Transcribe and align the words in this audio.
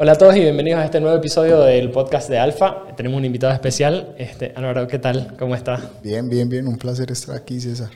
Hola 0.00 0.12
a 0.12 0.14
todos 0.14 0.36
y 0.36 0.40
bienvenidos 0.40 0.80
a 0.80 0.84
este 0.84 1.00
nuevo 1.00 1.16
episodio 1.16 1.60
del 1.62 1.90
podcast 1.90 2.30
de 2.30 2.38
Alfa. 2.38 2.86
Tenemos 2.96 3.18
un 3.18 3.24
invitado 3.24 3.52
especial. 3.52 4.14
Este, 4.16 4.52
Álvaro, 4.54 4.86
¿qué 4.86 5.00
tal? 5.00 5.34
¿Cómo 5.36 5.56
estás? 5.56 5.82
Bien, 6.04 6.28
bien, 6.28 6.48
bien. 6.48 6.68
Un 6.68 6.78
placer 6.78 7.10
estar 7.10 7.34
aquí, 7.34 7.60
César. 7.60 7.90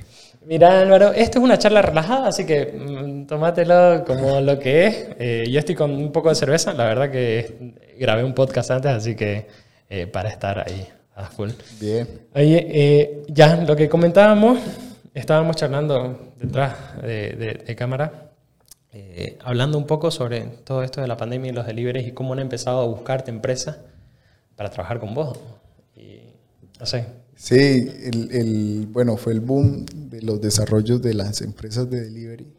Mira, 0.45 0.81
Álvaro, 0.81 1.13
esto 1.13 1.39
es 1.39 1.45
una 1.45 1.59
charla 1.59 1.81
relajada, 1.81 2.27
así 2.27 2.45
que 2.45 2.73
mm, 2.77 3.27
tómatelo 3.27 4.03
como 4.05 4.41
lo 4.41 4.59
que 4.59 4.87
es. 4.89 5.09
Eh, 5.17 5.45
yo 5.49 5.61
estoy 5.61 5.77
con 5.77 5.93
un 5.93 6.11
poco 6.11 6.31
de 6.31 6.35
cerveza. 6.35 6.73
La 6.73 6.87
verdad 6.87 7.09
que 7.09 7.77
grabé 7.97 8.25
un 8.25 8.35
podcast 8.35 8.73
antes, 8.73 8.91
así 8.91 9.15
que 9.15 9.47
eh, 9.89 10.09
para 10.09 10.29
estar 10.29 10.59
ahí 10.59 10.85
a 11.15 11.27
full. 11.27 11.51
Bien. 11.81 12.09
Oye, 12.35 12.67
eh, 12.69 13.23
ya 13.29 13.59
lo 13.59 13.77
que 13.77 13.89
comentábamos, 13.89 14.59
estábamos 15.15 15.55
charlando 15.55 16.33
detrás 16.37 17.01
de, 17.01 17.63
de 17.65 17.77
cámara 17.77 18.32
eh, 18.95 19.39
hablando 19.43 19.79
un 19.79 19.87
poco 19.87 20.11
sobre 20.11 20.43
todo 20.43 20.83
esto 20.83 21.01
de 21.01 21.09
la 21.09 21.17
pandemia 21.17 21.51
y 21.51 21.55
los 21.55 21.67
deliveries 21.67 22.07
y 22.07 22.13
cómo 22.13 22.35
han 22.35 22.41
empezado 22.41 22.83
a 22.83 22.87
buscarte 22.87 23.31
empresas 23.31 23.79
para 24.55 24.71
trabajar 24.71 25.01
con 25.01 25.15
vos. 25.15 25.39
Y, 25.97 26.21
no 26.79 26.85
sé. 26.85 27.07
Sí, 27.35 27.91
el, 28.03 28.87
bueno, 28.91 29.17
fue 29.17 29.33
el 29.33 29.41
boom 29.41 29.87
de 29.87 30.21
los 30.21 30.41
desarrollos 30.41 31.01
de 31.01 31.15
las 31.15 31.41
empresas 31.41 31.89
de 31.89 32.03
delivery. 32.03 32.53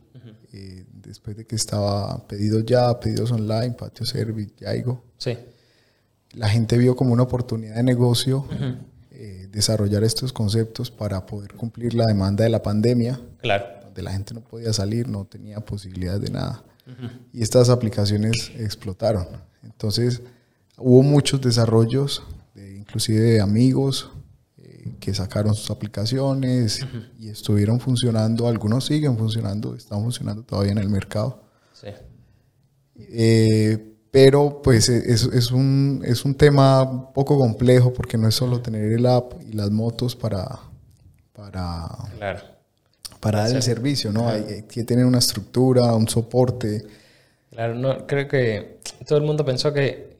Eh, 0.53 0.85
después 0.91 1.37
de 1.37 1.45
que 1.45 1.55
estaba 1.55 2.27
pedido 2.27 2.59
ya, 2.61 2.99
pedidos 2.99 3.31
online, 3.31 3.71
patio 3.71 4.05
service, 4.05 4.53
Yaigo. 4.59 5.03
Sí. 5.17 5.37
La 6.33 6.49
gente 6.49 6.77
vio 6.77 6.95
como 6.95 7.13
una 7.13 7.23
oportunidad 7.23 7.75
de 7.75 7.83
negocio 7.83 8.47
eh, 9.11 9.47
desarrollar 9.51 10.03
estos 10.03 10.33
conceptos 10.33 10.89
para 10.89 11.25
poder 11.25 11.53
cumplir 11.53 11.93
la 11.93 12.07
demanda 12.07 12.43
de 12.43 12.49
la 12.49 12.61
pandemia. 12.61 13.19
Claro 13.39 13.82
de 13.93 14.01
la 14.01 14.11
gente 14.11 14.33
no 14.33 14.41
podía 14.41 14.73
salir, 14.73 15.07
no 15.07 15.25
tenía 15.25 15.59
posibilidad 15.59 16.19
de 16.19 16.29
nada. 16.31 16.63
Y 17.31 17.41
estas 17.41 17.69
aplicaciones 17.69 18.51
explotaron. 18.57 19.25
Entonces, 19.63 20.21
hubo 20.77 21.01
muchos 21.01 21.39
desarrollos, 21.41 22.23
inclusive 22.55 23.21
de 23.21 23.41
amigos, 23.41 24.11
eh, 24.57 24.95
que 24.99 25.13
sacaron 25.13 25.55
sus 25.55 25.71
aplicaciones 25.71 26.85
y 27.19 27.29
estuvieron 27.29 27.79
funcionando. 27.79 28.47
Algunos 28.47 28.85
siguen 28.85 29.17
funcionando, 29.17 29.75
están 29.75 30.01
funcionando 30.01 30.43
todavía 30.43 30.73
en 30.73 30.79
el 30.79 30.89
mercado. 30.89 31.41
Sí. 31.73 31.87
Eh, 32.95 33.89
pero 34.11 34.61
pues 34.61 34.89
es, 34.89 35.23
es, 35.23 35.51
un, 35.51 36.03
es 36.05 36.23
un 36.25 36.35
tema 36.35 37.13
poco 37.13 37.37
complejo 37.37 37.93
porque 37.93 38.17
no 38.17 38.27
es 38.27 38.35
solo 38.35 38.61
tener 38.61 38.91
el 38.91 39.05
app 39.07 39.33
y 39.41 39.53
las 39.53 39.71
motos 39.71 40.15
para, 40.15 40.59
para, 41.33 41.87
claro 42.17 42.52
para 43.23 43.39
dar 43.39 43.55
el 43.55 43.63
servicio, 43.63 44.11
¿no? 44.11 44.27
Hay, 44.27 44.63
que 44.63 44.83
tener 44.83 45.05
una 45.05 45.19
estructura, 45.19 45.93
un 45.95 46.09
soporte. 46.09 46.83
Claro, 47.51 47.73
no, 47.73 48.05
creo 48.05 48.27
que 48.27 48.79
todo 49.07 49.17
el 49.17 49.23
mundo 49.23 49.45
pensó 49.45 49.71
que 49.71 50.17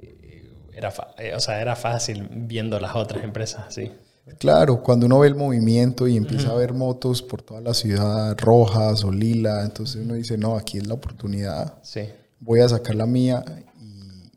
era, 0.73 0.93
eh, 1.17 1.33
o 1.35 1.39
sea, 1.41 1.61
era 1.61 1.75
fácil 1.75 2.29
viendo 2.31 2.79
las 2.79 2.95
otras 2.95 3.23
empresas 3.23 3.73
sí. 3.73 3.91
Claro, 4.39 4.81
cuando 4.81 5.05
uno 5.05 5.19
ve 5.19 5.27
el 5.27 5.35
movimiento 5.35 6.07
y 6.07 6.15
empieza 6.15 6.51
a 6.51 6.55
ver 6.55 6.73
motos 6.73 7.21
por 7.21 7.41
toda 7.41 7.59
la 7.59 7.73
ciudad 7.73 8.37
rojas 8.39 9.03
o 9.03 9.11
lila, 9.11 9.63
entonces 9.63 10.01
uno 10.01 10.13
dice, 10.13 10.37
no, 10.37 10.55
aquí 10.55 10.77
es 10.77 10.87
la 10.87 10.93
oportunidad. 10.93 11.73
Sí. 11.81 12.07
Voy 12.39 12.61
a 12.61 12.69
sacar 12.69 12.95
la 12.95 13.05
mía 13.05 13.43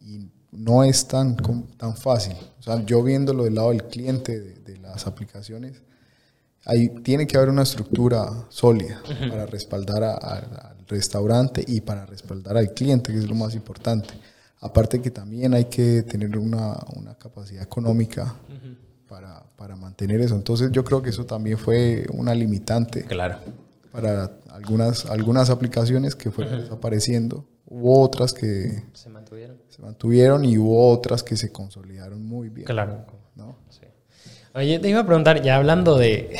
y, 0.03 0.29
no 0.51 0.83
es 0.83 1.07
tan, 1.07 1.37
tan 1.77 1.97
fácil. 1.97 2.35
O 2.59 2.63
sea, 2.65 2.85
yo 2.85 3.01
viéndolo 3.05 3.45
del 3.45 3.55
lado 3.55 3.71
del 3.71 3.85
cliente 3.85 4.41
de, 4.41 4.55
de 4.55 4.77
las 4.79 5.07
aplicaciones, 5.07 5.83
tiene 7.03 7.27
que 7.27 7.37
haber 7.37 7.51
una 7.51 7.63
estructura 7.63 8.47
sólida 8.49 9.01
para 9.29 9.47
respaldar 9.47 10.03
al 10.03 10.77
restaurante 10.89 11.65
y 11.67 11.81
para 11.81 12.07
respaldar 12.07 12.57
al 12.57 12.73
cliente, 12.73 13.13
que 13.13 13.19
es 13.19 13.29
lo 13.29 13.35
más 13.35 13.55
importante. 13.55 14.15
Aparte 14.61 15.01
que 15.01 15.11
también 15.11 15.55
hay 15.55 15.67
que 15.67 16.03
tener 16.03 16.37
una, 16.39 16.77
una 16.97 17.15
capacidad 17.15 17.63
económica 17.63 18.35
para, 19.09 19.45
para, 19.57 19.77
mantener 19.77 20.21
eso. 20.21 20.35
Entonces 20.35 20.73
yo 20.73 20.83
creo 20.83 21.03
que 21.03 21.11
eso 21.11 21.25
también 21.25 21.59
fue 21.59 22.07
una 22.13 22.35
limitante 22.35 23.05
claro. 23.05 23.39
para 23.93 24.33
algunas, 24.51 25.07
algunas 25.07 25.51
aplicaciones 25.51 26.17
que 26.17 26.31
fueron 26.31 26.63
desapareciendo. 26.63 27.45
Hubo 27.69 28.01
otras 28.01 28.33
que 28.33 28.85
se 28.93 29.11
mantuvieron. 29.11 29.59
se 29.69 29.83
mantuvieron 29.83 30.45
y 30.45 30.57
hubo 30.57 30.91
otras 30.91 31.23
que 31.23 31.37
se 31.37 31.53
consolidaron 31.53 32.25
muy 32.25 32.49
bien. 32.49 32.67
Claro. 32.67 33.05
¿no? 33.35 33.59
Sí. 33.69 33.86
Oye, 34.57 34.79
te 34.79 34.89
iba 34.89 35.01
a 35.01 35.07
preguntar, 35.07 35.43
ya 35.43 35.57
hablando 35.57 35.99
de, 35.99 36.31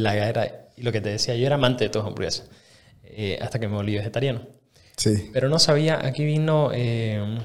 la 0.00 0.14
guerra 0.14 0.46
y 0.76 0.82
lo 0.82 0.92
que 0.92 1.00
te 1.00 1.08
decía, 1.08 1.34
yo 1.34 1.46
era 1.46 1.56
amante 1.56 1.84
de 1.84 1.90
tus 1.90 2.04
hamburguesas, 2.04 2.48
eh, 3.02 3.38
hasta 3.42 3.58
que 3.58 3.66
me 3.66 3.74
volví 3.74 3.96
vegetariano. 3.96 4.42
Sí. 4.96 5.30
Pero 5.32 5.48
no 5.48 5.58
sabía, 5.58 6.06
aquí 6.06 6.24
vino 6.24 6.70
eh, 6.72 7.38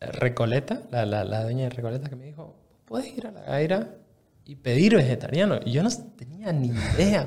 Recoleta, 0.00 0.82
la, 0.90 1.06
la, 1.06 1.42
dueña 1.44 1.64
de 1.64 1.70
Recoleta, 1.70 2.08
que 2.08 2.16
me 2.16 2.24
dijo, 2.26 2.56
puedes 2.84 3.16
ir 3.16 3.28
a 3.28 3.30
la 3.30 3.42
gaira 3.42 3.94
y 4.44 4.56
pedir 4.56 4.96
vegetariano. 4.96 5.60
Y 5.64 5.70
yo 5.70 5.84
no 5.84 5.90
tenía 6.16 6.52
ni 6.52 6.68
idea. 6.68 7.26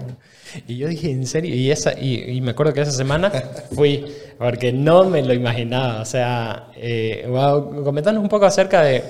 Y 0.68 0.78
yo 0.78 0.90
dije, 0.90 1.12
¿en 1.12 1.26
serio? 1.26 1.56
Y, 1.56 1.72
esa, 1.72 1.98
y, 1.98 2.42
me 2.42 2.52
acuerdo 2.52 2.74
que 2.74 2.82
esa 2.82 2.92
semana 2.92 3.32
fui, 3.74 4.06
porque 4.38 4.74
no 4.74 5.06
me 5.06 5.24
lo 5.24 5.34
imaginaba. 5.34 6.02
O 6.02 6.06
sea, 6.06 6.72
eh, 6.76 7.26
un 7.28 8.30
poco 8.30 8.46
acerca 8.46 8.82
de 8.82 9.04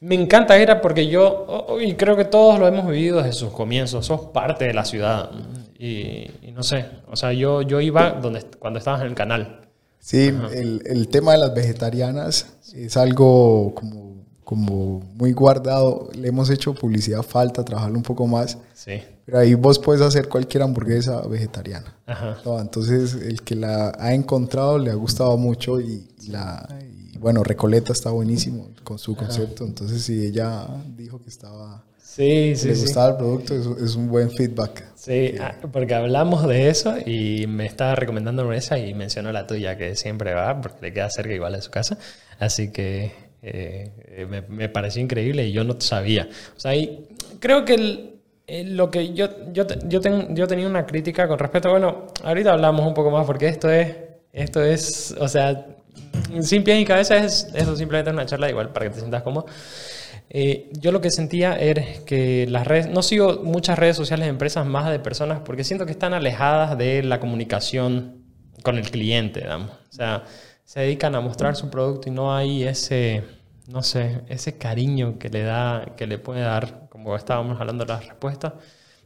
me 0.00 0.14
encanta 0.14 0.56
era 0.56 0.80
porque 0.80 1.08
yo, 1.08 1.76
y 1.80 1.94
creo 1.94 2.16
que 2.16 2.24
todos 2.24 2.58
lo 2.58 2.66
hemos 2.66 2.86
vivido 2.86 3.18
desde 3.18 3.32
sus 3.32 3.50
comienzos, 3.50 4.06
sos 4.06 4.22
parte 4.32 4.64
de 4.64 4.72
la 4.72 4.84
ciudad. 4.84 5.30
Y, 5.78 6.30
no 6.54 6.62
sé, 6.62 6.86
o 7.06 7.16
sea, 7.16 7.32
yo, 7.32 7.62
yo 7.62 7.80
iba 7.80 8.12
donde, 8.12 8.42
cuando 8.58 8.78
estabas 8.78 9.02
en 9.02 9.08
el 9.08 9.14
canal. 9.14 9.60
Sí, 9.98 10.32
el, 10.52 10.82
el, 10.86 11.08
tema 11.08 11.32
de 11.32 11.38
las 11.38 11.54
vegetarianas 11.54 12.46
es 12.74 12.96
algo 12.96 13.74
como, 13.74 14.24
como 14.42 15.00
muy 15.14 15.32
guardado. 15.32 16.08
Le 16.14 16.28
hemos 16.28 16.48
hecho 16.48 16.74
publicidad, 16.74 17.22
falta 17.22 17.62
trabajarlo 17.62 17.98
un 17.98 18.02
poco 18.02 18.26
más. 18.26 18.56
Sí. 18.72 19.02
Pero 19.26 19.38
ahí 19.38 19.54
vos 19.54 19.78
puedes 19.78 20.00
hacer 20.00 20.28
cualquier 20.28 20.62
hamburguesa 20.62 21.20
vegetariana. 21.28 21.94
Ajá. 22.06 22.36
entonces, 22.60 23.14
el 23.14 23.42
que 23.42 23.54
la 23.54 23.92
ha 23.98 24.14
encontrado 24.14 24.78
le 24.78 24.90
ha 24.90 24.94
gustado 24.94 25.36
mucho 25.36 25.80
y, 25.80 26.08
la, 26.28 26.66
bueno, 27.20 27.44
Recoleta 27.44 27.92
está 27.92 28.10
buenísimo 28.10 28.70
con 28.82 28.98
su 28.98 29.14
concepto, 29.14 29.64
entonces 29.64 30.02
si 30.02 30.26
ella 30.26 30.66
dijo 30.96 31.22
que 31.22 31.28
estaba... 31.28 31.84
Sí, 32.02 32.56
sí, 32.56 32.68
le 32.68 32.74
gustaba 32.74 33.10
el 33.10 33.16
producto, 33.18 33.54
es, 33.54 33.94
un 33.94 34.08
buen 34.08 34.30
feedback. 34.30 34.84
Sí, 34.96 35.34
ah, 35.38 35.54
porque 35.70 35.94
hablamos 35.94 36.48
de 36.48 36.68
eso 36.68 36.96
y 37.06 37.46
me 37.46 37.66
estaba 37.66 37.94
recomendando 37.94 38.50
esa 38.52 38.78
y 38.78 38.94
mencionó 38.94 39.30
la 39.32 39.46
tuya 39.46 39.76
que 39.76 39.94
siempre 39.94 40.34
va 40.34 40.60
porque 40.60 40.86
le 40.86 40.92
queda 40.92 41.08
cerca 41.10 41.32
igual 41.32 41.52
de 41.52 41.62
su 41.62 41.70
casa. 41.70 41.98
Así 42.40 42.72
que 42.72 43.12
eh, 43.42 44.26
me, 44.48 44.68
pareció 44.70 45.02
increíble 45.02 45.46
y 45.46 45.52
yo 45.52 45.62
no 45.62 45.80
sabía. 45.80 46.28
O 46.56 46.58
sea, 46.58 46.74
y 46.74 47.06
creo 47.38 47.64
que 47.64 48.16
lo 48.48 48.90
que 48.90 49.12
yo, 49.12 49.28
yo, 49.52 49.66
yo, 49.86 50.00
yo 50.30 50.46
tenía 50.48 50.66
una 50.66 50.86
crítica 50.86 51.28
con 51.28 51.38
respecto, 51.38 51.70
bueno, 51.70 52.06
ahorita 52.24 52.52
hablamos 52.52 52.86
un 52.86 52.94
poco 52.94 53.10
más 53.10 53.24
porque 53.24 53.46
esto 53.46 53.70
es, 53.70 53.94
esto 54.32 54.64
es, 54.64 55.14
o 55.20 55.28
sea, 55.28 55.66
sin 56.42 56.64
pie 56.64 56.76
ni 56.76 56.84
cabeza 56.84 57.16
es 57.16 57.48
eso 57.54 57.76
simplemente 57.76 58.10
una 58.10 58.26
charla 58.26 58.48
igual 58.48 58.70
para 58.70 58.86
que 58.86 58.90
te 58.90 58.98
sientas 58.98 59.22
cómodo. 59.22 59.46
Eh, 60.32 60.70
yo 60.78 60.92
lo 60.92 61.00
que 61.00 61.10
sentía 61.10 61.56
era 61.58 61.82
que 62.06 62.46
las 62.48 62.64
redes, 62.66 62.88
no 62.88 63.02
sigo 63.02 63.40
muchas 63.42 63.78
redes 63.78 63.96
sociales 63.96 64.26
de 64.26 64.30
empresas 64.30 64.64
más 64.64 64.88
de 64.88 65.00
personas 65.00 65.40
porque 65.44 65.64
siento 65.64 65.86
que 65.86 65.92
están 65.92 66.14
alejadas 66.14 66.78
de 66.78 67.02
la 67.02 67.18
comunicación 67.18 68.22
con 68.62 68.78
el 68.78 68.90
cliente, 68.90 69.40
digamos. 69.40 69.70
O 69.70 69.92
sea, 69.92 70.24
se 70.64 70.80
dedican 70.80 71.16
a 71.16 71.20
mostrar 71.20 71.56
su 71.56 71.68
producto 71.68 72.08
y 72.08 72.12
no 72.12 72.34
hay 72.34 72.62
ese, 72.62 73.24
no 73.66 73.82
sé, 73.82 74.20
ese 74.28 74.56
cariño 74.56 75.18
que 75.18 75.28
le 75.28 75.42
da, 75.42 75.94
que 75.96 76.06
le 76.06 76.18
puede 76.18 76.42
dar, 76.42 76.88
como 76.90 77.16
estábamos 77.16 77.60
hablando 77.60 77.84
de 77.84 77.92
las 77.92 78.06
respuestas. 78.06 78.52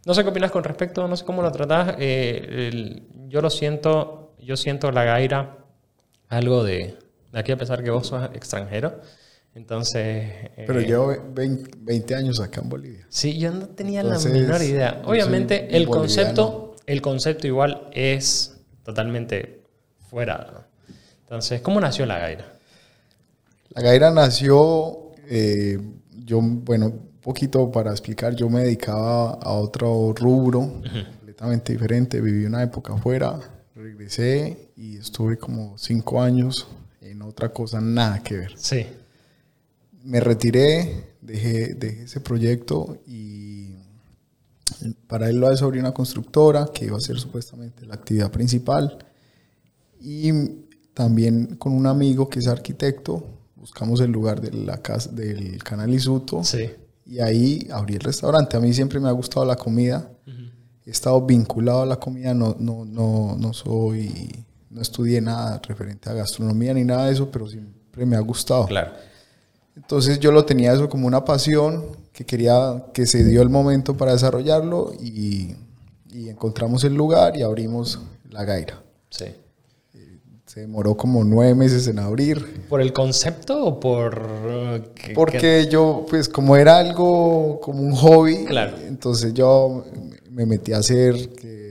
No 0.04 0.12
sé 0.12 0.22
qué 0.22 0.28
opinas 0.28 0.50
con 0.50 0.62
respecto, 0.62 1.08
no 1.08 1.16
sé 1.16 1.24
cómo 1.24 1.40
lo 1.40 1.50
tratás. 1.50 1.96
Eh, 1.98 3.02
yo 3.28 3.40
lo 3.40 3.48
siento, 3.48 4.34
yo 4.38 4.58
siento 4.58 4.92
la 4.92 5.04
gaira 5.04 5.56
algo 6.28 6.64
de, 6.64 6.98
de 7.34 7.40
aquí 7.40 7.50
a 7.50 7.56
pesar 7.56 7.82
que 7.82 7.90
vos 7.90 8.06
sos 8.06 8.24
extranjero. 8.32 9.00
Entonces... 9.56 10.50
Pero 10.56 10.78
eh, 10.78 10.86
llevo 10.86 11.16
20, 11.34 12.14
años 12.14 12.40
acá 12.40 12.60
en 12.60 12.68
Bolivia. 12.68 13.06
Sí, 13.08 13.38
yo 13.38 13.50
no 13.50 13.66
tenía 13.66 14.02
la 14.04 14.18
menor 14.20 14.62
idea. 14.62 15.02
Obviamente 15.04 15.76
el 15.76 15.88
concepto, 15.88 16.76
el 16.86 17.02
concepto 17.02 17.48
igual 17.48 17.88
es 17.92 18.56
totalmente 18.84 19.64
fuera. 20.08 20.68
Entonces, 21.22 21.60
¿cómo 21.60 21.80
nació 21.80 22.06
la 22.06 22.18
Gaira? 22.20 22.52
La 23.70 23.82
Gaira 23.82 24.12
nació, 24.12 25.12
eh, 25.28 25.78
yo, 26.24 26.40
bueno, 26.40 26.86
un 26.86 27.20
poquito 27.20 27.70
para 27.72 27.90
explicar, 27.90 28.36
yo 28.36 28.48
me 28.48 28.62
dedicaba 28.62 29.32
a 29.42 29.52
otro 29.54 30.12
rubro 30.14 30.80
completamente 31.16 31.72
diferente. 31.72 32.20
Viví 32.20 32.44
una 32.44 32.62
época 32.62 32.94
afuera, 32.94 33.40
regresé 33.74 34.70
y 34.76 34.98
estuve 34.98 35.36
como 35.36 35.76
cinco 35.78 36.22
años 36.22 36.68
otra 37.24 37.50
cosa, 37.50 37.80
nada 37.80 38.22
que 38.22 38.36
ver. 38.36 38.52
Sí. 38.56 38.86
Me 40.02 40.20
retiré, 40.20 41.14
dejé, 41.20 41.76
ese 42.04 42.20
proyecto 42.20 42.98
y 43.06 43.74
para 45.06 45.28
él 45.30 45.36
lo 45.38 45.54
sobre 45.56 45.80
una 45.80 45.92
constructora 45.92 46.68
que 46.72 46.86
iba 46.86 46.96
a 46.96 47.00
ser 47.00 47.18
supuestamente 47.18 47.86
la 47.86 47.94
actividad 47.94 48.30
principal 48.30 48.98
y 50.00 50.32
también 50.92 51.56
con 51.56 51.72
un 51.72 51.86
amigo 51.86 52.28
que 52.28 52.38
es 52.40 52.48
arquitecto 52.48 53.24
buscamos 53.56 54.00
el 54.02 54.10
lugar 54.12 54.42
de 54.42 54.52
la 54.52 54.76
casa, 54.82 55.10
del 55.10 55.62
canal 55.64 55.92
Isuto 55.94 56.44
Sí. 56.44 56.70
y 57.06 57.20
ahí 57.20 57.66
abrí 57.72 57.94
el 57.94 58.00
restaurante. 58.00 58.58
A 58.58 58.60
mí 58.60 58.74
siempre 58.74 59.00
me 59.00 59.08
ha 59.08 59.12
gustado 59.12 59.46
la 59.46 59.56
comida. 59.56 60.10
He 60.84 60.90
estado 60.90 61.24
vinculado 61.24 61.80
a 61.80 61.86
la 61.86 61.96
comida, 61.96 62.34
no, 62.34 62.54
no, 62.58 62.84
no, 62.84 63.36
no 63.38 63.52
soy, 63.54 64.44
no 64.74 64.82
estudié 64.82 65.20
nada 65.22 65.60
referente 65.66 66.10
a 66.10 66.12
gastronomía 66.12 66.74
ni 66.74 66.84
nada 66.84 67.06
de 67.06 67.12
eso, 67.14 67.30
pero 67.30 67.46
siempre 67.48 68.04
me 68.04 68.16
ha 68.16 68.20
gustado. 68.20 68.66
Claro. 68.66 68.92
Entonces 69.76 70.18
yo 70.20 70.30
lo 70.32 70.44
tenía 70.44 70.72
eso 70.72 70.88
como 70.88 71.06
una 71.06 71.24
pasión, 71.24 71.84
que 72.12 72.24
quería 72.26 72.84
que 72.92 73.06
se 73.06 73.24
dio 73.24 73.40
el 73.42 73.48
momento 73.48 73.96
para 73.96 74.12
desarrollarlo 74.12 74.92
y, 75.00 75.56
y 76.12 76.28
encontramos 76.28 76.84
el 76.84 76.94
lugar 76.94 77.36
y 77.36 77.42
abrimos 77.42 77.98
la 78.30 78.44
Gaira. 78.44 78.82
Sí. 79.10 79.26
Se 80.46 80.60
demoró 80.60 80.96
como 80.96 81.24
nueve 81.24 81.54
meses 81.56 81.88
en 81.88 81.98
abrir. 81.98 82.64
¿Por 82.68 82.80
el 82.80 82.92
concepto 82.92 83.64
o 83.64 83.80
por...? 83.80 84.22
uh, 84.22 84.94
que- 84.94 85.08
que- 85.08 85.14
Porque 85.14 85.66
yo, 85.68 86.06
pues 86.08 86.28
como 86.28 86.56
era 86.56 86.78
algo 86.78 87.58
como 87.60 87.82
un 87.82 87.92
hobby, 87.96 88.44
Claro. 88.44 88.76
entonces 88.86 89.34
yo 89.34 89.84
me 90.30 90.46
metí 90.46 90.72
a 90.72 90.78
hacer 90.78 91.30
que 91.30 91.63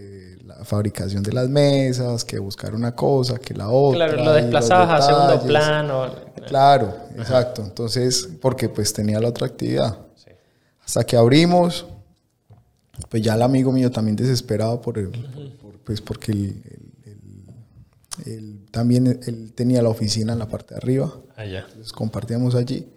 fabricación 0.74 1.24
de 1.24 1.32
las 1.34 1.50
mesas, 1.50 2.24
que 2.26 2.40
buscar 2.40 2.74
una 2.76 2.94
cosa, 2.96 3.38
que 3.38 3.54
la 3.54 3.70
otra. 3.70 4.08
Claro, 4.08 4.24
lo 4.24 4.34
desplazabas 4.34 5.02
a 5.04 5.06
segundo 5.08 5.42
plano. 5.48 6.12
Claro, 6.48 6.94
exacto. 7.18 7.64
Entonces, 7.64 8.28
porque 8.42 8.70
pues 8.70 8.92
tenía 8.94 9.20
la 9.20 9.30
otra 9.30 9.48
actividad. 9.48 9.98
Sí. 10.16 10.32
Hasta 10.86 11.04
que 11.06 11.16
abrimos, 11.18 11.86
pues 13.10 13.24
ya 13.24 13.36
el 13.36 13.42
amigo 13.42 13.72
mío 13.72 13.90
también 13.92 14.16
desesperado 14.16 14.82
por 14.82 14.98
el, 14.98 15.10
por- 15.10 15.58
por- 15.58 15.80
pues 15.84 16.02
porque 16.02 16.32
él 18.26 18.60
también 18.72 19.20
él 19.26 19.54
tenía 19.56 19.82
la 19.82 19.90
oficina 19.90 20.34
en 20.34 20.40
la 20.40 20.48
parte 20.48 20.74
de 20.76 20.78
arriba, 20.78 21.14
Allá. 21.36 21.66
entonces 21.68 21.92
compartíamos 21.92 22.56
allí 22.56 22.88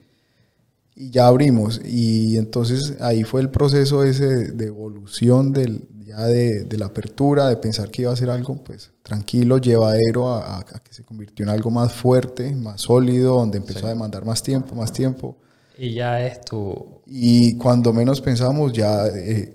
y 0.96 1.10
ya 1.10 1.26
abrimos 1.26 1.80
y 1.84 2.38
entonces 2.38 2.94
ahí 3.00 3.22
fue 3.22 3.42
el 3.42 3.50
proceso 3.50 4.02
ese 4.02 4.52
de, 4.52 4.66
evolución 4.66 5.52
del, 5.52 5.82
ya 6.06 6.24
de, 6.24 6.64
de 6.64 6.78
la 6.78 6.86
apertura, 6.86 7.48
de 7.48 7.56
pensar 7.58 7.90
que 7.90 8.02
iba 8.02 8.12
a 8.12 8.16
ser 8.16 8.30
algo 8.30 8.56
pues 8.64 8.92
tranquilo, 9.02 9.58
llevadero 9.58 10.30
a, 10.30 10.56
a- 10.56 10.60
a 10.60 10.80
que 10.82 10.92
se 10.94 11.04
convirtió 11.04 11.44
en 11.44 11.50
algo 11.50 11.70
más 11.70 11.92
fuerte, 11.92 12.54
más 12.54 12.80
sólido, 12.80 13.34
donde 13.36 13.58
empezó 13.58 13.86
a 13.86 13.90
demandar 13.90 14.24
más 14.24 14.42
tiempo, 14.42 14.74
más 14.74 14.92
tiempo. 14.92 15.36
Y 15.78 15.92
ya 15.94 16.24
es 16.26 16.40
tu... 16.40 17.02
Y 17.06 17.56
cuando 17.58 17.92
menos 17.92 18.20
pensamos 18.22 18.72
ya 18.72 19.06
eh, 19.08 19.52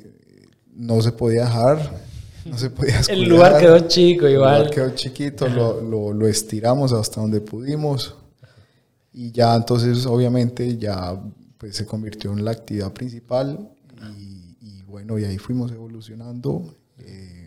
no 0.76 1.02
se 1.02 1.12
podía 1.12 1.46
dejar, 1.46 1.92
no 2.46 2.58
se 2.58 2.70
podía 2.70 3.00
El 3.00 3.00
descuidar. 3.00 3.28
lugar 3.30 3.60
quedó 3.60 3.80
chico 3.88 4.28
El 4.28 4.34
igual. 4.34 4.58
lugar 4.60 4.70
quedó 4.76 4.90
chiquito, 4.92 5.48
lo, 5.50 5.82
lo- 5.82 6.14
lo 6.14 6.28
estiramos 6.28 6.94
hasta 6.94 7.20
donde 7.22 7.42
pudimos 7.42 8.16
y 9.14 9.32
ya 9.32 9.56
entonces 9.56 10.06
obviamente 10.06 10.78
ya 10.78 11.22
pues 11.58 11.76
se 11.76 11.86
convirtió 11.86 12.32
en 12.34 12.44
la 12.46 12.52
actividad 12.52 12.92
principal 12.94 13.70
y, 14.18 14.56
y 14.62 14.84
bueno, 14.84 15.20
y 15.20 15.26
ahí 15.26 15.38
fuimos 15.38 15.72
evolucionando. 15.72 16.76
eh, 17.00 17.38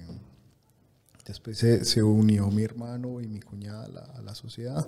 después 1.26 1.56
se, 1.58 1.84
se 1.84 2.02
unió 2.02 2.50
mi 2.50 2.62
hermano 2.62 3.20
y 3.20 3.26
mi 3.28 3.40
cuñada 3.40 3.84
a 3.84 3.88
la, 3.88 4.00
a 4.00 4.22
la 4.22 4.34
sociedad. 4.34 4.86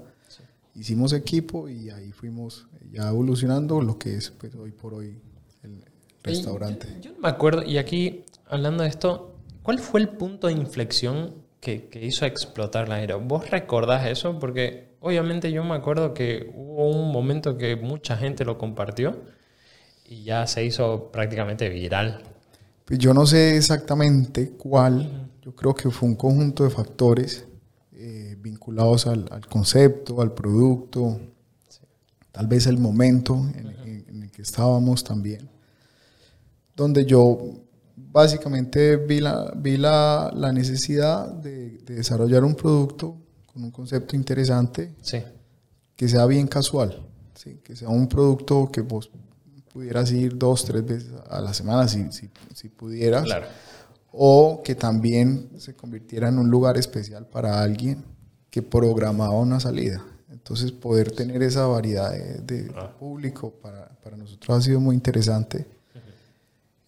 Hicimos 0.75 1.14
equipo 1.14 1.69
y 1.70 1.88
ahí 1.88 2.12
fuimos 2.12 2.67
ya 2.93 3.08
evolucionando 3.08 3.81
lo 3.81 3.99
que 3.99 4.17
es 4.17 4.31
pues, 4.31 4.55
hoy 4.55 4.72
por 4.72 4.93
hoy 4.93 5.19
el 5.62 5.82
restaurante. 6.22 6.87
Yo, 7.00 7.12
yo 7.12 7.19
me 7.19 7.29
acuerdo, 7.29 7.62
y 7.62 7.79
aquí 7.79 8.25
hablando 8.46 8.82
de 8.82 8.90
esto, 8.90 9.34
¿cuál 9.62 9.79
fue 9.79 10.00
el 10.00 10.11
punto 10.11 10.49
de 10.49 10.52
inflexión 10.52 11.34
que, 11.61 11.88
que 11.88 12.05
hizo 12.05 12.26
explotar 12.26 12.90
la 12.90 13.02
era? 13.02 13.17
¿Vos 13.17 13.49
recordás 13.50 14.06
eso? 14.06 14.38
Porque 14.38 14.85
obviamente 15.06 15.53
yo 15.53 15.64
me 15.64 15.75
acuerdo 15.75 16.14
que 16.14 16.53
hubo 16.55 16.88
un 16.91 17.12
momento 17.12 17.56
que 17.58 17.76
mucha 17.76 18.17
gente 18.17 18.44
lo 18.44 18.58
compartió 18.58 19.17
y 20.06 20.25
ya 20.25 20.47
se 20.47 20.64
hizo 20.64 21.11
prácticamente 21.12 21.69
viral. 21.69 22.23
Pues 22.85 22.99
yo 23.00 23.12
no 23.14 23.26
sé 23.26 23.56
exactamente 23.56 24.50
cuál, 24.53 25.29
yo 25.43 25.55
creo 25.55 25.75
que 25.75 25.91
fue 25.91 26.08
un 26.08 26.17
conjunto 26.17 26.64
de 26.64 26.70
factores 26.70 27.47
eh, 27.93 28.37
vinculados 28.41 29.06
al, 29.06 29.26
al 29.31 29.47
concepto, 29.47 30.20
al 30.23 30.32
producto, 30.35 31.20
tal 32.32 32.47
vez 32.47 32.67
el 32.67 32.79
momento 32.79 33.35
en, 33.55 33.67
en- 33.85 34.05
en 34.08 34.23
el 34.23 34.31
que 34.31 34.43
estábamos 34.43 35.03
también, 35.05 35.49
donde 36.76 37.05
yo 37.06 37.38
básicamente 37.97 38.97
vi 38.97 39.20
la, 39.20 39.53
vi 39.56 39.76
la, 39.79 40.31
la 40.35 40.53
necesidad 40.53 41.29
de, 41.32 41.79
de 41.79 41.94
desarrollar 41.97 42.44
un 42.44 42.55
producto 42.55 43.17
con 43.56 43.64
un 43.64 43.70
concepto 43.70 44.14
interesante 44.17 44.93
Sí, 45.00 45.23
que 45.97 46.06
sea 46.11 46.26
bien 46.26 46.47
casual, 46.47 47.03
¿sí? 47.35 47.58
que 47.64 47.75
sea 47.75 47.88
un 47.88 48.06
producto 48.06 48.70
que 48.70 48.82
vos 48.82 49.11
pudieras 49.73 50.12
ir 50.12 50.37
dos, 50.37 50.67
tres 50.67 50.85
veces 50.85 51.11
a 51.31 51.41
la 51.41 51.55
semana 51.55 51.88
si, 51.88 52.12
si, 52.12 52.29
si 52.55 52.69
pudieras, 52.69 53.25
claro. 53.25 53.47
o 54.12 54.61
que 54.62 54.75
también 54.75 55.49
se 55.58 55.75
convirtiera 55.75 56.29
en 56.29 56.38
un 56.38 56.50
lugar 56.50 56.76
especial 56.76 57.26
para 57.26 57.62
alguien 57.62 58.05
que 58.50 58.61
programaba 58.61 59.32
una 59.41 59.58
salida. 59.58 60.05
Entonces 60.31 60.70
poder 60.70 61.11
tener 61.12 61.43
esa 61.43 61.67
variedad 61.67 62.11
de, 62.12 62.38
de 62.41 62.73
Ah. 62.76 62.94
público 62.99 63.50
para, 63.62 63.88
para 64.03 64.19
nosotros 64.19 64.58
ha 64.58 64.61
sido 64.61 64.81
muy 64.81 64.94
interesante. 64.94 65.67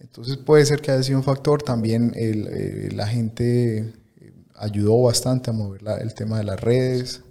Entonces 0.01 0.37
puede 0.37 0.65
ser 0.67 0.81
que 0.83 0.91
haya 0.93 1.03
sido 1.03 1.19
un 1.19 1.25
factor, 1.25 1.63
también 1.63 2.13
el, 2.15 2.47
eh, 2.51 2.89
la 2.93 3.07
gente 3.07 3.93
ayudó 4.59 5.01
bastante 5.03 5.51
a 5.51 5.53
mover 5.53 5.83
la- 5.83 5.97
el 5.99 6.15
tema 6.15 6.39
de 6.39 6.45
las 6.45 6.61
redes. 6.61 7.23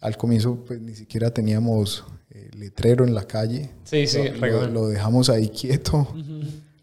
Al 0.00 0.16
comienzo 0.16 0.64
pues 0.66 0.80
ni 0.80 0.94
siquiera 0.94 1.30
teníamos 1.32 2.04
eh, 2.30 2.48
letrero 2.56 3.04
en 3.04 3.14
la 3.14 3.24
calle. 3.26 3.70
Sí, 3.84 4.06
sí, 4.06 4.18
lo, 4.40 4.66
lo, 4.68 4.88
dejamos 4.88 5.28
ahí 5.30 5.48
quieto. 5.48 6.06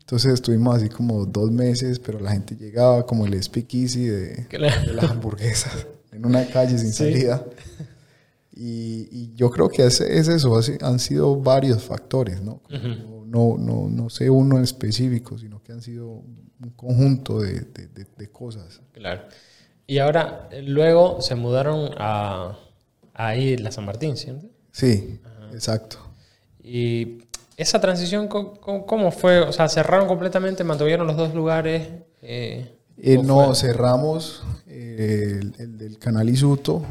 Entonces 0.01 0.33
estuvimos 0.33 0.75
así 0.77 0.89
como 0.89 1.25
dos 1.25 1.51
meses, 1.51 1.99
pero 1.99 2.19
la 2.19 2.31
gente 2.31 2.55
llegaba 2.55 3.05
como 3.05 3.25
el 3.25 3.41
speakeasy 3.41 4.05
de, 4.05 4.45
Claro. 4.49 4.87
de 4.87 4.93
las 4.93 5.09
hamburguesas 5.11 5.87
en 6.11 6.25
una 6.25 6.45
calle 6.47 6.77
sin 6.77 6.91
Sí. 6.91 7.03
salida. 7.05 7.45
Y, 8.55 9.07
y 9.11 9.33
yo 9.35 9.51
creo 9.51 9.69
que 9.69 9.85
es, 9.85 10.01
es 10.01 10.27
eso, 10.27 10.59
han 10.81 10.99
sido 10.99 11.35
varios 11.39 11.83
factores, 11.83 12.41
¿no? 12.41 12.61
Ujú. 12.73 13.25
no, 13.27 13.55
no, 13.57 13.87
no 13.89 14.09
sé 14.09 14.29
uno 14.29 14.57
en 14.57 14.63
específico, 14.63 15.37
sino 15.37 15.61
que 15.61 15.73
han 15.73 15.81
sido 15.81 16.07
un 16.07 16.69
conjunto 16.75 17.41
de, 17.41 17.59
de- 17.61 17.87
de- 17.87 18.07
de 18.17 18.27
cosas. 18.31 18.81
Claro. 18.93 19.21
Y 19.87 19.99
ahora, 19.99 20.49
luego 20.63 21.21
se 21.21 21.35
mudaron 21.35 21.91
a, 21.97 22.57
a 23.13 23.27
ahí, 23.27 23.55
la 23.57 23.71
San 23.71 23.85
Martín, 23.85 24.17
¿cierto? 24.17 24.45
Sí, 24.71 25.19
exacto. 25.53 25.97
Y 26.61 27.19
esa 27.55 27.79
transición, 27.79 28.27
¿cómo, 28.27 29.11
fue? 29.11 29.39
O 29.39 29.53
sea, 29.53 29.69
cerraron 29.69 30.07
completamente, 30.07 30.63
mantuvieron 30.65 31.07
los 31.07 31.15
dos 31.15 31.33
lugares. 31.33 31.87
eh, 32.21 32.73
Eh, 32.97 33.15
¿cómo 33.15 33.27
no, 33.27 33.45
fue? 33.45 33.55
cerramos 33.55 34.43
eh, 34.67 35.39
el, 35.41 35.53
el 35.59 35.77
del 35.77 35.97
canal 35.99 36.27
Isuto 36.29 36.83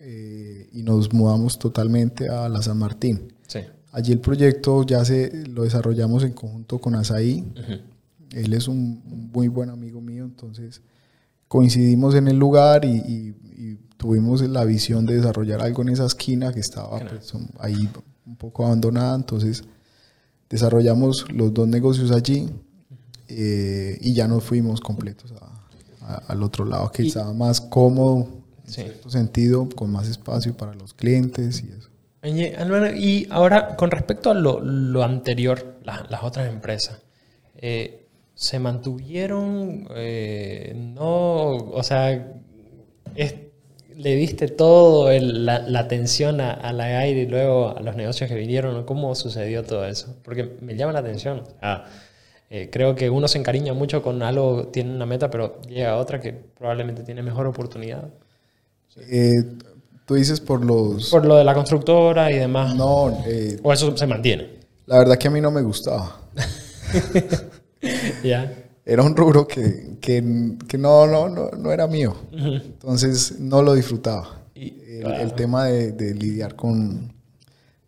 eh, 0.00 0.68
y 0.72 0.82
nos 0.82 1.12
mudamos 1.12 1.58
totalmente 1.58 2.28
a 2.28 2.48
la 2.48 2.60
San 2.62 2.78
Martín. 2.78 3.32
Sí. 3.46 3.60
Allí 3.92 4.12
el 4.12 4.18
proyecto 4.20 4.84
ya 4.84 5.04
se 5.04 5.46
lo 5.46 5.62
desarrollamos 5.62 6.22
en 6.24 6.32
conjunto 6.32 6.78
con 6.78 6.94
Asaí. 6.96 7.44
Ujú. 7.58 7.80
Él 8.32 8.52
es 8.52 8.68
un 8.68 9.00
muy 9.32 9.48
buen 9.48 9.70
amigo 9.70 10.00
mío, 10.00 10.24
entonces 10.24 10.82
coincidimos 11.48 12.14
en 12.14 12.28
el 12.28 12.36
lugar 12.38 12.84
y, 12.84 12.96
y- 12.96 13.36
y 13.56 13.76
tuvimos 13.96 14.42
la 14.42 14.64
visión 14.64 15.06
de 15.06 15.16
desarrollar 15.16 15.62
algo 15.62 15.82
en 15.82 15.88
esa 15.90 16.06
esquina 16.06 16.52
que 16.52 16.60
estaba 16.60 16.98
pues, 16.98 17.32
ahí 17.60 17.88
un 18.26 18.36
poco 18.36 18.66
abandonada. 18.66 19.14
Entonces 19.16 19.64
desarrollamos 20.50 21.24
los 21.32 21.52
dos 21.54 21.66
negocios 21.68 22.10
allí 22.10 22.48
eh, 23.28 23.98
y 24.00 24.12
ya 24.14 24.28
nos 24.28 24.44
fuimos 24.44 24.80
completos 24.80 25.32
a- 25.32 25.66
a- 26.14 26.22
al 26.28 26.42
otro 26.42 26.64
lado, 26.64 26.90
que 26.92 27.02
Y- 27.04 27.08
estaba 27.08 27.32
más 27.32 27.60
cómodo 27.60 28.28
en 28.64 28.70
Sí. 28.72 28.82
cierto 28.82 29.10
sentido, 29.10 29.68
con 29.74 29.90
más 29.90 30.08
espacio 30.08 30.56
para 30.56 30.74
los 30.74 30.94
clientes 30.94 31.62
y 31.62 31.70
eso. 31.70 31.88
Y 32.96 33.26
ahora, 33.30 33.76
con 33.76 33.90
respecto 33.90 34.30
a 34.30 34.34
lo, 34.34 34.60
lo 34.60 35.02
anterior, 35.04 35.76
la- 35.84 36.06
las 36.10 36.22
otras 36.24 36.48
empresas, 36.52 36.98
eh, 37.56 38.05
¿se 38.36 38.60
mantuvieron? 38.60 39.88
eh, 39.96 40.74
no, 40.76 41.56
o 41.56 41.82
sea, 41.82 42.32
es- 43.16 43.34
¿le 43.96 44.16
diste 44.16 44.48
todo 44.48 45.10
el- 45.10 45.46
la, 45.46 45.60
la 45.60 45.80
atención 45.80 46.40
a, 46.40 46.52
a 46.52 46.72
la 46.74 46.84
aire 47.00 47.22
y 47.22 47.26
luego 47.28 47.76
a 47.76 47.80
los 47.82 47.96
negocios 47.96 48.28
que 48.30 48.36
vinieron? 48.36 48.84
¿Cómo 48.84 49.14
sucedió 49.16 49.64
todo 49.64 49.86
eso? 49.86 50.16
Porque 50.24 50.44
me 50.62 50.76
llama 50.76 50.92
la 50.94 51.00
atención. 51.00 51.44
Ah, 51.62 51.86
eh, 52.50 52.70
creo 52.72 52.94
que 52.96 53.10
uno 53.10 53.28
se 53.28 53.38
encariña 53.38 53.74
mucho 53.74 54.02
con 54.02 54.22
algo, 54.22 54.68
tiene 54.68 54.94
una 54.94 55.06
meta, 55.06 55.30
pero 55.30 55.60
llega 55.62 55.96
otra 55.98 56.20
que 56.20 56.32
probablemente 56.32 57.02
tiene 57.04 57.22
mejor 57.22 57.46
oportunidad. 57.48 58.08
Eh, 59.10 59.42
Tú 60.06 60.14
dices 60.14 60.40
por 60.40 60.64
los... 60.64 61.10
Por 61.10 61.26
lo 61.26 61.36
de 61.36 61.44
la 61.44 61.52
constructora 61.54 62.30
y 62.30 62.36
demás. 62.38 62.76
No, 62.76 63.12
O 63.64 63.72
eso 63.72 63.96
se 63.96 64.06
mantiene. 64.06 64.48
la 64.86 64.98
verdad 65.00 65.18
que 65.18 65.26
a 65.28 65.32
mí 65.32 65.40
no 65.40 65.50
me 65.50 65.62
gustaba. 65.62 66.20
Era 68.84 69.02
un 69.02 69.16
rubro 69.16 69.46
que, 69.48 69.96
que, 70.00 70.56
que 70.68 70.78
no, 70.78 71.06
no, 71.06 71.28
no, 71.28 71.50
no 71.50 71.72
era 71.72 71.86
mío. 71.86 72.14
Entonces 72.32 73.38
no 73.40 73.62
lo 73.62 73.74
disfrutaba. 73.74 74.42
Y- 74.54 74.74
El, 75.00 75.06
el 75.12 75.32
tema 75.34 75.66
de, 75.66 75.92
de 75.92 76.14
lidiar 76.14 76.54
con, 76.56 77.12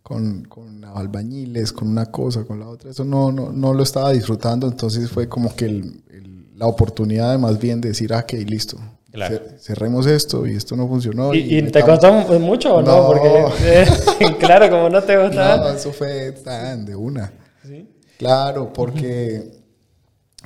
con, 0.02 0.44
con 0.44 0.84
albañiles, 0.84 1.72
con 1.72 1.88
una 1.88 2.06
cosa, 2.06 2.44
con 2.44 2.60
la 2.60 2.68
otra. 2.68 2.90
Eso 2.90 3.04
no, 3.04 3.30
no, 3.32 3.52
no 3.52 3.72
lo 3.72 3.82
estaba 3.82 4.12
disfrutando, 4.12 4.66
entonces 4.66 5.10
fue 5.10 5.28
como 5.28 5.54
que 5.54 5.66
el, 5.66 6.02
la 6.56 6.66
oportunidad 6.66 7.30
de 7.32 7.38
más 7.38 7.58
bien 7.58 7.80
decir, 7.80 8.12
ah, 8.12 8.20
ok, 8.20 8.32
listo. 8.46 8.76
Cerremos 9.58 10.06
esto 10.06 10.46
y 10.46 10.54
esto 10.54 10.76
no 10.76 10.86
funcionó. 10.86 11.32
¿Y, 11.32 11.62
te 11.70 11.82
costó 11.82 12.12
mucho 12.38 12.76
o 12.76 12.82
no? 12.82 13.06
Porque, 13.06 13.44
eh, 13.62 13.86
claro, 14.38 14.68
como 14.68 14.88
no 14.90 15.02
te 15.02 15.16
gustaba. 15.16 15.70
No, 15.70 15.76
eso 15.76 15.92
fue 15.92 16.32
tan 16.32 16.84
de 16.84 16.94
una. 16.94 17.32
¿Sí? 17.66 17.88
Claro, 18.18 18.72
porque, 18.72 19.57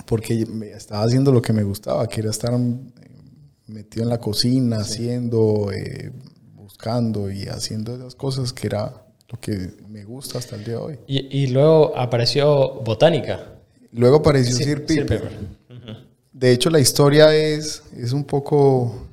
porque 0.07 0.47
estaba 0.75 1.05
haciendo 1.05 1.33
lo 1.33 1.43
que 1.43 1.53
me 1.53 1.63
gustaba, 1.63 2.07
que 2.07 2.21
era 2.21 2.31
estar 2.31 2.53
metido 3.67 4.05
en 4.05 4.09
la 4.09 4.19
cocina, 4.19 4.79
haciendo, 4.79 5.71
eh, 5.73 6.11
buscando 6.55 7.31
y 7.31 7.45
haciendo 7.45 7.95
esas 7.95 8.15
cosas 8.15 8.53
que 8.53 8.67
era 8.67 9.05
lo 9.29 9.41
que 9.41 9.71
me 9.89 10.05
gusta 10.05 10.39
hasta 10.39 10.57
el 10.57 10.65
día 10.65 10.75
de 10.75 10.81
hoy. 10.81 10.99
Y, 11.07 11.47
luego 11.49 11.97
apareció 11.97 12.81
Botánica. 12.85 13.47
Luego 13.93 14.17
apareció 14.17 14.55
Sir, 14.57 14.85
Piper. 14.85 15.31
De 16.33 16.51
hecho, 16.51 16.71
la 16.71 16.81
historia 16.81 17.35
es, 17.35 17.83
es 17.97 18.13
un 18.13 18.25
poco 18.25 19.07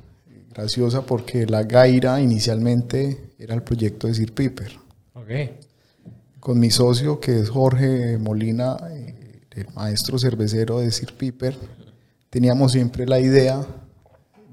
graciosa 0.54 1.06
porque 1.06 1.46
la 1.46 1.64
Gaira 1.64 2.20
inicialmente 2.22 3.32
era 3.38 3.54
el 3.56 3.64
proyecto 3.64 4.08
de 4.08 4.14
Sir 4.14 4.34
Piper. 4.34 4.78
Okay. 5.14 5.58
Con 6.40 6.60
mi 6.60 6.72
socio, 6.72 7.20
que 7.20 7.40
es 7.40 7.50
Jorge 7.50 8.18
Molina, 8.18 8.78
eh, 9.52 9.62
el 9.62 9.74
maestro 9.74 10.18
cervecero 10.18 10.80
de 10.80 10.92
Sir 10.92 11.14
Piper, 11.14 11.56
teníamos 12.30 12.72
siempre 12.72 13.06
la 13.06 13.20
idea 13.20 13.66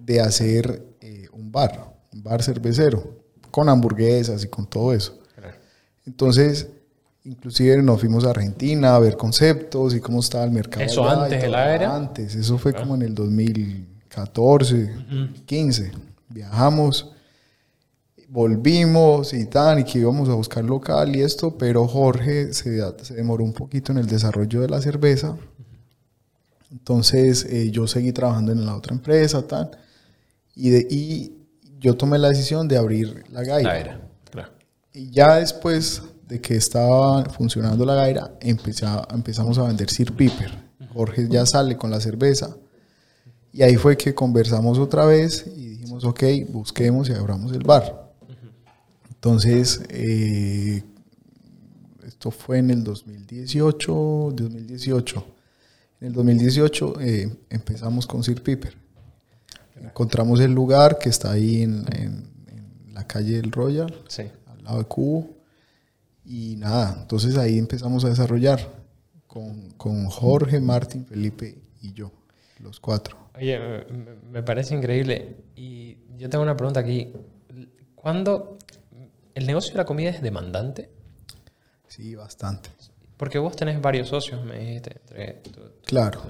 de 0.05 0.21
hacer 0.21 0.85
eh, 1.01 1.27
un 1.33 1.51
bar, 1.51 1.95
un 2.13 2.23
bar 2.23 2.43
cervecero, 2.43 3.17
con 3.51 3.69
hamburguesas 3.69 4.45
y 4.45 4.49
con 4.49 4.67
todo 4.67 4.93
eso. 4.93 5.19
Entonces, 6.07 6.69
inclusive 7.25 7.83
nos 7.83 7.99
fuimos 7.99 8.25
a 8.25 8.31
Argentina 8.31 8.95
a 8.95 8.99
ver 9.01 9.17
conceptos 9.17 9.95
y 9.95 10.01
cómo 10.01 10.21
estaba 10.21 10.45
el 10.45 10.53
mercado. 10.53 10.85
¿Eso 10.85 11.09
antes 11.09 11.43
de 11.43 11.49
la 11.49 11.75
era? 11.75 11.97
Antes, 11.97 12.35
eso 12.37 12.59
fue 12.59 12.73
como 12.73 12.95
en 12.95 13.03
el 13.03 13.15
2014, 13.15 14.95
15. 15.47 15.93
Viajamos, 16.29 17.16
volvimos 18.29 19.33
y 19.33 19.47
tal, 19.47 19.81
y 19.81 19.85
que 19.85 19.99
íbamos 19.99 20.29
a 20.29 20.35
buscar 20.35 20.65
local 20.65 21.15
y 21.15 21.23
esto, 21.23 21.57
pero 21.57 21.87
Jorge 21.87 22.53
se, 22.53 22.81
se 23.03 23.15
demoró 23.15 23.45
un 23.45 23.53
poquito 23.53 23.93
en 23.93 23.99
el 23.99 24.07
desarrollo 24.07 24.61
de 24.61 24.69
la 24.69 24.81
cerveza. 24.81 25.37
Entonces 26.71 27.45
eh, 27.45 27.71
yo 27.71 27.87
seguí 27.87 28.13
trabajando 28.13 28.53
en 28.53 28.67
la 28.67 28.75
otra 28.75 28.95
empresa, 28.95 29.47
tal, 29.47 29.71
y, 30.55 30.71
de, 30.71 30.87
y 30.91 31.33
yo 31.79 31.97
tomé 31.97 32.19
la 32.19 32.29
decisión 32.29 32.67
de 32.69 32.77
abrir 32.77 33.25
la 33.31 33.43
Gaira. 33.43 33.69
La 33.69 33.79
era, 33.79 34.01
claro. 34.31 34.53
Y 34.93 35.11
ya 35.11 35.37
después 35.37 36.03
de 36.27 36.41
que 36.41 36.57
estaba 36.57 37.25
funcionando 37.27 37.85
la 37.85 37.95
gaira, 37.95 38.33
empezamos 38.41 39.59
a 39.59 39.63
vender 39.63 39.91
Sir 39.91 40.13
Piper. 40.13 40.67
Jorge 40.93 41.29
ya 41.29 41.47
sale 41.47 41.77
con 41.77 41.91
la 41.91 42.01
cerveza. 42.01 42.57
Y 43.53 43.63
ahí 43.63 43.77
fue 43.77 43.97
que 43.97 44.15
conversamos 44.15 44.79
otra 44.79 45.07
vez 45.07 45.47
y 45.47 45.69
dijimos, 45.69 46.05
ok, 46.05 46.23
busquemos 46.49 47.09
y 47.09 47.13
abramos 47.13 47.53
el 47.53 47.63
bar. 47.63 48.06
Entonces, 49.27 49.83
eh, 49.89 50.85
esto 52.07 52.31
fue 52.31 52.59
en 52.59 52.71
el 52.71 52.85
2018, 52.85 53.93
2018. 54.37 55.27
En 56.01 56.07
el 56.07 56.13
2018 56.13 57.01
eh, 57.01 57.37
empezamos 57.51 58.07
con 58.07 58.23
Sir 58.23 58.41
Piper. 58.41 58.77
Encontramos 59.83 60.39
el 60.39 60.53
lugar 60.53 60.99
que 61.01 61.09
está 61.09 61.33
ahí 61.33 61.63
en, 61.63 61.85
en 61.97 62.95
la 62.95 63.05
calle 63.09 63.39
del 63.39 63.51
Royal, 63.51 63.93
al 64.47 64.63
lado 64.63 64.79
de 64.79 64.85
Cubo. 64.85 65.29
Y 66.25 66.55
nada, 66.59 66.97
entonces 67.01 67.37
ahí 67.37 67.59
empezamos 67.59 68.05
a 68.05 68.11
desarrollar 68.11 68.61
con, 69.27 69.71
con 69.71 70.07
Jorge, 70.07 70.61
Martín, 70.61 71.05
Felipe 71.05 71.59
y 71.83 71.93
yo, 71.95 72.13
los 72.61 72.79
cuatro. 72.79 73.17
Oye, 73.35 73.59
me, 74.31 74.45
parece 74.45 74.77
increíble. 74.77 75.35
Y 75.57 75.99
yo 76.17 76.31
tengo 76.31 76.45
una 76.45 76.57
pregunta 76.57 76.79
aquí. 76.79 77.13
¿Cuándo 77.97 78.57
el 79.37 79.47
negocio 79.47 79.73
de 79.73 79.77
la 79.77 79.85
comida 79.85 80.09
es 80.09 80.23
demandante? 80.23 80.89
Sí, 81.89 82.15
bastante. 82.15 82.71
Porque 83.19 83.39
vos 83.39 83.55
tenés 83.55 83.81
varios 83.83 84.09
socios, 84.09 84.43
me 84.43 84.59
dijiste. 84.59 85.01
claro. 85.85 86.23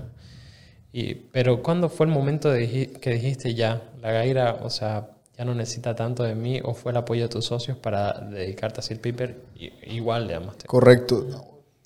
Y, 0.93 1.15
pero 1.15 1.63
¿cuándo 1.63 1.89
fue 1.89 2.07
el 2.07 2.13
momento 2.13 2.51
de, 2.51 2.99
que 3.01 3.11
dijiste 3.11 3.55
ya, 3.55 3.91
la 4.03 4.11
gaira, 4.11 4.59
o 4.63 4.71
sea, 4.71 5.11
ya 5.39 5.45
no 5.45 5.55
necesita 5.55 5.95
tanto 5.95 6.25
de 6.25 6.35
mí 6.35 6.61
o 6.65 6.75
fue 6.75 6.91
el 6.91 6.99
apoyo 6.99 7.23
de 7.23 7.29
tus 7.29 7.45
socios 7.45 7.77
para 7.79 8.13
dedicarte 8.13 8.81
a 8.81 8.83
Sil 8.83 8.99
Piper, 8.99 9.41
igual, 9.87 10.27
digamos. 10.27 10.57
Correcto. 10.67 11.27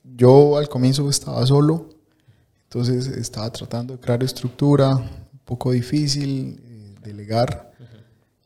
Yo 0.03 0.57
al 0.57 0.71
comienzo 0.71 1.09
estaba 1.11 1.45
solo, 1.45 1.91
entonces 2.62 3.09
estaba 3.09 3.50
tratando 3.53 3.95
de 3.95 4.00
crear 4.00 4.23
estructura, 4.23 4.97
un 4.97 5.41
poco 5.45 5.73
difícil, 5.73 6.62
eh, 6.65 6.95
delegar. 7.03 7.73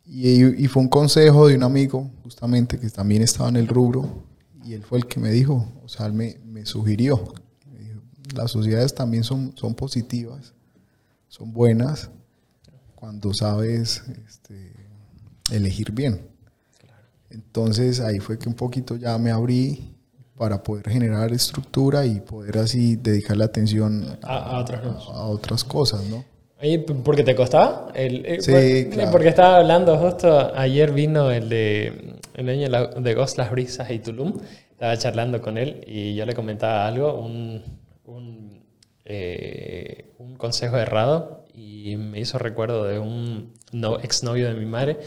Y, 0.06 0.64
y, 0.64 0.66
fue 0.68 0.82
un 0.82 0.88
consejo 0.88 1.48
de 1.48 1.56
un 1.56 1.62
amigo, 1.62 2.10
justamente, 2.22 2.78
que 2.78 2.90
también 2.90 3.22
estaba 3.22 3.48
en 3.48 3.56
el 3.56 3.68
rubro, 3.68 4.24
y 4.64 4.74
él 4.74 4.82
fue 4.82 4.98
el 4.98 5.06
que 5.06 5.20
me 5.20 5.30
dijo, 5.30 5.66
o 5.82 5.88
sea, 5.88 6.06
él 6.06 6.12
me, 6.12 6.38
me 6.44 6.66
sugirió. 6.66 7.32
las 8.34 8.50
sociedades 8.50 8.94
también 8.94 9.24
son, 9.24 9.52
son 9.56 9.74
positivas, 9.74 10.54
son 11.28 11.52
buenas, 11.52 12.10
cuando 12.94 13.34
sabes 13.34 14.02
este, 14.26 14.72
elegir 15.50 15.92
bien. 15.92 16.26
Entonces 17.28 18.00
ahí 18.00 18.18
fue 18.20 18.38
que 18.38 18.48
un 18.48 18.54
poquito 18.54 18.96
ya 18.96 19.18
me 19.18 19.30
abrí 19.30 19.94
para 20.36 20.62
poder 20.62 20.88
generar 20.88 21.32
estructura 21.32 22.06
y 22.06 22.20
poder 22.20 22.58
así 22.58 22.96
dedicarle 22.96 23.44
atención 23.44 24.18
a, 24.22 24.58
otras, 25.28 25.64
cosas, 25.64 26.02
¿no? 26.08 26.24
¿Porque 27.04 27.22
te 27.22 27.34
costaba? 27.34 27.92
El, 27.94 28.24
eh, 28.26 28.40
sí, 28.40 28.88
claro. 28.90 29.10
Porque 29.10 29.28
estaba 29.28 29.56
hablando 29.58 29.96
justo, 29.98 30.52
ayer 30.54 30.92
vino 30.92 31.30
el 31.30 31.48
de 31.48 32.14
el 32.34 32.48
año 32.48 32.68
de 32.68 33.14
Ghost, 33.14 33.38
Las 33.38 33.50
Brisas 33.50 33.90
y 33.90 33.98
Tulum, 33.98 34.40
estaba 34.70 34.96
charlando 34.98 35.40
con 35.40 35.56
él 35.56 35.84
y 35.86 36.14
yo 36.14 36.26
le 36.26 36.34
comentaba 36.34 36.86
algo, 36.86 37.20
un, 37.20 37.62
un, 38.04 38.62
eh, 39.04 40.12
un 40.18 40.36
consejo 40.36 40.76
errado 40.76 41.44
y 41.54 41.96
me 41.96 42.20
hizo 42.20 42.38
recuerdo 42.38 42.84
de 42.84 42.98
un 42.98 43.54
no, 43.72 43.98
exnovio 44.00 44.48
de 44.48 44.54
mi 44.54 44.66
madre 44.66 44.98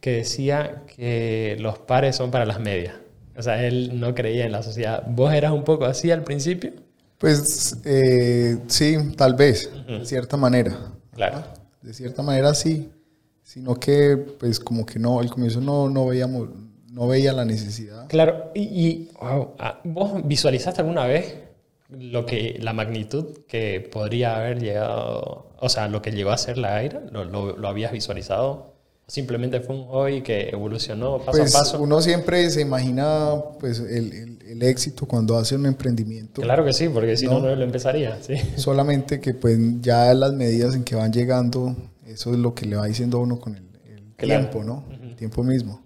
que 0.00 0.12
decía 0.12 0.82
que 0.96 1.56
los 1.58 1.78
pares 1.78 2.16
son 2.16 2.30
para 2.30 2.46
las 2.46 2.60
medias. 2.60 2.94
O 3.36 3.42
sea, 3.42 3.64
él 3.64 4.00
no 4.00 4.14
creía 4.14 4.46
en 4.46 4.52
la 4.52 4.62
sociedad. 4.62 5.04
¿Vos 5.08 5.32
eras 5.32 5.52
un 5.52 5.64
poco 5.64 5.84
así 5.84 6.10
al 6.10 6.24
principio? 6.24 6.72
Pues 7.18 7.76
eh, 7.84 8.58
sí, 8.68 8.96
tal 9.16 9.34
vez, 9.34 9.70
de 9.86 10.04
cierta 10.04 10.36
manera. 10.36 10.92
Claro. 11.18 11.42
De 11.82 11.92
cierta 11.92 12.22
manera 12.22 12.54
sí, 12.54 12.92
sino 13.42 13.74
que 13.74 14.16
pues 14.16 14.60
como 14.60 14.86
que 14.86 15.00
no, 15.00 15.18
al 15.18 15.28
comienzo 15.28 15.60
no, 15.60 15.90
no 15.90 16.06
veíamos, 16.06 16.48
no 16.92 17.08
veía 17.08 17.32
la 17.32 17.44
necesidad. 17.44 18.06
Claro, 18.08 18.52
y, 18.54 19.08
ah, 19.20 19.80
¿vos 19.82 20.24
visualizaste 20.24 20.80
alguna 20.80 21.06
vez 21.06 21.34
lo 21.88 22.24
que, 22.24 22.58
la 22.60 22.72
magnitud 22.72 23.38
que 23.48 23.80
podría 23.80 24.36
haber 24.36 24.60
llegado, 24.60 25.50
o 25.58 25.68
sea, 25.68 25.88
lo 25.88 26.02
que 26.02 26.12
llegó 26.12 26.30
a 26.30 26.38
ser 26.38 26.56
la 26.56 26.76
aire? 26.76 27.00
¿Lo, 27.10 27.24
lo 27.24 27.68
habías 27.68 27.90
visualizado? 27.90 28.77
Simplemente 29.08 29.60
fue 29.60 29.74
un 29.74 29.86
hobby 29.86 30.22
que 30.22 30.50
evolucionó 30.50 31.18
paso 31.18 31.30
a 31.30 31.40
pues, 31.40 31.52
paso? 31.52 31.80
Uno 31.80 32.00
siempre 32.00 32.48
se 32.50 32.60
imagina 32.60 33.34
pues, 33.58 33.80
el, 33.80 34.38
el, 34.46 34.62
éxito 34.62 35.06
cuando 35.06 35.36
hace 35.36 35.56
un 35.56 35.66
emprendimiento. 35.66 36.42
Claro 36.42 36.64
que 36.64 36.72
sí, 36.72 36.88
porque 36.88 37.16
si 37.16 37.26
no, 37.26 37.40
no, 37.40 37.54
lo 37.54 37.64
empezaría. 37.64 38.18
¿sí? 38.22 38.34
Solamente 38.56 39.20
que 39.20 39.34
pues 39.34 39.58
ya 39.80 40.12
las 40.14 40.34
medidas 40.34 40.74
en 40.74 40.84
que 40.84 40.94
van 40.94 41.12
llegando, 41.12 41.74
eso 42.06 42.32
es 42.32 42.38
lo 42.38 42.54
que 42.54 42.66
le 42.66 42.76
va 42.76 42.86
diciendo 42.86 43.18
a 43.18 43.22
uno 43.22 43.40
con 43.40 43.56
el, 43.56 43.62
tiempo, 44.16 44.62
¿no? 44.62 44.84
El 45.02 45.16
tiempo 45.16 45.42
mismo. 45.42 45.82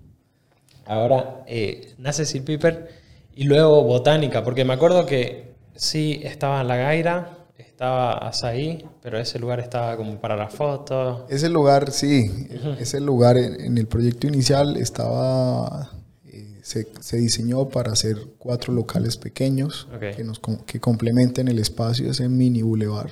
Ahora, 0.87 1.45
eh, 1.47 1.95
nace 1.99 2.25
Sir 2.25 2.45
Piper 2.45 2.88
y 3.35 3.45
luego 3.45 3.83
Botánica, 3.85 4.43
porque 4.43 4.64
me 4.64 4.73
acuerdo 4.73 5.07
que 5.07 5.52
sí 5.76 6.21
estaba 6.25 6.62
en 6.62 6.69
La 6.69 6.76
Gaira, 6.76 7.38
estaba 7.83 8.12
Azaí, 8.12 8.87
pero 9.03 9.19
ese 9.19 9.41
lugar 9.41 9.59
estaba 9.59 9.97
como 9.97 10.21
para 10.21 10.37
las 10.37 10.55
fotos. 10.55 11.23
Ese 11.29 11.49
lugar, 11.49 11.91
sí, 11.91 12.31
ese 12.79 13.01
lugar 13.01 13.37
en, 13.37 13.77
el 13.77 13.89
proyecto 13.89 14.29
inicial 14.29 14.77
estaba, 14.77 15.91
eh, 16.25 16.61
se, 16.62 17.17
diseñó 17.17 17.69
para 17.69 17.91
hacer 17.91 18.19
cuatro 18.39 18.73
locales 18.73 19.17
pequeños 19.17 19.89
que, 20.17 20.23
nos, 20.23 20.41
que 20.65 20.79
complementen 20.79 21.49
el 21.49 21.59
espacio, 21.59 22.09
ese 22.09 22.29
mini 22.29 22.62
boulevard. 22.62 23.11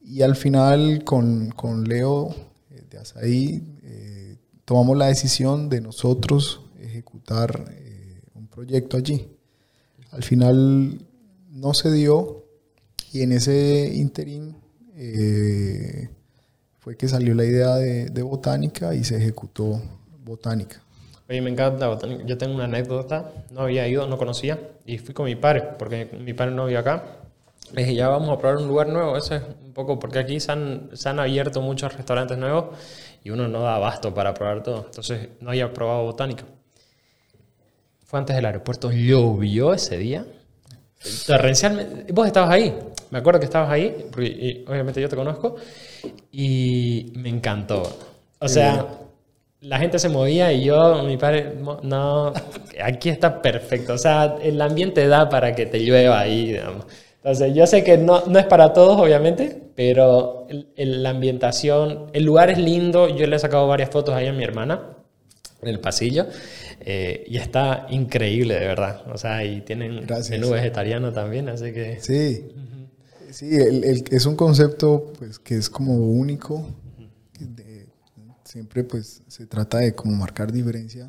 Y 0.00 0.22
al 0.22 0.36
final 0.36 1.04
con, 1.04 1.50
con 1.50 1.84
Leo 1.84 2.34
eh, 2.70 2.82
de 2.88 2.96
Azaí 2.96 3.62
eh, 3.82 4.36
tomamos 4.64 4.96
la 4.96 5.08
decisión 5.08 5.68
de 5.68 5.82
nosotros 5.82 6.62
ejecutar 6.80 7.62
un 8.34 8.46
proyecto 8.46 8.96
allí. 8.96 9.28
Al 10.12 10.22
final 10.22 10.98
no 11.50 11.74
se 11.74 11.92
dio 11.92 12.39
y 13.12 13.22
en 13.22 13.32
ese 13.32 13.90
interín 13.94 14.56
fue 16.78 16.96
que 16.96 17.08
salió 17.08 17.34
la 17.34 17.44
idea 17.44 17.74
de, 17.76 18.22
botánica 18.22 18.94
y 18.94 19.04
se 19.04 19.16
ejecutó 19.16 19.80
botánica. 20.24 20.82
Oye, 21.28 21.40
me 21.40 21.50
encanta 21.50 21.86
botánica. 21.88 22.24
Yo 22.24 22.38
tengo 22.38 22.54
una 22.54 22.64
anécdota, 22.64 23.32
no 23.50 23.62
había 23.62 23.86
ido, 23.86 24.06
no 24.06 24.18
conocía, 24.18 24.58
y 24.84 24.98
fui 24.98 25.14
con 25.14 25.26
mi 25.26 25.36
padre, 25.36 25.62
porque 25.78 26.06
mi 26.06 26.32
padre 26.32 26.52
no 26.52 26.66
vive 26.66 26.78
acá. 26.78 27.04
Le 27.72 27.82
dije, 27.82 27.94
ya 27.94 28.08
vamos 28.08 28.30
a 28.30 28.38
probar 28.38 28.56
un 28.56 28.66
lugar 28.66 28.88
nuevo, 28.88 29.16
eso 29.16 29.36
es 29.36 29.42
un 29.64 29.72
poco, 29.72 29.98
porque 29.98 30.18
aquí 30.18 30.40
se 30.40 30.50
han, 30.50 30.90
se 30.92 31.08
han 31.08 31.20
abierto 31.20 31.60
muchos 31.60 31.94
restaurantes 31.94 32.36
nuevos 32.36 32.76
y 33.22 33.30
uno 33.30 33.46
no 33.46 33.60
da 33.60 33.76
abasto 33.76 34.12
para 34.12 34.34
probar 34.34 34.62
todo. 34.62 34.86
Entonces 34.86 35.28
no 35.40 35.50
había 35.50 35.72
probado 35.72 36.02
botánica. 36.04 36.44
Fue 38.04 38.18
antes 38.18 38.34
del 38.34 38.46
aeropuerto, 38.46 38.90
llovió 38.90 39.72
ese 39.72 39.98
día. 39.98 40.26
Torrencialmente. 41.26 42.12
Vos 42.12 42.26
estabas 42.26 42.50
ahí, 42.50 42.74
me 43.10 43.18
acuerdo 43.18 43.40
que 43.40 43.46
estabas 43.46 43.70
ahí, 43.70 44.06
porque 44.10 44.26
y 44.28 44.64
obviamente 44.68 45.00
yo 45.00 45.08
te 45.08 45.16
conozco, 45.16 45.56
y 46.30 47.12
me 47.16 47.28
encantó. 47.30 47.82
O 48.38 48.48
sea, 48.48 48.86
la 49.62 49.78
gente 49.78 49.98
se 49.98 50.08
movía 50.10 50.52
y 50.52 50.64
yo, 50.64 51.02
mi 51.04 51.16
padre, 51.16 51.54
no, 51.82 52.32
aquí 52.82 53.08
está 53.08 53.40
perfecto. 53.40 53.94
O 53.94 53.98
sea, 53.98 54.36
el 54.42 54.60
ambiente 54.60 55.06
da 55.08 55.28
para 55.28 55.54
que 55.54 55.66
te 55.66 55.78
llueva 55.80 56.20
ahí, 56.20 56.48
digamos. 56.48 56.84
Entonces, 57.16 57.54
yo 57.54 57.66
sé 57.66 57.84
que 57.84 57.98
no, 57.98 58.24
no 58.26 58.38
es 58.38 58.46
para 58.46 58.72
todos, 58.72 58.98
obviamente, 59.00 59.62
pero 59.74 60.46
el- 60.48 60.68
el- 60.76 61.02
la 61.02 61.10
ambientación, 61.10 62.06
el 62.14 62.24
lugar 62.24 62.50
es 62.50 62.58
lindo. 62.58 63.08
Yo 63.08 63.26
le 63.26 63.36
he 63.36 63.38
sacado 63.38 63.66
varias 63.68 63.90
fotos 63.90 64.14
ahí 64.14 64.26
a 64.26 64.32
mi 64.32 64.42
hermana 64.44 64.80
en 65.62 65.68
el 65.68 65.80
pasillo 65.80 66.26
eh, 66.80 67.24
y 67.28 67.36
está 67.36 67.86
increíble, 67.90 68.54
de 68.54 68.66
verdad. 68.66 69.02
O 69.12 69.18
sea, 69.18 69.44
y 69.44 69.60
tienen 69.62 70.06
Gracias. 70.06 70.30
menú 70.30 70.50
vegetariano 70.52 71.12
también, 71.12 71.48
así 71.48 71.72
que... 71.72 71.98
Sí, 72.00 72.46
sí, 73.30 73.54
el- 73.56 73.84
el- 73.84 74.04
es 74.10 74.26
un 74.26 74.36
concepto 74.36 75.12
pues 75.18 75.38
que 75.38 75.56
es 75.56 75.68
como 75.70 75.94
único. 75.96 76.66
de- 77.38 77.86
siempre 78.44 78.82
pues 78.84 79.22
se 79.28 79.46
trata 79.46 79.78
de 79.78 79.94
como 79.94 80.14
marcar 80.16 80.50
diferencia. 80.52 81.08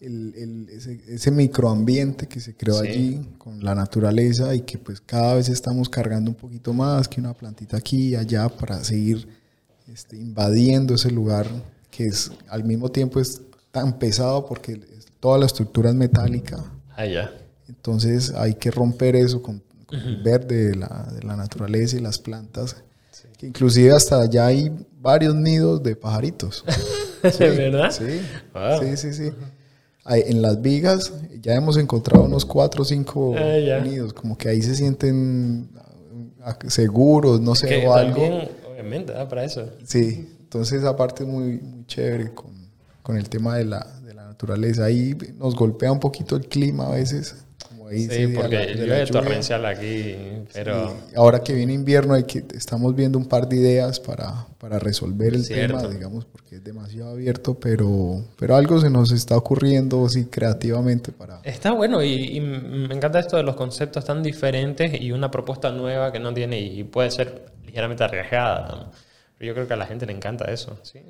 El, 0.00 0.34
el- 0.36 0.68
ese, 0.70 1.00
ese 1.08 1.30
microambiente 1.30 2.26
que 2.26 2.40
se 2.40 2.54
creó 2.54 2.82
Sí. 2.82 2.88
allí 2.88 3.20
con 3.38 3.64
la 3.64 3.74
naturaleza 3.74 4.54
y 4.54 4.60
que 4.60 4.76
pues 4.76 5.00
cada 5.00 5.34
vez 5.36 5.48
estamos 5.48 5.88
cargando 5.88 6.30
un 6.30 6.36
poquito 6.36 6.74
más 6.74 7.08
que 7.08 7.20
una 7.20 7.32
plantita 7.32 7.78
aquí 7.78 8.08
y 8.08 8.14
allá 8.16 8.48
para 8.50 8.84
seguir 8.84 9.26
este, 9.90 10.16
invadiendo 10.16 10.94
ese 10.96 11.10
lugar 11.10 11.46
que 11.90 12.04
es 12.06 12.30
al 12.48 12.64
mismo 12.64 12.90
tiempo 12.90 13.20
es 13.20 13.40
tan 13.76 13.98
pesado 13.98 14.46
porque 14.46 14.80
toda 15.20 15.36
la 15.38 15.44
estructura 15.46 15.90
es 15.90 15.94
metálica. 15.96 16.64
Ah, 16.96 17.04
ya. 17.04 17.30
Entonces 17.68 18.32
hay 18.34 18.54
que 18.54 18.70
romper 18.70 19.16
eso 19.16 19.42
con, 19.42 19.62
con 19.84 19.98
el 20.00 20.22
verde 20.22 20.68
de 20.70 20.76
la, 20.76 21.08
de 21.12 21.22
la 21.22 21.36
naturaleza 21.36 21.96
y 21.96 22.00
las 22.00 22.18
plantas. 22.18 22.76
Que 23.36 23.46
inclusive 23.48 23.92
hasta 23.92 24.22
allá 24.22 24.46
hay 24.46 24.72
varios 24.98 25.34
nidos 25.34 25.82
de 25.82 25.94
pajaritos. 25.94 26.64
¿Verdad? 27.38 27.90
Sí, 27.90 28.20
Wow. 28.54 28.80
sí, 28.80 28.96
sí, 28.96 29.12
sí. 29.12 29.32
En 30.08 30.40
las 30.40 30.62
vigas 30.62 31.12
ya 31.42 31.54
hemos 31.54 31.76
encontrado 31.76 32.24
unos 32.24 32.46
cuatro 32.46 32.80
o 32.82 32.84
cinco 32.84 33.34
Ah, 33.36 33.80
nidos, 33.84 34.14
como 34.14 34.38
que 34.38 34.48
ahí 34.48 34.62
se 34.62 34.74
sienten 34.74 35.68
ah, 36.42 36.56
seguros, 36.68 37.40
no 37.42 37.54
sé, 37.54 37.66
Que 37.68 37.86
o 37.86 37.92
algo. 37.92 38.22
también, 38.22 38.48
obviamente, 38.70 39.12
da 39.12 39.28
para 39.28 39.44
eso. 39.44 39.68
Sí, 39.84 40.28
entonces 40.40 40.78
esa 40.80 40.96
parte 40.96 41.24
es 41.24 41.28
muy, 41.28 41.58
muy 41.58 41.84
chévere 41.86 42.32
con, 42.32 42.54
con 43.06 43.16
el 43.16 43.28
tema 43.28 43.56
de 43.56 43.64
la, 43.64 43.86
de 44.04 44.14
la 44.14 44.26
naturaleza. 44.26 44.86
Ahí 44.86 45.16
nos 45.38 45.54
golpea 45.54 45.92
un 45.92 46.00
poquito 46.00 46.34
el 46.34 46.48
clima 46.48 46.88
a 46.88 46.90
veces. 46.90 47.36
Como 47.68 47.86
ahí 47.86 48.08
Sí, 48.08 48.26
porque 48.34 48.74
llueve 48.74 49.06
torrencial 49.06 49.64
aquí, 49.64 50.16
pero... 50.52 50.92
Y 51.12 51.16
ahora 51.16 51.38
que 51.38 51.54
viene 51.54 51.72
invierno, 51.72 52.14
hay 52.14 52.24
que, 52.24 52.44
estamos 52.52 52.96
viendo 52.96 53.16
un 53.16 53.26
par 53.26 53.48
de 53.48 53.58
ideas 53.58 54.00
para, 54.00 54.48
para 54.58 54.80
resolver 54.80 55.34
el 55.34 55.44
Cierto. 55.44 55.78
tema, 55.78 55.88
digamos, 55.88 56.24
porque 56.24 56.56
es 56.56 56.64
demasiado 56.64 57.12
abierto, 57.12 57.54
pero, 57.54 58.24
pero 58.36 58.56
algo 58.56 58.80
se 58.80 58.90
nos 58.90 59.12
está 59.12 59.36
ocurriendo, 59.36 60.08
sí, 60.08 60.24
creativamente 60.24 61.12
para... 61.12 61.38
Está 61.44 61.70
bueno 61.70 62.02
y, 62.02 62.36
y 62.36 62.40
me 62.40 62.92
encanta 62.92 63.20
esto 63.20 63.36
de 63.36 63.44
los 63.44 63.54
conceptos 63.54 64.04
tan 64.04 64.20
diferentes 64.20 65.00
y 65.00 65.12
una 65.12 65.30
propuesta 65.30 65.70
nueva 65.70 66.10
que 66.10 66.18
no 66.18 66.34
tiene 66.34 66.58
y 66.58 66.82
puede 66.82 67.12
ser 67.12 67.52
ligeramente 67.64 68.02
arriesgada. 68.02 68.68
¿no? 68.68 69.46
Yo 69.46 69.54
creo 69.54 69.68
que 69.68 69.74
a 69.74 69.76
la 69.76 69.86
gente 69.86 70.06
le 70.06 70.12
encanta 70.12 70.46
eso, 70.46 70.76
¿sí? 70.82 71.02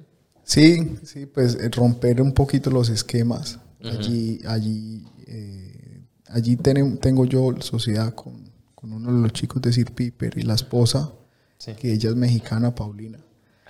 Sí, 0.46 0.96
sí, 1.02 1.26
pues 1.26 1.56
eh, 1.56 1.68
romper 1.70 2.22
un 2.22 2.32
poquito 2.32 2.70
los 2.70 2.88
esquemas. 2.88 3.59
Allí, 3.82 4.40
allí, 4.46 5.04
eh, 5.26 6.02
allí 6.28 6.56
tengo 6.56 7.24
yo 7.24 7.52
sociedad 7.61 8.14
con, 8.14 8.48
con 8.74 8.92
uno 8.92 9.12
de 9.12 9.22
los 9.22 9.32
chicos 9.32 9.61
de 9.61 9.72
Sir 9.72 9.92
Piper 9.92 10.38
y 10.38 10.42
la 10.42 10.54
esposa, 10.54 11.12
Sí. 11.59 11.72
que 11.74 11.92
ella 11.92 12.11
es 12.11 12.16
mexicana, 12.16 12.74
Paulina. 12.74 13.18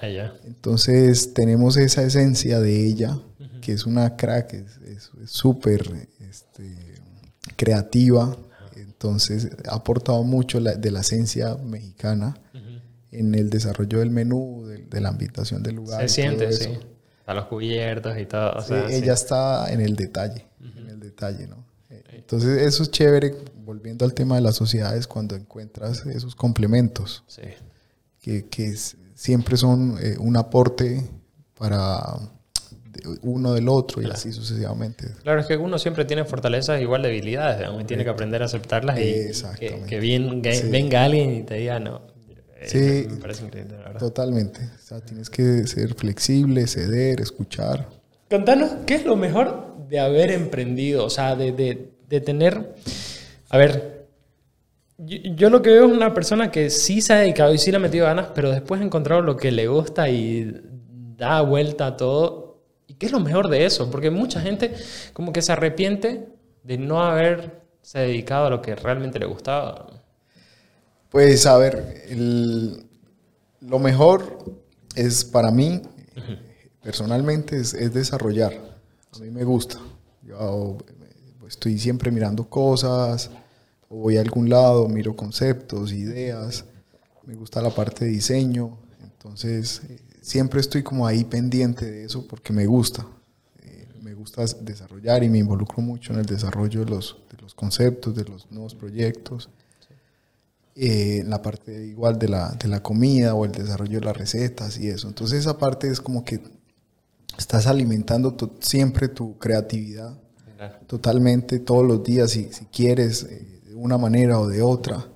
Allá. 0.01 0.35
Entonces 0.45 1.33
tenemos 1.33 1.77
esa 1.79 2.03
esencia 2.03 2.61
de 2.61 2.87
ella, 2.87 3.19
que 3.63 3.73
es 3.73 3.87
una 3.87 4.15
crack, 4.17 4.53
es 4.55 4.77
es- 4.87 5.11
es 5.23 5.31
súper 5.31 6.09
este, 6.21 6.75
creativa. 7.57 8.37
Entonces 8.77 9.49
ha 9.69 9.75
aportado 9.77 10.23
mucho 10.25 10.61
la- 10.61 10.75
de 10.75 10.91
la 10.91 11.01
esencia 11.01 11.57
mexicana 11.57 12.37
en 13.13 13.35
el 13.35 13.51
desarrollo 13.51 14.01
del 14.01 14.11
menú, 14.11 14.65
de, 14.67 14.79
de 14.85 15.01
la 15.01 15.09
ambientación 15.11 15.63
del 15.63 15.77
lugar. 15.77 16.03
Se 16.03 16.09
siente, 16.23 16.53
sí. 16.53 16.71
A 17.27 17.35
los 17.35 17.47
cubiertos 17.47 18.17
y 18.19 18.27
todo. 18.27 18.53
O 18.53 18.63
Sí, 18.63 18.69
sea, 18.69 18.89
sí. 18.89 18.95
ella 18.95 19.13
está 19.15 19.73
en 19.73 19.81
el 19.81 19.97
detalle, 19.97 20.47
en 20.77 20.89
el 20.89 21.01
detalle, 21.01 21.47
¿no? 21.47 21.65
Entonces 22.13 22.63
eso 22.63 22.83
es 22.83 22.91
chévere, 22.91 23.35
volviendo 23.65 24.05
al 24.05 24.13
tema 24.15 24.35
de 24.37 24.41
las 24.43 24.57
sociedades, 24.57 25.07
cuando 25.07 25.35
encuentras 25.37 26.05
esos 26.07 26.35
complementos 26.35 27.23
Sí. 27.27 27.43
que, 28.21 28.47
que 28.47 28.67
es- 28.67 28.97
siempre 29.15 29.57
son 29.57 29.97
eh, 30.01 30.17
un 30.19 30.37
aporte 30.37 31.03
para 31.59 32.03
uno 33.23 33.53
del 33.53 33.69
otro 33.69 34.03
y 34.03 34.07
así 34.07 34.33
sucesivamente. 34.33 35.09
Claro, 35.23 35.41
es 35.41 35.47
que 35.47 35.57
uno 35.57 35.79
siempre 35.79 36.05
tiene 36.05 36.25
fortalezas 36.25 36.81
igual 36.81 37.03
debilidades, 37.03 37.59
digamos, 37.59 37.83
y 37.83 37.85
tiene 37.85 38.05
que 38.05 38.11
aprender 38.11 38.43
a 38.43 38.47
aceptarlas 38.47 38.99
y 38.99 39.31
que, 39.59 39.83
que 39.87 40.01
bien- 40.01 40.43
que 40.43 40.55
Sí. 40.55 40.69
venga 40.71 41.05
alguien 41.05 41.33
y 41.35 41.43
te 41.43 41.55
diga, 41.57 41.79
no. 41.79 42.01
Eh, 42.61 42.69
Sí. 42.69 43.07
Me 43.09 43.17
parece 43.21 43.45
increíble, 43.45 43.77
la 43.79 43.85
verdad. 43.85 44.01
Totalmente. 44.01 44.61
O 44.75 44.79
sea, 44.87 45.01
tienes 45.01 45.31
que 45.31 45.67
ser 45.67 45.95
flexible, 45.95 46.67
ceder, 46.67 47.21
escuchar. 47.21 47.89
Contanos, 48.31 48.71
¿qué 48.87 48.95
es 48.97 49.05
lo 49.05 49.17
mejor 49.17 49.77
de 49.89 50.01
haber 50.01 50.31
emprendido? 50.33 51.05
O 51.05 51.11
sea, 51.11 51.37
de, 51.37 51.53
de- 51.53 51.91
de 52.09 52.21
tener... 52.21 52.75
A 53.51 53.59
ver, 53.59 54.07
yo, 54.99 55.19
yo 55.37 55.51
lo 55.51 55.63
que 55.63 55.71
veo 55.71 55.87
es 55.87 55.93
una 55.93 56.15
persona 56.15 56.51
que 56.51 56.71
sí 56.71 57.01
se 57.01 57.13
ha 57.13 57.17
dedicado 57.19 57.53
y 57.53 57.59
sí 57.59 57.71
le 57.71 57.77
ha 57.77 57.81
metido 57.81 58.07
ganas, 58.07 58.29
pero 58.35 58.51
después 58.51 58.81
ha 58.81 58.85
encontrado 58.85 59.23
lo 59.23 59.37
que 59.37 59.53
le 59.53 59.69
gusta 59.69 60.09
y 60.09 60.61
da 61.17 61.41
vuelta 61.43 61.87
a 61.89 61.97
todo. 61.97 62.63
¿Y 62.87 62.95
qué 62.95 63.07
es 63.07 63.13
lo 63.13 63.21
mejor 63.21 63.49
de 63.49 63.65
eso? 63.67 63.91
Porque 63.91 64.11
mucha 64.11 64.41
gente 64.41 64.75
como 65.13 65.33
que 65.33 65.43
se 65.43 65.53
arrepiente 65.53 66.29
de 66.63 66.79
no 66.79 67.03
haberse 67.03 67.51
dedicado 67.95 68.47
a 68.47 68.51
lo 68.51 68.63
que 68.63 68.75
realmente 68.75 69.19
le 69.19 69.27
gustaba. 69.27 69.96
Pues 71.17 71.47
a 71.47 71.57
ver, 71.57 72.05
el- 72.11 72.85
lo 73.63 73.79
mejor 73.79 74.53
es 74.95 75.25
para 75.25 75.51
mí, 75.51 75.81
personalmente, 76.83 77.57
es, 77.57 77.73
es 77.73 77.95
desarrollar. 77.95 78.53
A 79.15 79.19
mí 79.21 79.31
me 79.31 79.43
gusta. 79.43 79.79
Yo 80.23 80.77
estoy 81.49 81.79
siempre 81.79 82.11
mirando 82.11 82.45
cosas, 82.51 83.31
o 83.89 83.97
voy 83.97 84.19
a 84.19 84.21
algún 84.21 84.51
lado, 84.51 84.87
miro 84.91 85.17
conceptos, 85.17 85.91
ideas. 85.91 86.67
Me 87.25 87.35
gusta 87.35 87.63
la 87.63 87.71
parte 87.71 88.05
de 88.05 88.11
diseño. 88.11 88.77
Entonces, 89.03 89.81
eh, 89.89 89.99
siempre 90.21 90.61
estoy 90.61 90.83
como 90.83 91.07
ahí 91.07 91.25
pendiente 91.25 91.91
de 91.91 92.05
eso 92.05 92.27
porque 92.29 92.53
me 92.53 92.67
gusta. 92.67 93.07
Eh, 93.63 93.89
me 94.03 94.13
gusta 94.13 94.45
desarrollar 94.61 95.25
y 95.25 95.31
me 95.31 95.39
involucro 95.39 95.81
mucho 95.81 96.13
en 96.13 96.19
el 96.19 96.27
desarrollo 96.27 96.85
de 96.85 96.91
los, 96.91 97.17
de 97.31 97.41
los 97.41 97.55
conceptos, 97.55 98.15
de 98.15 98.25
los 98.25 98.51
nuevos 98.51 98.75
proyectos 98.75 99.49
eh, 100.77 101.19
en 101.23 101.31
la 101.31 101.41
parte 101.43 101.85
igual 101.87 102.19
de 102.19 102.29
la, 102.29 102.51
de 102.53 102.69
la 102.69 102.83
comida 102.83 103.35
o 103.35 103.45
el 103.45 103.53
desarrollo 103.53 103.99
de 104.01 104.07
las 104.07 104.17
recetas 104.17 104.79
y 104.79 104.89
eso. 104.89 105.09
Entonces 105.09 105.41
esa 105.41 105.59
parte 105.59 105.89
es 105.89 106.01
como 106.01 106.25
que 106.25 106.41
estás 107.39 107.67
alimentando 107.67 108.35
tu- 108.35 108.53
siempre 108.61 109.09
tu 109.09 109.37
creatividad 109.39 110.19
totalmente 110.87 111.59
todos 111.61 111.85
los 111.87 112.03
días 112.03 112.31
si, 112.31 112.51
si 112.53 112.65
quieres 112.67 113.25
eh, 113.25 113.61
de 113.69 113.75
una 113.75 113.99
manera 113.99 114.39
o 114.41 114.47
de 114.49 114.63
otra. 114.63 115.07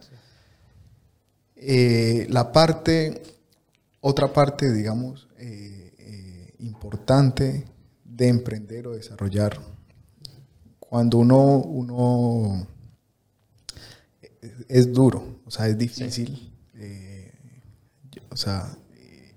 Eh, 1.56 2.26
la 2.30 2.52
parte, 2.52 3.22
otra 4.00 4.32
parte, 4.32 4.72
digamos, 4.72 5.28
eh, 5.38 5.92
eh, 5.98 6.54
importante 6.60 7.64
de 8.04 8.28
emprender 8.28 8.86
o 8.86 8.92
desarrollar, 8.94 9.58
cuando 10.78 11.18
uno, 11.18 11.58
uno 11.58 12.66
es, 14.70 14.92
duro, 14.92 15.40
o 15.44 15.50
sea, 15.50 15.66
es 15.68 15.76
difícil. 15.78 16.52
eh, 16.74 17.32
yo- 18.10 18.22
o 18.30 18.36
sea, 18.36 18.74
eh, 18.96 19.34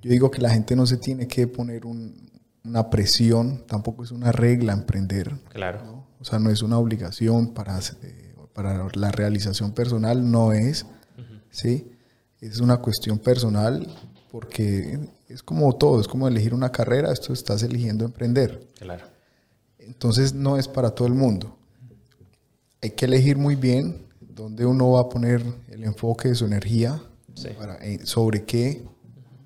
yo 0.00 0.10
digo 0.10 0.30
que 0.30 0.40
la 0.40 0.50
gente 0.50 0.74
no 0.74 0.86
se 0.86 0.96
tiene 0.96 1.26
que 1.28 1.46
poner 1.46 1.84
un- 1.84 2.30
una 2.64 2.88
presión, 2.90 3.64
tampoco 3.66 4.04
es 4.04 4.10
una 4.10 4.32
regla 4.32 4.72
emprender. 4.72 5.34
Claro. 5.50 5.84
¿no? 5.84 6.06
O 6.20 6.24
sea, 6.24 6.38
no 6.38 6.50
es 6.50 6.62
una 6.62 6.78
obligación 6.78 7.52
para, 7.54 7.78
eh, 8.02 8.34
para 8.54 8.88
la 8.94 9.10
realización 9.10 9.72
personal, 9.72 10.30
no 10.30 10.52
es, 10.52 10.86
¿sí? 11.50 11.90
Es 12.40 12.58
una 12.60 12.78
cuestión 12.78 13.18
personal 13.18 13.86
porque 14.30 14.98
es 15.28 15.42
como 15.42 15.74
todo, 15.76 16.00
es 16.00 16.08
como 16.08 16.26
elegir 16.28 16.54
una 16.54 16.70
carrera, 16.72 17.12
esto 17.12 17.32
estás 17.32 17.62
eligiendo 17.62 18.04
emprender. 18.04 18.66
Claro. 18.78 19.06
Entonces 19.78 20.34
no 20.34 20.56
es 20.58 20.68
para 20.68 20.90
todo 20.90 21.06
el 21.08 21.14
mundo. 21.14 21.56
Hay 22.82 22.90
que 22.90 23.04
elegir 23.06 23.36
muy 23.36 23.54
bien 23.56 24.06
dónde 24.42 24.64
uno 24.64 24.92
va 24.92 25.00
a 25.00 25.08
poner 25.08 25.44
el 25.68 25.84
enfoque 25.84 26.28
de 26.28 26.34
su 26.34 26.46
energía, 26.46 27.02
para, 27.58 27.76
eh, 27.84 28.00
sobre 28.04 28.44
qué, 28.44 28.84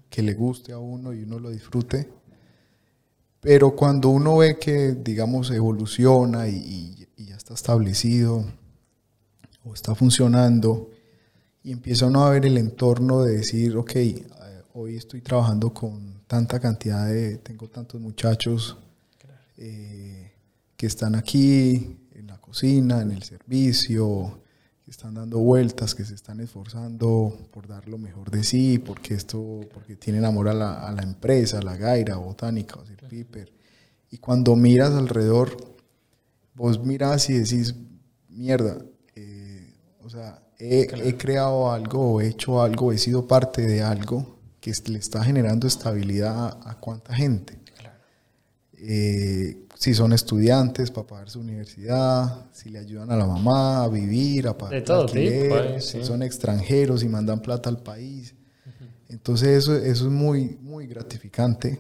que 0.08 0.22
le 0.22 0.34
guste 0.34 0.72
a 0.72 0.78
uno 0.78 1.12
y 1.12 1.22
uno 1.22 1.38
lo 1.38 1.50
disfrute. 1.50 2.08
Pero 3.40 3.74
cuando 3.74 4.10
uno 4.10 4.38
ve 4.38 4.58
que, 4.58 4.92
digamos, 4.92 5.50
evoluciona 5.50 6.48
y, 6.48 7.06
y 7.16 7.24
ya 7.24 7.36
está 7.36 7.54
establecido 7.54 8.44
o 9.64 9.74
está 9.74 9.94
funcionando, 9.94 10.90
y 11.64 11.72
empieza 11.72 12.06
uno 12.06 12.24
a 12.24 12.30
ver 12.30 12.44
el 12.46 12.58
entorno 12.58 13.22
de 13.22 13.38
decir, 13.38 13.76
ok, 13.76 13.96
eh, 13.96 14.26
hoy 14.74 14.96
estoy 14.96 15.20
trabajando 15.20 15.72
con 15.72 16.22
tanta 16.26 16.58
cantidad 16.58 17.06
de, 17.06 17.38
tengo 17.38 17.68
tantos 17.68 18.00
muchachos 18.00 18.76
eh, 19.58 20.32
que 20.76 20.86
están 20.86 21.14
aquí 21.14 21.96
en 22.14 22.26
la 22.26 22.38
cocina, 22.38 23.02
en 23.02 23.12
el 23.12 23.22
servicio, 23.22 24.41
están 24.92 25.14
dando 25.14 25.38
vueltas, 25.38 25.94
que 25.94 26.04
se 26.04 26.14
están 26.14 26.40
esforzando 26.40 27.36
por 27.50 27.66
dar 27.66 27.88
lo 27.88 27.98
mejor 27.98 28.30
de 28.30 28.44
sí, 28.44 28.78
porque 28.78 29.14
esto, 29.14 29.60
porque 29.72 29.96
tienen 29.96 30.24
amor 30.24 30.48
a 30.48 30.54
la, 30.54 30.86
a 30.86 30.92
la 30.92 31.02
empresa, 31.02 31.58
a 31.58 31.62
la 31.62 31.76
gaira, 31.76 32.16
botánica, 32.16 32.76
o 32.78 32.84
el 32.84 33.08
piper. 33.08 33.52
Y 34.10 34.18
cuando 34.18 34.54
miras 34.54 34.92
alrededor, 34.92 35.56
vos 36.54 36.78
miras 36.84 37.28
y 37.30 37.34
decís, 37.34 37.74
mierda, 38.28 38.78
eh, 39.14 39.74
o 40.04 40.10
sea, 40.10 40.42
he, 40.58 41.16
creado 41.16 41.72
algo, 41.72 42.20
he 42.20 42.28
hecho 42.28 42.62
algo, 42.62 42.92
he 42.92 42.98
sido 42.98 43.26
parte 43.26 43.62
de 43.62 43.82
algo 43.82 44.38
que 44.60 44.72
le 44.86 44.98
está 44.98 45.24
generando 45.24 45.66
estabilidad 45.66 46.58
a, 46.64 46.78
cuánta 46.78 47.14
gente. 47.14 47.58
Eh, 48.84 49.66
si 49.76 49.94
son 49.94 50.12
estudiantes 50.12 50.90
para 50.90 51.06
pagar 51.06 51.30
su 51.30 51.38
universidad, 51.38 52.46
si 52.52 52.68
le 52.68 52.80
ayudan 52.80 53.12
a 53.12 53.16
la 53.16 53.26
mamá 53.26 53.84
a 53.84 53.88
vivir, 53.88 54.48
a 54.48 54.58
pagar 54.58 54.74
de 54.74 54.82
todo 54.82 55.06
tipo, 55.06 55.80
si 55.80 56.04
son 56.04 56.22
extranjeros 56.22 57.04
y 57.04 57.08
mandan 57.08 57.40
plata 57.40 57.70
al 57.70 57.80
país. 57.80 58.34
Entonces 59.08 59.48
eso, 59.50 59.76
eso 59.76 60.06
es 60.06 60.12
muy, 60.12 60.58
muy 60.60 60.88
gratificante. 60.88 61.78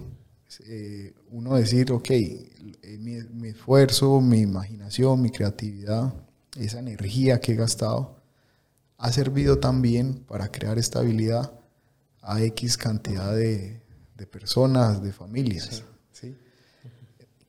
Eh, 0.66 1.12
uno 1.30 1.56
decir, 1.56 1.90
ok, 1.90 2.10
eh, 2.10 2.46
mi, 3.00 3.18
mi, 3.32 3.48
esfuerzo, 3.48 4.20
mi 4.20 4.40
imaginación, 4.40 5.20
mi 5.20 5.30
creatividad, 5.30 6.14
esa 6.56 6.78
energía 6.78 7.40
que 7.40 7.52
he 7.52 7.56
gastado, 7.56 8.16
ha 8.98 9.10
servido 9.10 9.58
también 9.58 10.22
para 10.28 10.52
crear 10.52 10.78
estabilidad 10.78 11.52
a 12.20 12.40
X 12.42 12.76
cantidad 12.76 13.34
de, 13.34 13.80
personas, 14.30 15.02
de 15.02 15.12
familias. 15.12 15.64
Sí. 15.64 15.82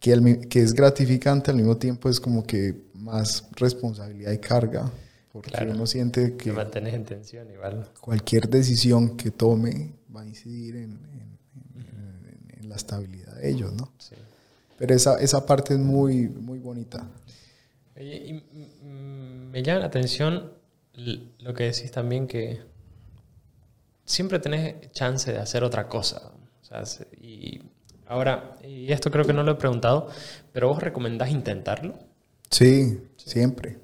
Que, 0.04 0.48
que, 0.50 0.60
es 0.60 0.74
gratificante, 0.74 1.50
al 1.50 1.56
mismo 1.56 1.78
tiempo 1.78 2.10
es 2.10 2.20
como 2.20 2.46
que 2.46 2.76
más 2.94 3.48
responsabilidad 3.56 4.34
y 4.34 4.38
carga, 4.38 4.92
porque 5.32 5.63
uno 5.63 5.88
siente 5.88 6.36
que... 6.36 6.52
mantienes 6.52 6.94
en 6.94 7.06
tensión 7.06 7.50
igual. 7.50 7.89
Cualquier 8.02 8.50
decisión 8.50 9.16
que 9.16 9.32
tome 9.32 9.94
va 10.13 10.24
a 10.24 10.26
incidir 10.26 10.76
en, 10.76 11.00
la 12.63 12.76
estabilidad 12.76 13.36
de 13.36 13.50
ellos, 13.50 13.72
¿no? 13.72 13.94
Sí. 13.98 14.16
Pero 14.78 14.94
esa, 14.94 15.22
esa 15.22 15.46
parte 15.46 15.76
es 15.76 15.80
muy, 15.80 16.28
muy 16.28 16.60
bonita. 16.60 17.08
y 17.96 18.44
me 18.84 19.63
llama 19.63 19.80
la 19.80 19.86
atención 19.86 20.52
lo 20.96 21.54
que 21.54 21.63
decís 21.63 21.92
también 21.92 22.28
que 22.28 22.60
siempre 24.04 24.39
tenés 24.39 24.92
chance 24.92 25.32
de 25.32 25.39
hacer 25.39 25.63
otra 25.63 25.88
cosa. 25.88 26.34
y 27.22 27.62
ahora, 28.13 28.58
y 28.63 28.91
esto 28.91 29.10
creo 29.10 29.26
que 29.26 29.34
no 29.34 29.43
lo 29.43 29.54
he 29.54 29.56
preguntado, 29.56 30.08
pero 30.52 30.67
vos 30.67 30.82
recomendás 30.82 31.30
intentarlo. 31.30 31.95
Sí, 32.49 33.02
siempre. 33.17 33.80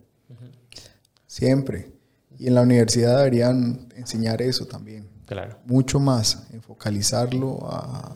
Siempre. 1.25 1.91
Y 2.37 2.47
en 2.47 2.55
la 2.55 2.61
universidad 2.61 3.17
deberían 3.17 3.89
enseñar 3.95 4.41
eso 4.41 4.65
también. 4.65 5.07
Claro. 5.25 5.57
Mucho 5.65 5.99
más, 5.99 6.47
enfocalizarlo 6.51 7.59
a, 7.63 8.15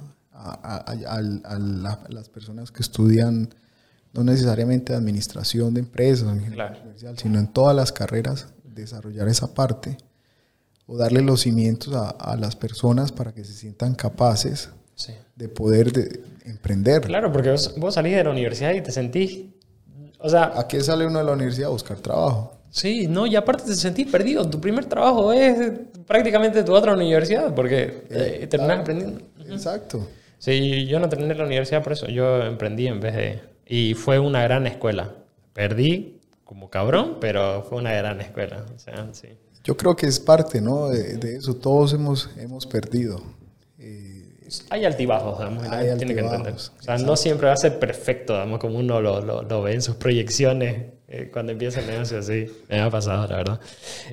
las 2.10 2.30
personas 2.30 2.70
que 2.72 2.82
estudian 2.82 3.50
no 4.12 4.24
necesariamente 4.24 4.94
administración 4.94 5.74
de 5.74 5.80
empresas, 5.80 6.38
sino 7.18 7.40
en 7.40 7.48
todas 7.48 7.76
las 7.76 7.92
carreras, 7.92 8.48
desarrollar 8.64 9.28
esa 9.30 9.54
parte 9.54 9.98
o 10.86 10.98
darle 10.98 11.22
los 11.22 11.42
cimientos 11.42 11.94
a, 11.94 12.36
las 12.36 12.56
personas 12.56 13.12
para 13.12 13.34
que 13.34 13.44
se 13.44 13.54
sientan 13.54 13.96
capaces 13.96 14.70
de 15.36 15.50
poder 15.50 15.92
emprender. 16.46 17.02
Claro, 17.02 17.32
porque 17.32 17.56
vos, 17.78 17.94
salís 17.94 18.16
de 18.16 18.24
la 18.24 18.32
universidad 18.32 18.74
y 18.74 18.82
te 18.82 18.92
sentís... 18.92 19.46
O 20.20 20.30
sea, 20.30 20.54
¿A 20.56 20.68
qué 20.68 20.82
sale 20.82 21.06
uno 21.06 21.20
de 21.20 21.26
la 21.26 21.34
universidad? 21.34 21.68
A 21.68 21.72
buscar 21.72 22.00
trabajo. 22.00 22.58
Sí, 22.70 23.08
no, 23.08 23.28
y 23.28 23.36
aparte 23.36 23.66
te 23.66 23.76
sentís 23.76 24.08
perdido. 24.08 24.50
Tu 24.50 24.60
primer 24.60 24.86
trabajo 24.86 25.32
es 25.34 25.72
prácticamente 26.08 26.64
tu 26.64 26.74
otra 26.74 26.94
universidad, 26.94 27.54
porque 27.54 28.06
eh, 28.10 28.40
eh 28.42 28.48
terminás 28.48 28.80
aprendiendo. 28.80 29.22
Exacto. 29.50 30.08
Sí, 30.40 30.86
yo 30.88 31.00
no 31.00 31.08
terminé 31.08 31.36
la 31.36 31.46
universidad 31.46 31.84
por 31.84 31.94
eso. 31.94 32.08
Yo 32.08 32.42
emprendí 32.44 32.88
en 32.88 33.00
vez 33.00 33.16
de... 33.16 33.42
Y 33.68 33.94
fue 33.94 34.18
una 34.20 34.44
gran 34.44 34.66
escuela. 34.66 35.14
Perdí 35.54 36.20
como 36.44 36.70
cabrón, 36.70 37.18
pero 37.22 37.64
fue 37.64 37.78
una 37.78 37.94
gran 37.94 38.20
escuela. 38.22 38.66
O 38.76 38.80
sea, 38.80 39.08
sí. 39.14 39.30
Yo 39.64 39.78
creo 39.78 39.96
que 39.96 40.08
es 40.08 40.20
parte, 40.20 40.60
¿no? 40.60 40.90
De, 40.90 41.36
eso. 41.36 41.56
Todos 41.56 41.94
hemos, 41.94 42.30
hemos 42.38 42.66
perdido. 42.66 43.22
Hay 44.70 44.86
altibajos, 44.86 45.38
digamos, 45.38 45.68
hay 45.70 45.98
tiene 45.98 46.14
que 46.14 46.22
entender. 46.22 46.54
O 46.54 46.82
sea, 46.82 46.98
no 46.98 47.16
siempre 47.16 47.48
va 47.48 47.54
a 47.54 47.58
ser 47.58 47.80
perfecto, 47.80 48.34
digamos, 48.34 48.60
como 48.60 48.80
uno 48.80 49.02
lo, 49.02 49.22
lo, 49.22 49.44
lo 49.44 49.62
ve 49.62 49.74
en 49.74 49.82
sus 49.82 49.96
proyecciones 49.96 50.94
eh, 51.08 51.30
cuando 51.32 51.52
empieza 51.52 51.80
el 51.80 51.88
negocio 51.88 52.20
así. 52.20 52.48
Me 52.70 52.80
ha 52.80 52.90
pasado, 52.90 53.28
la 53.28 53.38
verdad. 53.38 53.60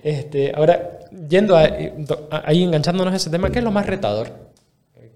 Este, 0.03 0.53
ahora, 0.55 1.01
yendo 1.29 1.57
ahí 1.57 2.63
enganchándonos 2.63 3.13
a 3.13 3.17
ese 3.17 3.31
tema, 3.31 3.51
¿qué 3.51 3.59
es 3.59 3.65
lo 3.65 3.71
más 3.71 3.87
retador 3.87 4.51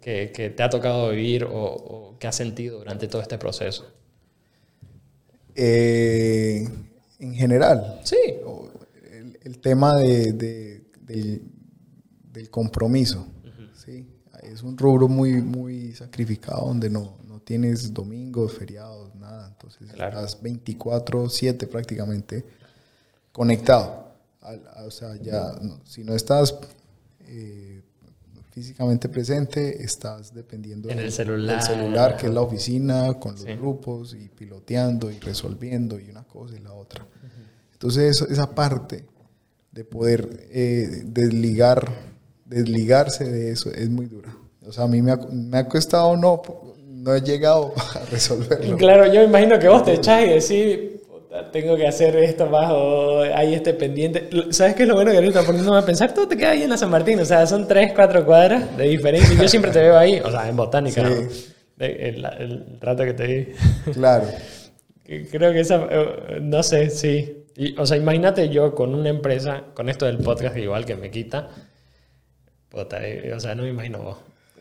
que, 0.00 0.32
que 0.34 0.50
te 0.50 0.62
ha 0.62 0.70
tocado 0.70 1.10
vivir 1.10 1.44
o, 1.44 1.50
o 1.52 2.18
que 2.18 2.26
has 2.26 2.36
sentido 2.36 2.78
durante 2.78 3.08
todo 3.08 3.22
este 3.22 3.38
proceso? 3.38 3.86
Eh, 5.54 6.66
en 7.18 7.34
general. 7.34 8.00
Sí. 8.02 8.16
El, 9.42 9.58
tema 9.58 9.94
de, 9.96 10.32
del, 11.02 12.50
compromiso. 12.50 13.26
Es 14.54 14.62
un 14.62 14.78
rubro 14.78 15.08
muy, 15.08 15.42
muy 15.42 15.92
sacrificado 15.94 16.68
donde 16.68 16.88
no, 16.88 17.16
no 17.26 17.40
tienes 17.40 17.92
domingos, 17.92 18.52
feriados, 18.54 19.12
nada. 19.16 19.48
Entonces 19.48 19.90
estás 19.90 20.40
24-7 20.40 21.66
prácticamente 21.66 22.44
conectado. 23.32 24.14
o 24.86 24.90
sea, 24.92 25.16
ya, 25.16 25.58
si 25.84 26.04
no 26.04 26.14
estás 26.14 26.54
eh, 27.26 27.82
físicamente 28.52 29.08
presente, 29.08 29.82
estás 29.82 30.32
dependiendo 30.32 30.88
en 30.88 31.00
el 31.00 31.10
celular. 31.10 31.56
del 31.56 31.66
celular, 31.66 32.16
que 32.16 32.28
es 32.28 32.32
la 32.32 32.42
oficina, 32.42 33.14
con 33.14 33.34
los 33.34 33.44
grupos 33.44 34.14
y 34.14 34.28
piloteando 34.28 35.10
y 35.10 35.18
resolviendo 35.18 35.98
y 35.98 36.10
una 36.10 36.22
cosa 36.22 36.54
y 36.56 36.60
la 36.60 36.74
otra. 36.74 37.04
Entonces 37.72 38.24
esa 38.30 38.54
parte 38.54 39.04
de 39.72 39.84
poder 39.84 40.46
eh, 40.52 41.02
desligar, 41.06 41.92
desligarse 42.44 43.24
de 43.24 43.50
eso 43.50 43.72
es 43.72 43.90
muy 43.90 44.06
dura. 44.06 44.43
O 44.66 44.72
sea, 44.72 44.84
a 44.84 44.88
mí 44.88 45.02
me 45.02 45.12
ha, 45.12 45.16
me 45.30 45.58
ha 45.58 45.68
costado 45.68 46.16
no, 46.16 46.40
no 46.86 47.14
he 47.14 47.20
llegado 47.20 47.72
a 47.94 48.04
resolverlo. 48.10 48.76
Claro, 48.76 49.12
yo 49.12 49.22
imagino 49.22 49.58
que 49.58 49.68
vos 49.68 49.84
te 49.84 49.94
echás 49.94 50.22
y 50.24 50.28
decís, 50.28 50.94
tengo 51.52 51.76
que 51.76 51.86
hacer 51.86 52.16
esto 52.16 52.46
más 52.46 52.70
o 52.72 53.22
hay 53.22 53.54
este 53.54 53.74
pendiente. 53.74 54.28
¿Sabes 54.50 54.74
qué 54.74 54.82
es 54.84 54.88
lo 54.88 54.94
bueno 54.94 55.10
que 55.10 55.18
ahorita 55.18 55.42
poniéndome 55.42 55.78
a 55.78 55.84
pensar? 55.84 56.14
Todo 56.14 56.28
te 56.28 56.36
queda 56.36 56.50
ahí 56.50 56.62
en 56.62 56.70
la 56.70 56.76
San 56.76 56.90
Martín, 56.90 57.18
o 57.20 57.24
sea, 57.24 57.46
son 57.46 57.66
tres, 57.66 57.92
cuatro 57.94 58.24
cuadras 58.24 58.76
de 58.76 58.88
diferencia. 58.88 59.34
Yo 59.34 59.48
siempre 59.48 59.70
te 59.70 59.80
veo 59.80 59.98
ahí, 59.98 60.20
o 60.20 60.30
sea, 60.30 60.48
en 60.48 60.56
botánica, 60.56 61.02
el, 61.78 62.24
el, 62.24 62.78
rato 62.80 63.04
que 63.04 63.14
te 63.14 63.26
vi. 63.26 63.92
Claro. 63.92 64.26
Creo 65.30 65.52
que 65.52 65.60
esa, 65.60 65.86
eh, 65.90 66.38
no 66.40 66.62
sé, 66.62 66.88
sí. 66.88 67.44
Y, 67.56 67.78
o 67.78 67.84
sea, 67.84 67.96
imagínate 67.96 68.48
yo 68.48 68.74
con 68.74 68.94
una 68.94 69.10
empresa, 69.10 69.64
con 69.74 69.88
esto 69.88 70.06
del 70.06 70.18
podcast 70.18 70.56
igual 70.56 70.86
que 70.86 70.96
me 70.96 71.10
quita, 71.10 71.50
eh, 73.00 73.32
o 73.34 73.40
sea, 73.40 73.54
no 73.54 73.64
me 73.64 73.68
imagino 73.68 73.98
vos. 74.02 74.16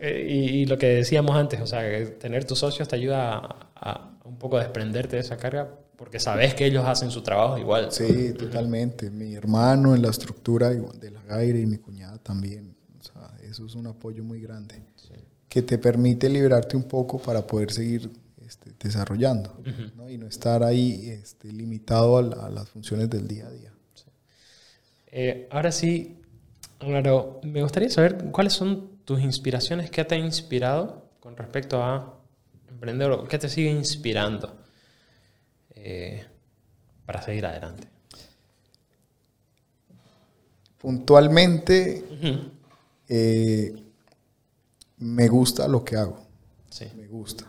Eh, 0.06 0.28
y, 0.30 0.66
lo 0.66 0.78
que 0.78 0.88
decíamos 0.88 1.36
antes, 1.36 1.62
o 1.62 1.68
sea, 1.68 1.82
tener 2.20 2.44
tus 2.44 2.60
socios 2.60 2.88
te 2.88 2.98
ayuda 2.98 3.36
a, 3.36 3.70
a 3.76 4.14
un 4.26 4.38
poco 4.38 4.60
desprenderte 4.60 5.16
de 5.16 5.22
esa 5.22 5.38
carga 5.38 5.70
porque 5.96 6.20
sabes 6.20 6.54
que 6.54 6.66
ellos 6.66 6.84
hacen 6.86 7.12
su 7.12 7.22
trabajo 7.22 7.58
igual. 7.58 7.92
Sí, 7.92 8.34
totalmente. 8.34 9.10
Mi 9.10 9.36
hermano 9.36 9.96
en 9.96 10.02
la 10.02 10.10
estructura 10.10 10.70
de 10.70 11.12
la 11.12 11.22
Gaire 11.24 11.62
y 11.62 11.66
mi 11.66 11.78
cuñada 11.78 12.18
también. 12.18 12.76
O 13.00 13.04
sea, 13.04 13.34
eso 13.42 13.66
es 13.66 13.76
un 13.76 13.88
apoyo 13.88 14.24
muy 14.24 14.42
grande 14.42 14.84
que 15.48 15.62
te 15.62 15.78
permite 15.78 16.28
liberarte 16.28 16.76
un 16.76 16.84
poco 16.84 17.20
para 17.20 17.46
poder 17.46 17.72
seguir 17.72 18.10
este, 18.44 18.72
desarrollando 18.80 19.56
¿no? 19.96 20.10
y 20.10 20.18
no 20.18 20.26
estar 20.26 20.64
ahí 20.64 21.10
este, 21.10 21.54
limitado 21.54 22.18
a, 22.18 22.50
las 22.50 22.70
funciones 22.70 23.10
del 23.10 23.28
día 23.28 23.48
a 23.48 23.52
día. 23.52 23.72
Eh, 25.08 25.48
ahora 25.52 25.72
sí, 25.72 26.18
claro, 26.80 27.40
me 27.44 27.62
gustaría 27.62 27.92
saber 27.92 28.18
cuáles 28.32 28.54
son 28.54 28.93
tus 29.06 29.22
inspiraciones, 29.22 29.92
¿qué 29.92 30.06
te 30.06 30.16
ha 30.16 30.18
inspirado 30.18 31.10
con 31.20 31.36
respecto 31.36 31.84
a 31.84 32.20
emprender? 32.70 33.12
¿Qué 33.30 33.38
te 33.38 33.50
sigue 33.50 33.70
inspirando 33.70 34.56
eh, 35.72 36.26
para 37.06 37.22
seguir 37.22 37.46
adelante? 37.46 37.88
Puntualmente, 40.78 42.04
eh, 43.08 43.74
me 44.98 45.28
gusta 45.30 45.68
lo 45.68 45.84
que 45.84 45.96
hago. 45.96 46.28
Sí. 46.70 46.86
Me 46.98 47.08
gusta. 47.08 47.46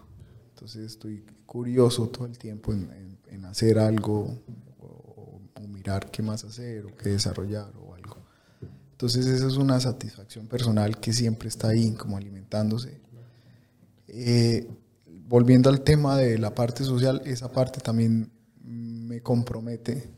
Entonces 0.50 0.86
estoy 0.86 1.24
curioso 1.44 2.08
todo 2.08 2.26
el 2.26 2.38
tiempo 2.38 2.72
en, 2.72 3.44
hacer 3.44 3.78
algo 3.78 4.38
o, 4.80 5.40
mirar 5.68 6.10
qué 6.10 6.22
más 6.22 6.44
hacer 6.44 6.86
o 6.86 6.96
qué 6.96 7.10
desarrollar 7.10 7.72
o. 7.76 7.83
Entonces 8.94 9.26
esa 9.26 9.48
es 9.48 9.56
una 9.56 9.80
satisfacción 9.80 10.46
personal 10.46 11.00
que 11.00 11.12
siempre 11.12 11.48
está 11.48 11.70
ahí 11.70 11.90
como 11.94 12.16
alimentándose. 12.16 13.00
Eh, 14.06 14.68
volviendo 15.26 15.68
al 15.68 15.80
tema 15.80 16.16
de 16.16 16.38
la 16.38 16.54
parte 16.54 16.84
social, 16.84 17.20
esa 17.24 17.50
parte 17.50 17.80
también 17.80 18.30
me 18.62 19.20
compromete 19.20 20.08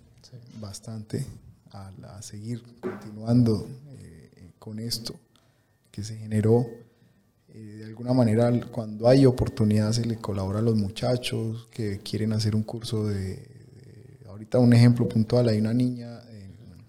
bastante 0.61 1.25
a, 1.71 2.21
seguir 2.21 2.63
continuando 2.79 3.67
eh, 3.99 4.51
con 4.59 4.79
esto 4.79 5.19
que 5.91 6.05
se 6.05 6.19
generó. 6.19 6.67
Eh, 7.55 7.77
de 7.79 7.85
alguna 7.87 8.13
manera, 8.13 8.53
cuando 8.71 9.09
hay 9.09 9.25
oportunidad, 9.25 9.91
se 9.93 10.05
le 10.05 10.17
colabora 10.17 10.59
a 10.59 10.63
los 10.63 10.77
muchachos 10.77 11.67
que 11.71 12.01
quieren 12.01 12.35
hacer 12.35 12.55
un 12.55 12.63
curso 12.63 13.07
de. 13.07 13.49
ahorita, 14.29 14.59
un 14.59 14.75
ejemplo 14.75 15.09
puntual: 15.09 15.49
hay 15.49 15.61
una 15.61 15.73
niña 15.73 16.21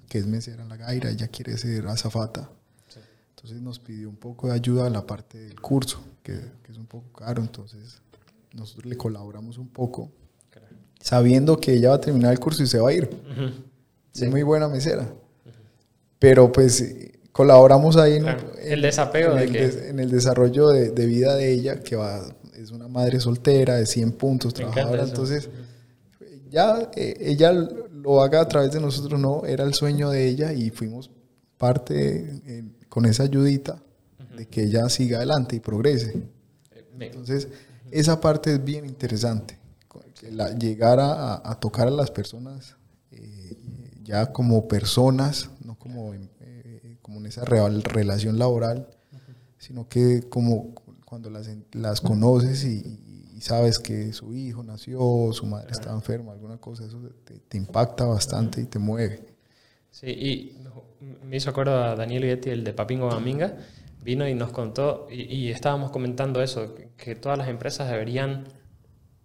que 0.07 0.17
es 0.17 0.27
mesera 0.27 0.63
en 0.63 0.69
la 0.69 0.77
Gaira, 0.77 1.09
ella 1.09 1.27
quiere 1.27 1.57
ser 1.57 1.87
azafata. 1.87 2.49
Entonces 3.35 3.61
nos 3.61 3.79
pidió 3.79 4.09
un 4.09 4.15
poco 4.15 4.47
de 4.47 4.53
ayuda 4.53 4.87
a 4.87 4.89
la 4.89 5.05
parte 5.05 5.37
del 5.37 5.61
curso, 5.61 6.01
que, 6.23 6.33
que, 6.63 6.71
es 6.71 6.77
un 6.77 6.87
poco 6.87 7.11
caro. 7.13 7.41
Entonces 7.41 8.01
nosotros 8.53 8.85
le 8.85 8.97
colaboramos 8.97 9.57
un 9.57 9.69
poco, 9.69 10.09
sabiendo 10.99 11.59
que 11.59 11.73
ella 11.73 11.89
va 11.89 11.95
a 11.95 12.01
terminar 12.01 12.31
el 12.31 12.39
curso 12.39 12.63
y 12.63 12.67
se 12.67 12.79
va 12.79 12.89
a 12.89 12.93
ir. 12.93 13.09
Es 14.13 14.29
muy 14.29 14.43
buena 14.43 14.67
mesera. 14.67 15.07
Pero 16.19 16.51
pues 16.51 16.83
colaboramos 17.31 17.97
ahí 17.97 18.15
en, 18.15 18.25
el 18.63 18.81
desapego 18.81 19.33
en 19.33 19.37
de 19.37 19.43
el, 19.43 19.51
que... 19.51 19.89
en 19.89 19.99
el 19.99 20.09
desarrollo 20.09 20.69
de, 20.69 21.05
vida 21.05 21.35
de 21.35 21.53
ella, 21.53 21.81
que 21.81 21.95
va, 21.95 22.23
es 22.55 22.71
una 22.71 22.87
madre 22.87 23.19
soltera 23.19 23.75
de 23.75 23.85
100 23.85 24.13
puntos, 24.13 24.55
trabajadora. 24.55 25.03
Entonces, 25.03 25.47
ya 26.49 26.89
eh, 26.95 27.15
ella 27.19 27.53
lo 28.07 28.21
haga 28.21 28.39
a 28.39 28.47
través 28.47 28.71
de 28.71 28.79
nosotros, 28.79 29.19
no, 29.19 29.45
era 29.45 29.65
el 29.65 29.73
sueño 29.73 30.09
de 30.09 30.29
ella 30.29 30.53
y 30.53 30.69
fuimos 30.69 31.11
parte 31.57 32.71
con 32.87 33.05
esa 33.05 33.23
ayudita 33.23 33.83
de 34.37 34.47
que 34.47 34.63
ella 34.63 34.87
siga 34.87 35.17
adelante 35.17 35.57
y 35.57 35.59
progrese. 35.59 36.23
Entonces, 36.97 37.49
esa 37.91 38.21
parte 38.21 38.53
es 38.53 38.63
bien 38.63 38.85
interesante. 38.85 39.59
llegar 40.57 41.01
a, 41.01 41.35
a, 41.43 41.59
tocar 41.59 41.87
a 41.89 41.91
las 41.91 42.09
personas 42.09 42.77
eh, 43.11 43.57
ya 44.03 44.31
como 44.31 44.69
personas, 44.69 45.49
no 45.65 45.75
como, 45.77 46.13
eh, 46.13 46.97
como 47.01 47.19
en 47.19 47.25
esa 47.25 47.43
real 47.43 47.83
relación 47.83 48.39
laboral, 48.39 48.87
sino 49.57 49.89
que 49.89 50.21
como 50.29 50.73
cuando 51.05 51.29
las, 51.29 51.49
las 51.73 51.99
conoces 51.99 52.63
y, 52.63 53.03
sabes 53.41 53.79
que 53.79 54.13
su 54.13 54.33
hijo 54.33 54.63
nació, 54.63 54.99
su 55.33 55.45
madre 55.45 55.71
está 55.71 55.91
enferma, 55.91 56.31
alguna 56.31 56.57
cosa, 56.57 56.85
eso 56.85 56.99
te, 57.49 57.57
impacta 57.57 58.05
bastante 58.05 58.61
y 58.61 58.65
te 58.65 58.79
mueve. 58.79 59.23
Sí, 59.91 60.07
y 60.07 60.57
me 61.23 61.37
hizo 61.37 61.49
acuerdo 61.49 61.83
a 61.83 61.95
Daniel 61.95 62.23
Getty, 62.23 62.49
el 62.49 62.63
de 62.63 62.73
Papingo 62.73 63.07
Maminga, 63.09 63.57
vino 64.01 64.27
y 64.27 64.33
nos 64.33 64.51
contó, 64.51 65.07
y, 65.09 65.23
y, 65.23 65.51
estábamos 65.51 65.91
comentando 65.91 66.41
eso, 66.41 66.75
que 66.95 67.15
todas 67.15 67.37
las 67.37 67.49
empresas 67.49 67.89
deberían 67.89 68.47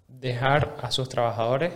dejar 0.09 0.77
a 0.83 0.91
sus 0.91 1.09
trabajadores 1.09 1.73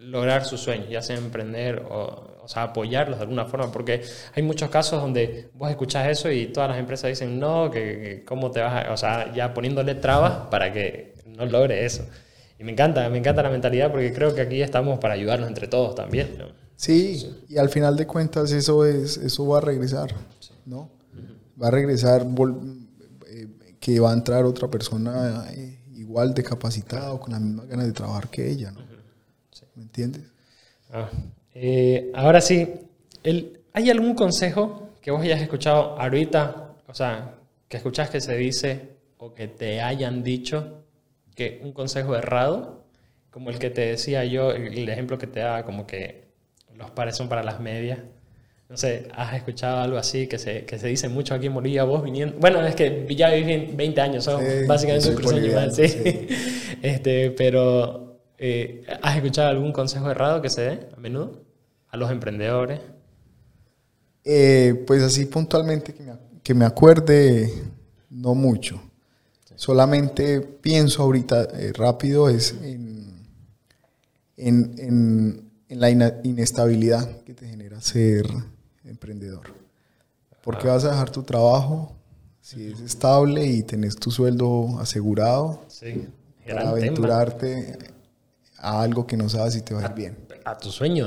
lograr 0.00 0.44
sus 0.44 0.60
sueños, 0.60 0.88
ya 0.88 1.02
sea 1.02 1.16
emprender 1.16 1.84
o, 1.90 2.38
o 2.42 2.48
sea, 2.48 2.64
apoyarlos 2.64 3.18
de 3.18 3.22
alguna 3.22 3.44
forma, 3.44 3.70
porque 3.70 4.02
hay 4.34 4.42
muchos 4.42 4.70
casos 4.70 5.00
donde 5.00 5.50
vos 5.54 5.70
escuchás 5.70 6.08
eso 6.08 6.30
y 6.30 6.46
todas 6.46 6.70
las 6.70 6.78
empresas 6.78 7.10
dicen, 7.10 7.38
no, 7.38 7.70
que, 7.70 8.24
cómo 8.26 8.50
te 8.50 8.60
vas 8.60 8.86
a, 8.86 8.92
o 8.92 8.96
sea, 8.96 9.32
ya 9.32 9.52
poniéndole 9.52 9.94
trabas 9.94 10.48
para 10.50 10.72
que 10.72 11.14
no 11.36 11.46
logre 11.46 11.84
eso. 11.84 12.04
Y 12.58 12.64
me 12.64 12.72
encanta, 12.72 13.08
me 13.08 13.18
encanta 13.18 13.42
la 13.42 13.50
mentalidad 13.50 13.90
porque 13.90 14.12
creo 14.12 14.34
que 14.34 14.42
aquí 14.42 14.60
estamos 14.60 14.98
para 14.98 15.14
ayudarnos 15.14 15.48
entre 15.48 15.66
todos 15.66 15.94
también. 15.94 16.36
Sí, 16.76 17.44
y 17.48 17.58
al 17.58 17.68
final 17.68 17.96
de 17.96 18.06
cuentas 18.06 18.52
eso, 18.52 18.84
es, 18.84 19.16
eso 19.16 19.46
va 19.46 19.58
a 19.58 19.60
regresar, 19.60 20.14
¿no? 20.66 20.90
Va 21.62 21.68
a 21.68 21.70
regresar, 21.70 22.26
eh, 23.28 23.48
que 23.78 24.00
va 24.00 24.10
a 24.10 24.14
entrar 24.14 24.44
otra 24.44 24.68
persona 24.68 25.46
eh, 25.52 25.78
igual 25.94 26.34
de 26.34 26.42
capacitado, 26.42 27.18
con 27.18 27.32
las 27.32 27.40
mismas 27.40 27.66
ganas 27.66 27.86
de 27.86 27.92
trabajar 27.92 28.28
que 28.28 28.50
ella, 28.50 28.72
¿no? 28.72 28.80
¿Me 29.74 29.82
entiendes? 29.82 30.22
Ah, 30.90 31.08
eh, 31.54 32.10
ahora 32.14 32.40
sí, 32.40 32.68
el, 33.22 33.60
¿hay 33.72 33.88
algún 33.90 34.14
consejo 34.14 34.90
que 35.00 35.10
vos 35.10 35.22
hayas 35.22 35.40
escuchado 35.40 35.98
ahorita, 35.98 36.74
o 36.86 36.94
sea, 36.94 37.34
que 37.68 37.76
escuchás 37.78 38.10
que 38.10 38.20
se 38.20 38.36
dice 38.36 38.96
o 39.18 39.32
que 39.32 39.48
te 39.48 39.80
hayan 39.80 40.22
dicho 40.22 40.82
que 41.40 41.60
un 41.62 41.72
consejo 41.72 42.14
errado, 42.14 42.84
como 43.30 43.50
el 43.50 43.58
que 43.58 43.70
te 43.70 43.82
decía 43.82 44.24
yo, 44.24 44.52
el, 44.52 44.88
ejemplo 44.88 45.18
que 45.18 45.26
te 45.26 45.40
daba, 45.40 45.64
como 45.64 45.86
que 45.86 46.24
los 46.74 46.90
pares 46.90 47.16
son 47.16 47.28
para 47.28 47.42
las 47.42 47.60
medias? 47.60 48.00
No 48.68 48.76
sé, 48.76 49.08
¿has 49.14 49.34
escuchado 49.34 49.80
algo 49.80 49.98
así 49.98 50.26
que 50.28 50.38
se, 50.38 50.64
que 50.64 50.78
se 50.78 50.86
dice 50.86 51.08
mucho 51.08 51.34
aquí 51.34 51.46
en 51.46 51.54
Bolivia? 51.54 51.84
Vos 51.84 52.04
viniendo. 52.04 52.36
Bueno, 52.38 52.64
es 52.64 52.76
que 52.76 53.06
ya 53.16 53.30
viví 53.30 53.72
20 53.74 54.00
años, 54.00 54.24
son 54.24 54.44
básicamente 54.68 55.08
un 55.08 55.16
cruceño 55.16 55.70
sí. 55.72 55.88
sí. 55.88 56.28
Este, 56.82 57.30
pero 57.32 58.10
eh, 58.42 58.84
¿Has 59.02 59.16
escuchado 59.16 59.50
algún 59.50 59.70
consejo 59.70 60.10
errado 60.10 60.40
que 60.40 60.48
se 60.48 60.62
dé 60.62 60.88
a 60.96 60.98
menudo 60.98 61.42
a 61.90 61.98
los 61.98 62.10
emprendedores? 62.10 62.80
Eh, 64.24 64.82
pues 64.86 65.02
así 65.02 65.26
puntualmente 65.26 65.94
que 66.42 66.54
me, 66.54 66.64
acuerde, 66.64 67.52
no 68.08 68.34
mucho. 68.34 68.80
Solamente 69.60 70.40
pienso 70.40 71.02
ahorita 71.02 71.42
eh, 71.52 71.74
rápido 71.74 72.30
es 72.30 72.54
en, 72.62 73.20
en, 74.38 75.50
la 75.68 75.90
inestabilidad 75.90 77.20
que 77.24 77.34
te 77.34 77.46
genera 77.46 77.78
ser 77.82 78.24
emprendedor. 78.86 79.42
Porque 80.42 80.66
ah. 80.66 80.72
vas 80.72 80.86
a 80.86 80.92
dejar 80.92 81.10
tu 81.10 81.24
trabajo 81.24 81.92
si 82.40 82.68
es 82.68 82.80
estable 82.80 83.44
y 83.44 83.62
tenés 83.62 83.96
tu 83.96 84.10
sueldo 84.10 84.78
asegurado 84.80 85.62
sí, 85.68 86.08
para 86.46 86.70
aventurarte 86.70 87.76
a 88.60 88.82
algo 88.82 89.06
que 89.06 89.16
no 89.16 89.28
sabes 89.28 89.54
si 89.54 89.62
te 89.62 89.74
va 89.74 89.82
a 89.82 89.86
ir 89.86 89.94
bien. 89.94 90.18
A 90.44 90.56
tu 90.56 90.70
sueño, 90.70 91.06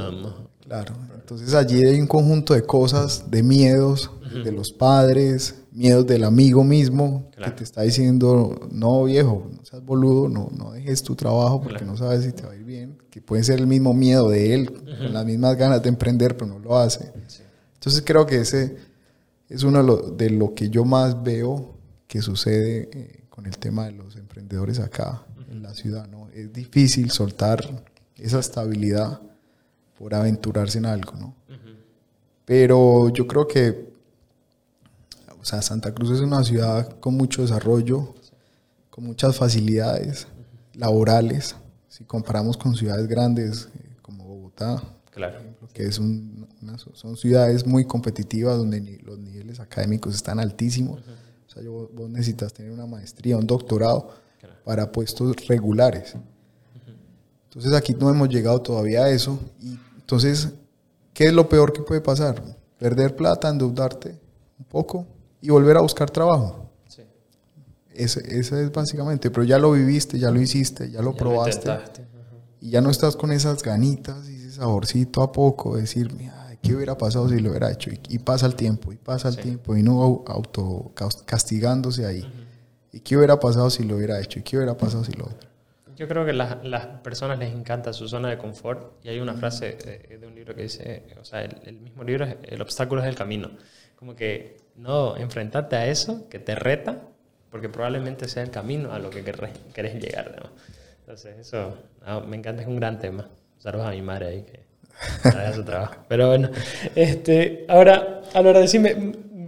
Claro. 0.61 0.93
Entonces 1.13 1.53
allí 1.53 1.85
hay 1.85 1.99
un 1.99 2.07
conjunto 2.07 2.53
de 2.53 2.63
cosas, 2.63 3.29
de 3.29 3.43
miedos 3.43 4.09
de 4.43 4.51
los 4.51 4.71
padres, 4.71 5.55
miedos 5.71 6.07
del 6.07 6.23
amigo 6.23 6.63
mismo 6.63 7.29
que 7.37 7.51
te 7.51 7.63
está 7.63 7.81
diciendo, 7.81 8.67
no 8.71 9.03
viejo, 9.03 9.47
no 9.55 9.63
seas 9.65 9.83
boludo, 9.85 10.29
no, 10.29 10.49
no 10.57 10.71
dejes 10.71 11.03
tu 11.03 11.15
trabajo 11.15 11.61
porque 11.61 11.85
no 11.85 11.97
sabes 11.97 12.23
si 12.23 12.31
te 12.31 12.43
va 12.43 12.53
a 12.53 12.55
ir 12.55 12.63
bien. 12.63 12.97
Que 13.09 13.21
puede 13.21 13.43
ser 13.43 13.59
el 13.59 13.67
mismo 13.67 13.93
miedo 13.93 14.29
de 14.29 14.55
él, 14.55 14.71
con 14.71 15.13
las 15.13 15.25
mismas 15.25 15.55
ganas 15.55 15.83
de 15.83 15.89
emprender, 15.89 16.35
pero 16.35 16.47
no 16.47 16.59
lo 16.59 16.77
hace. 16.77 17.11
Entonces 17.75 18.01
creo 18.05 18.25
que 18.25 18.41
ese 18.41 18.77
es 19.49 19.63
uno 19.63 19.83
de 19.83 20.29
lo, 20.29 20.55
que 20.55 20.69
yo 20.69 20.85
más 20.85 21.21
veo 21.21 21.77
que 22.07 22.21
sucede 22.21 22.89
eh, 22.91 23.23
con 23.29 23.45
el 23.45 23.57
tema 23.57 23.85
de 23.85 23.91
los 23.91 24.15
emprendedores 24.15 24.79
acá 24.79 25.23
en 25.53 25.63
la 25.63 25.73
ciudad, 25.73 26.07
¿no? 26.07 26.29
Es 26.33 26.51
difícil 26.51 27.11
soltar 27.11 27.83
esa 28.17 28.39
estabilidad 28.39 29.21
por 29.97 30.13
aventurarse 30.13 30.77
en 30.77 30.85
algo, 30.85 31.13
¿no? 31.13 31.35
Pero 32.45 33.09
yo 33.09 33.25
creo 33.25 33.47
que, 33.47 33.93
o 35.39 35.45
sea, 35.45 35.61
Santa 35.61 35.93
Cruz 35.93 36.11
es 36.11 36.19
una 36.19 36.43
ciudad 36.43 36.99
con 36.99 37.15
mucho 37.15 37.41
desarrollo, 37.41 38.13
con 38.89 39.05
muchas 39.05 39.37
facilidades 39.37 40.27
laborales, 40.73 41.55
si 41.87 42.03
comparamos 42.03 42.57
con 42.57 42.75
ciudades 42.75 43.07
grandes 43.07 43.69
eh, 43.75 43.95
como 44.01 44.25
Bogotá, 44.25 44.83
claro. 45.11 45.39
que 45.73 45.85
es 45.85 45.99
un, 45.99 46.47
son 46.93 47.15
ciudades 47.15 47.65
muy 47.65 47.85
competitivas 47.85 48.57
donde 48.57 48.99
los 49.05 49.19
niveles 49.19 49.59
académicos 49.59 50.15
están 50.15 50.39
altísimos. 50.39 51.01
O 51.47 51.49
sea, 51.49 51.63
vos 51.69 52.09
necesitas 52.09 52.51
tener 52.51 52.71
una 52.71 52.87
maestría, 52.87 53.37
un 53.37 53.47
doctorado 53.47 54.22
para 54.63 54.91
puestos 54.91 55.47
regulares. 55.47 56.15
Entonces 57.45 57.73
aquí 57.73 57.93
no 57.93 58.09
hemos 58.09 58.29
llegado 58.29 58.61
todavía 58.61 59.03
a 59.03 59.09
eso. 59.09 59.39
Y 59.61 59.77
entonces, 59.97 60.49
¿qué 61.13 61.25
es 61.25 61.33
lo 61.33 61.47
peor 61.47 61.71
que 61.71 61.81
puede 61.81 62.01
pasar? 62.01 62.41
Perder 62.79 63.15
plata, 63.15 63.49
endeudarte 63.49 64.19
un 64.57 64.65
poco 64.65 65.05
y 65.39 65.49
volver 65.49 65.77
a 65.77 65.81
buscar 65.81 66.09
trabajo. 66.09 66.71
Sí. 66.87 67.03
Ese, 67.93 68.21
es 68.39 68.71
básicamente, 68.71 69.29
pero 69.29 69.43
ya 69.43 69.59
lo 69.59 69.71
viviste, 69.73 70.17
ya 70.17 70.31
lo 70.31 70.41
hiciste, 70.41 70.89
ya 70.89 71.01
lo 71.01 71.15
probaste. 71.15 71.71
y 72.59 72.71
ya 72.71 72.81
no 72.81 72.89
estás 72.89 73.15
con 73.15 73.31
esas 73.31 73.61
ganitas 73.61 74.27
y 74.27 74.35
ese 74.35 74.53
saborcito 74.53 75.21
a 75.21 75.31
poco, 75.31 75.77
decir, 75.77 76.11
¿qué 76.63 76.73
hubiera 76.73 76.97
pasado 76.97 77.29
si 77.29 77.39
lo 77.39 77.51
hubiera 77.51 77.71
hecho? 77.71 77.91
Y, 78.09 78.17
pasa 78.17 78.47
el 78.47 78.55
tiempo, 78.55 78.91
y 78.91 78.95
pasa 78.95 79.29
el 79.29 79.37
tiempo, 79.37 79.77
y 79.77 79.83
no 79.83 80.23
auto 80.25 80.91
castigándose 81.25 82.05
ahí. 82.05 82.25
¿Y 82.93 83.01
qué 83.01 83.17
hubiera 83.17 83.39
pasado 83.39 83.69
si 83.69 83.83
lo 83.83 83.97
hubiera 83.97 84.21
hecho? 84.21 84.39
¿Y 84.39 84.43
qué 84.43 84.55
hubiera 84.55 84.77
pasado 84.77 85.03
si 85.03 85.11
lo 85.13 85.25
otro? 85.25 85.49
Yo 85.97 86.07
creo 86.07 86.25
que 86.25 86.33
las, 86.33 86.63
las 86.63 86.85
personas 86.85 87.37
les 87.37 87.53
encanta 87.53 87.91
su 87.91 88.07
zona 88.07 88.29
de 88.29 88.37
confort 88.37 89.03
y 89.03 89.09
hay 89.09 89.19
una 89.19 89.33
frase 89.33 89.77
de, 89.83 90.17
de 90.17 90.27
un 90.27 90.33
libro 90.33 90.55
que 90.55 90.63
dice, 90.63 91.03
o 91.19 91.25
sea, 91.25 91.43
el, 91.43 91.57
el, 91.65 91.79
mismo 91.79 92.03
libro 92.03 92.25
es 92.25 92.37
el 92.43 92.61
obstáculo 92.61 93.01
es 93.01 93.07
el 93.07 93.15
camino. 93.15 93.51
Como 93.97 94.15
que 94.15 94.57
no 94.75 95.17
enfrentarte 95.17 95.75
a 95.75 95.87
eso 95.87 96.27
que 96.29 96.39
te 96.39 96.55
reta 96.55 97.01
porque 97.53 97.69
probablemente 97.69 98.27
sea 98.27 98.41
el 98.41 98.49
camino 98.49 98.93
a 98.93 98.97
lo 98.97 99.11
que 99.11 99.23
querés, 99.23 100.01
llegar. 100.01 100.35
¿no? 100.41 100.49
Entonces, 101.01 101.37
eso 101.37 101.77
ah, 102.03 102.19
me 102.19 102.35
encanta, 102.35 102.63
es 102.63 102.67
un 102.67 102.77
gran 102.77 102.97
tema. 102.97 103.29
Saludos 103.59 103.85
a 103.85 103.91
mi 103.91 104.01
madre 104.01 104.27
ahí 104.27 104.41
que 104.41 104.63
haga 105.23 105.53
su 105.53 105.63
trabajo. 105.63 105.95
Pero 106.07 106.29
bueno, 106.29 106.49
este, 106.95 107.65
ahora, 107.69 108.21
Álvaro, 108.33 108.59
decime, 108.59 108.95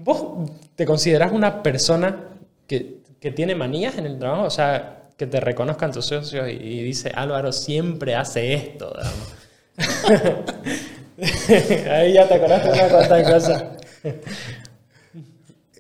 ¿vos 0.04 0.52
te 0.76 0.86
consideras 0.86 1.32
una 1.32 1.64
persona 1.64 2.30
que, 2.68 3.00
que, 3.26 3.32
tiene 3.32 3.56
manías 3.56 3.98
en 3.98 4.06
el 4.06 4.20
trabajo? 4.20 4.44
O 4.44 4.50
sea, 4.50 5.08
que 5.18 5.26
te 5.26 5.40
reconozcan 5.40 5.92
tus 5.92 6.06
socios 6.06 6.48
y, 6.48 6.84
dice, 6.84 7.12
Álvaro 7.16 7.52
siempre 7.52 8.16
hace 8.16 8.54
esto. 8.54 8.94
ahí 11.90 12.14
ya 12.14 12.28
te 12.28 12.40
conozco 12.40 12.70
una 12.70 12.88
cuantas 12.88 13.32
cosas. 13.32 13.64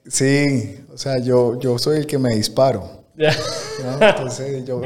Sí, 0.08 0.80
o 0.92 0.98
sea, 0.98 1.20
yo, 1.20 1.60
yo 1.60 1.78
soy 1.78 2.00
el 2.00 2.08
que 2.08 2.18
me 2.18 2.36
disparo. 2.36 3.04
Entonces 4.00 4.66
yo... 4.66 4.82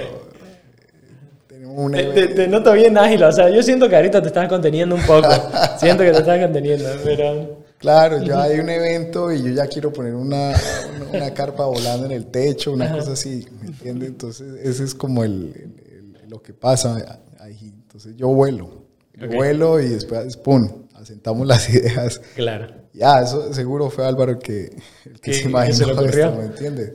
te, 1.91 2.47
noto 2.47 2.73
bien 2.73 2.97
ágil, 2.97 3.23
o 3.23 3.31
sea, 3.31 3.49
yo 3.49 3.63
siento 3.63 3.87
que 3.87 3.95
ahorita 3.95 4.21
te 4.21 4.27
estás 4.27 4.49
conteniendo 4.49 4.95
un 4.95 5.03
poco. 5.03 5.29
siento 5.77 6.03
que 6.03 6.11
te 6.11 6.19
estás 6.19 6.39
conteniendo, 6.39 6.89
pero... 7.03 7.58
Claro, 7.79 8.21
ya 8.21 8.41
hay 8.43 8.59
un 8.59 8.69
evento 8.69 9.31
y 9.31 9.41
yo 9.41 9.49
ya 9.49 9.65
quiero 9.67 9.91
poner 9.91 10.13
una, 10.13 10.53
una, 11.11 11.33
carpa 11.33 11.65
volando 11.65 12.05
en 12.05 12.11
el 12.11 12.27
techo, 12.27 12.73
una 12.73 12.91
cosa 12.91 13.13
así, 13.13 13.47
¿me 13.61 13.67
entiendes? 13.67 14.09
Entonces, 14.09 14.59
ese 14.63 14.83
es 14.83 14.93
como 14.93 15.23
el, 15.23 15.73
lo 16.27 16.41
que 16.41 16.53
pasa 16.53 17.21
ahí. 17.39 17.73
Entonces, 17.83 18.15
yo 18.15 18.27
vuelo, 18.27 18.83
vuelo 19.31 19.79
y 19.79 19.89
después, 19.89 20.37
¡pum!, 20.37 20.69
asentamos 20.93 21.47
las 21.47 21.69
ideas. 21.73 22.21
Claro. 22.35 22.67
Ya, 22.93 23.21
eso 23.21 23.53
seguro 23.53 23.89
fue 23.89 24.05
Álvaro 24.05 24.33
el 24.33 24.39
que, 24.39 24.75
el 25.05 25.19
que 25.21 25.33
se 25.33 25.43
imaginó 25.47 26.01
esto, 26.05 26.35
¿me 26.35 26.45
entiendes? 26.45 26.93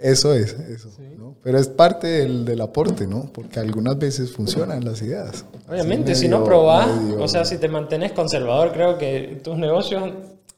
Eso 0.00 0.34
es, 0.34 0.52
eso. 0.52 0.90
¿no? 1.18 1.19
Pero 1.42 1.58
es 1.58 1.68
parte 1.68 2.06
del, 2.06 2.44
del, 2.44 2.60
aporte, 2.60 3.06
¿no? 3.06 3.30
Porque 3.32 3.60
algunas 3.60 3.98
veces 3.98 4.30
funcionan 4.30 4.84
las 4.84 5.00
ideas. 5.00 5.44
Obviamente, 5.68 6.14
si 6.14 6.28
no 6.28 6.44
probás, 6.44 6.88
o 7.18 7.26
sea, 7.28 7.44
si 7.44 7.56
te 7.56 7.68
mantienes 7.68 8.12
conservador, 8.12 8.72
creo 8.72 8.98
que 8.98 9.40
tus 9.42 9.56
negocios, 9.56 10.02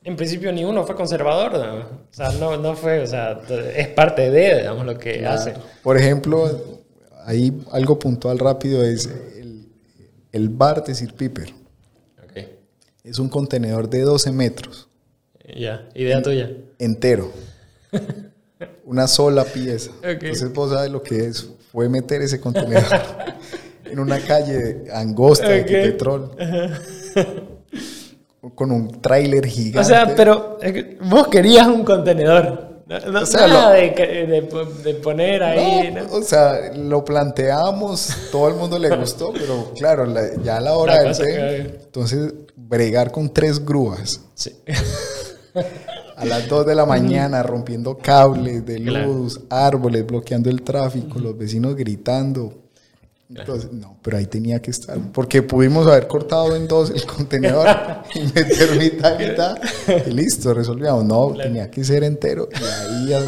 en 0.03 0.17
principio 0.17 0.51
ni 0.51 0.65
uno 0.65 0.85
fue 0.85 0.97
conservador, 0.97 1.55
O 1.55 2.15
sea, 2.15 2.31
no, 2.33 2.57
no 2.57 2.75
fue, 2.75 3.01
o 3.01 3.07
sea, 3.07 3.41
es 3.77 3.89
parte 3.89 4.31
de, 4.31 4.59
digamos, 4.59 4.85
lo 4.85 4.99
que 4.99 5.25
hace. 5.25 5.55
Por 5.85 5.97
ejemplo, 5.97 6.51
ahí 7.25 7.63
algo 7.71 7.99
puntual 7.99 8.41
rápido 8.41 8.83
es 8.83 9.07
el, 9.07 9.69
el 10.33 10.49
bar 10.49 10.83
de 10.83 10.95
Sir 10.95 11.15
Piper. 11.15 11.63
Es 13.05 13.19
un 13.19 13.29
contenedor 13.29 13.91
de 13.91 14.03
12 14.03 14.31
metros. 14.31 14.89
Ya, 15.57 15.89
idea 15.95 16.23
tuya. 16.23 16.51
Entero. 16.79 17.33
Una 18.85 19.07
sola 19.07 19.45
pieza. 19.45 19.91
Entonces 20.03 20.53
vos 20.53 20.73
sabes 20.73 20.91
lo 20.91 21.03
que 21.03 21.27
es. 21.27 21.49
Fue 21.71 21.89
meter 21.89 22.23
ese 22.23 22.41
contenedor 22.41 22.85
en 23.85 23.99
una 23.99 24.21
calle 24.21 24.85
angosta 24.93 25.49
de 25.49 25.65
petróleo. 25.65 26.31
Con 28.55 28.73
un 28.73 29.01
tráiler 29.01 29.47
gigante. 29.47 29.79
O 29.79 29.85
sea, 29.85 30.15
pero 30.15 30.59
vos 31.03 31.29
querías 31.29 31.67
un 31.67 31.85
contenedor. 31.85 32.73
No, 32.87 33.21
o 33.21 33.27
sea, 33.27 33.47
nada 33.47 33.73
de, 33.73 35.01
poner 35.03 35.43
ahí. 35.43 35.95
O 36.11 36.21
sea, 36.23 36.73
lo 36.77 37.05
planteamos, 37.05 38.11
todo 38.31 38.49
el 38.49 38.55
mundo 38.55 38.79
le 38.79 38.95
gustó, 38.95 39.33
pero 39.33 39.73
claro, 39.75 40.13
ya 40.43 40.59
a 40.59 40.61
la 40.61 40.77
hora 40.77 41.03
del 41.03 41.79
entonces 41.85 42.35
bregar 42.57 43.11
con 43.11 43.33
tres 43.33 43.65
grúas. 43.65 44.21
Sí. 44.35 44.55
A 46.23 46.25
las 46.25 46.49
2 46.49 46.67
de 46.67 46.77
la 46.77 46.87
mañana 46.87 47.43
rompiendo 47.43 47.99
cables 47.99 48.65
de 48.65 48.79
luz, 48.79 49.41
árboles, 49.51 50.07
bloqueando 50.07 50.51
el 50.51 50.63
tráfico, 50.63 51.19
los 51.19 51.37
vecinos 51.37 51.75
gritando. 51.75 52.55
Entonces, 53.29 53.73
no, 53.73 53.97
pero 54.03 54.19
ahí 54.19 54.27
tenía 54.27 54.63
que 54.63 54.71
estar. 54.71 54.97
Porque 55.13 55.43
pudimos 55.43 55.89
haber 55.89 56.07
cortado 56.07 56.55
en 56.55 56.69
dos 56.69 56.91
el 56.91 57.05
contenedor 57.07 57.67
y 58.15 58.21
meter 58.21 58.79
mitad, 58.79 59.19
mitad. 59.19 59.57
Y 60.07 60.11
listo, 60.11 60.55
resolvíamos. 60.55 61.05
No, 61.05 61.35
tenía 61.35 61.69
que 61.69 61.83
ser 61.83 62.05
entero. 62.05 62.49
Y 63.05 63.13
ahí, 63.13 63.23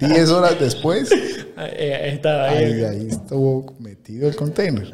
10 0.00 0.30
horas 0.30 0.58
después, 0.58 1.10
ahí, 1.56 1.70
estaba 1.78 2.48
ahí. 2.48 2.84
ahí 2.84 3.08
estuvo 3.10 3.74
metido 3.80 4.28
el 4.28 4.36
contenedor. 4.36 4.88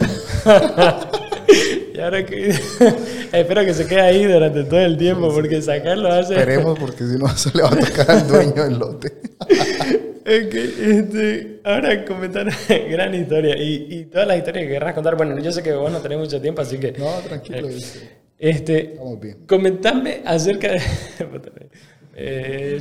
Y 1.97 2.01
ahora 2.01 2.27
que. 2.27 2.51
Espero 3.33 3.65
que 3.65 3.73
se 3.73 3.87
quede 3.87 4.01
ahí 4.03 4.25
durante 4.25 4.65
todo 4.65 4.81
el 4.81 4.99
tiempo, 4.99 5.33
porque 5.33 5.63
sacarlo 5.63 6.13
hace. 6.13 6.35
Esperemos, 6.35 6.79
porque 6.79 7.05
si 7.05 7.17
no, 7.17 7.27
eso 7.35 7.51
le 7.55 7.63
va 7.63 7.71
a 7.71 7.77
tocar 7.77 8.11
al 8.11 8.29
dueño 8.29 8.65
del 8.65 8.79
lote. 8.79 9.13
este, 10.27 11.61
ahora 11.65 12.05
comentar 12.05 12.49
gran 12.91 13.15
historia. 13.15 13.57
Y, 13.57 13.87
y, 13.89 14.05
todas 14.07 14.29
las 14.29 14.37
historias 14.37 14.67
que 14.67 14.73
querrás 14.73 14.95
contar. 14.95 15.17
Bueno, 15.17 15.39
yo 15.39 15.51
sé 15.53 15.63
que 15.63 15.73
vos 15.73 15.91
no 15.91 16.01
tenés 16.01 16.19
mucho 16.19 16.39
tiempo, 16.39 16.61
así 16.61 16.79
que. 16.79 16.93
No, 16.93 17.11
tranquilo. 17.27 17.69
Eh, 17.69 17.81
este, 18.39 18.93
Estamos 18.93 19.19
bien. 19.19 19.47
Comentame 19.47 20.21
acerca 20.27 20.73
de. 20.73 20.81
Eh, 22.19 22.79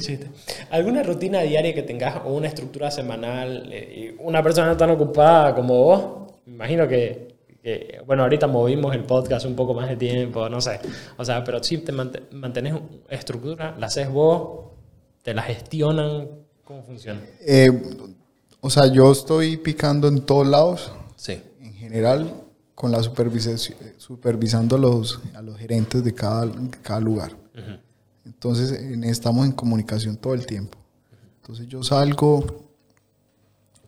¿Alguna 0.72 1.04
rutina 1.04 1.42
diaria 1.42 1.74
que 1.74 1.84
tengas 1.84 2.22
o 2.26 2.34
una 2.34 2.48
estructura 2.48 2.92
semanal? 2.92 3.70
Eh, 3.72 4.16
una 4.20 4.44
persona 4.44 4.76
tan 4.76 4.90
ocupada 4.92 5.56
como 5.56 5.84
vos, 5.84 6.34
me 6.46 6.54
imagino 6.54 6.88
que 6.88 7.35
bueno, 8.06 8.24
ahorita 8.24 8.48
movimos 8.48 8.96
el 8.96 9.04
podcast 9.04 9.46
un 9.46 9.56
poco 9.56 9.74
más 9.74 9.90
de 9.90 9.96
tiempo, 9.96 10.48
no 10.50 10.62
sé. 10.62 10.80
O 11.18 11.26
sea, 11.26 11.44
pero 11.44 11.64
si 11.64 11.80
te 11.80 11.92
mantienes 11.92 12.76
estructura, 13.10 13.76
la 13.80 13.88
haces 13.88 14.10
vos, 14.10 14.72
te 15.24 15.34
la 15.34 15.42
gestionan, 15.42 16.28
¿cómo 16.64 16.84
funciona? 16.84 17.22
Eh, 17.42 17.72
o 18.62 18.70
sea, 18.70 18.86
yo 18.88 19.12
estoy 19.12 19.58
picando 19.58 20.08
en 20.08 20.22
todos 20.22 20.46
lados. 20.46 20.92
Sí. 21.16 21.42
En 21.60 21.74
general, 21.74 22.44
con 22.76 22.92
la 22.92 23.02
supervisación, 23.02 23.78
supervisando 23.98 24.76
a 24.76 24.80
los, 24.80 25.20
a 25.34 25.42
los 25.42 25.58
gerentes 25.58 26.04
de 26.04 26.14
cada, 26.14 26.52
cada 26.84 27.00
lugar. 27.00 27.36
Entonces, 28.26 28.72
estamos 29.06 29.46
en 29.46 29.54
comunicación 29.54 30.18
todo 30.18 30.34
el 30.36 30.46
tiempo. 30.46 30.78
Entonces, 31.42 31.68
yo 31.68 31.82
salgo 31.84 32.46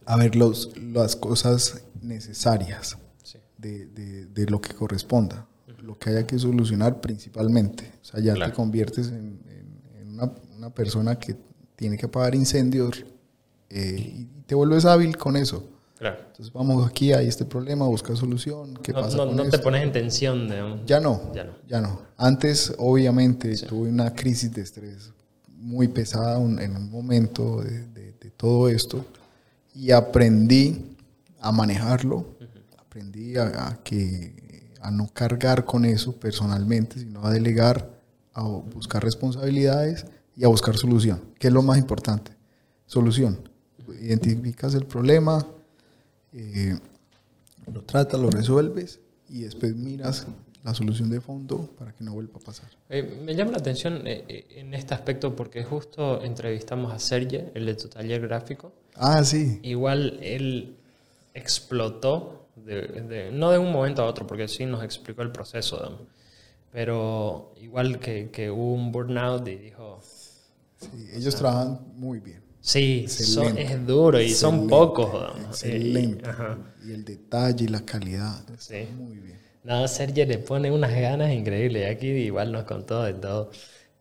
a 0.06 0.16
ver 0.16 0.36
los, 0.36 0.72
las 0.78 1.16
cosas 1.16 1.84
necesarias 2.02 2.98
de, 3.58 4.28
de, 4.28 4.46
lo 4.46 4.62
que 4.62 4.74
corresponda, 4.74 5.48
lo 5.82 5.98
que 5.98 6.12
haya 6.12 6.28
que 6.28 6.38
solucionar 6.38 7.02
principalmente. 7.02 7.92
O 8.02 8.06
sea, 8.06 8.20
ya 8.20 8.34
te 8.34 8.52
conviertes 8.54 9.08
en, 9.08 9.40
una, 10.06 10.32
una, 10.56 10.70
persona 10.70 11.18
que 11.18 11.36
tiene 11.76 11.98
que 11.98 12.06
apagar 12.06 12.36
incendios 12.36 13.06
eh, 13.70 14.14
y 14.16 14.26
te 14.46 14.56
vuelves 14.56 14.86
hábil 14.86 15.18
con 15.18 15.36
eso. 15.36 15.64
Claro. 15.98 16.18
Entonces 16.28 16.54
vamos 16.54 16.88
aquí, 16.88 17.12
hay 17.12 17.28
este 17.28 17.46
problema, 17.46 17.86
busca 17.88 18.16
solución. 18.16 18.76
¿Qué 18.84 18.94
no, 18.94 19.02
pasa 19.02 19.18
no, 19.18 19.32
no 19.32 19.50
te 19.50 19.58
pones 19.60 19.84
en 19.84 19.92
tensión. 19.92 20.48
Ya 20.86 21.00
no, 21.00 21.34
ya 21.34 21.44
no, 21.44 21.54
ya 21.68 21.82
no. 21.82 22.02
Antes, 22.18 22.74
obviamente, 22.78 23.56
tuve 23.58 23.90
una 23.90 24.14
crisis 24.14 24.54
de 24.54 24.62
estrés 24.62 25.12
muy 25.48 25.88
pesada 25.88 26.38
en 26.38 26.76
un 26.76 26.90
momento 26.92 27.62
de, 27.62 27.88
de, 27.88 28.14
de 28.14 28.30
todo 28.30 28.70
esto 28.70 29.04
y 29.74 29.92
aprendí 29.92 30.96
a 31.40 31.52
manejarlo 31.52 32.37
aprendí 32.98 33.38
a, 33.38 33.80
que, 33.84 34.34
a 34.82 34.90
no 34.90 35.08
cargar 35.14 35.66
con 35.66 35.86
eso 35.86 36.14
personalmente, 36.14 37.00
sino 37.00 37.24
a 37.24 37.32
delegar, 37.32 37.92
a 38.34 38.42
buscar 38.42 39.04
responsabilidades 39.04 40.06
y 40.36 40.44
a 40.44 40.48
buscar 40.48 40.78
solución, 40.78 41.22
que 41.38 41.48
es 41.48 41.54
lo 41.54 41.62
más 41.62 41.78
importante. 41.78 42.32
Solución. 42.88 43.38
Identificas 44.02 44.74
el 44.74 44.86
problema, 44.86 45.46
eh, 46.34 46.78
lo 47.72 47.82
tratas, 47.84 48.20
lo 48.20 48.32
resuelves 48.32 49.00
y 49.30 49.42
después 49.42 49.76
miras 49.76 50.26
la 50.64 50.74
solución 50.74 51.10
de 51.10 51.22
fondo 51.22 51.70
para 51.78 51.92
que 51.94 52.04
no 52.04 52.14
vuelva 52.14 52.40
a 52.42 52.46
pasar. 52.46 52.70
Eh, 52.90 53.22
me 53.24 53.36
llama 53.36 53.52
la 53.52 53.58
atención 53.58 54.02
eh, 54.06 54.48
en 54.56 54.74
este 54.74 54.96
aspecto 54.96 55.36
porque 55.36 55.64
justo 55.64 56.24
entrevistamos 56.24 56.92
a 56.92 57.00
Sergio, 57.00 57.52
el 57.54 57.68
de 57.68 57.76
tu 57.76 57.90
taller 57.90 58.22
gráfico. 58.22 58.74
Ah, 58.96 59.24
sí. 59.24 59.60
Igual 59.62 60.20
él 60.22 60.76
explotó 61.36 62.47
no 63.32 63.52
de 63.52 63.58
un 63.58 63.72
momento 63.72 64.02
a 64.02 64.06
otro, 64.06 64.28
porque 64.28 64.48
sí 64.48 64.66
nos 64.66 64.84
explicó 64.84 65.22
el 65.22 65.32
proceso, 65.32 66.08
pero 66.72 67.54
igual 67.62 68.00
que, 68.00 68.30
que, 68.30 68.50
hubo 68.50 68.74
un 68.74 68.92
burnout 68.92 69.48
y 69.48 69.56
dijo... 69.56 70.00
Sí, 70.02 71.10
ellos 71.14 71.36
trabajan 71.36 71.80
muy 71.96 72.20
bien. 72.20 72.42
Sí, 72.60 73.06
es 73.08 73.88
duro 73.88 74.20
y 74.20 74.30
son 74.30 74.68
pocos. 74.68 75.34
Excelente. 75.48 76.30
y 76.86 76.92
el 76.92 77.06
detalle 77.06 77.64
y 77.64 77.68
la 77.70 77.86
calidad. 77.86 78.44
Muy 78.98 79.20
bien. 79.20 79.40
No, 79.64 79.88
Sergio 79.88 80.26
le 80.26 80.38
pone 80.38 80.70
unas 80.70 80.94
ganas 80.94 81.32
increíbles. 81.32 81.90
Aquí 81.90 82.08
igual 82.08 82.52
nos 82.52 82.66
contó 82.66 83.04
de 83.04 83.14
todo. 83.14 83.52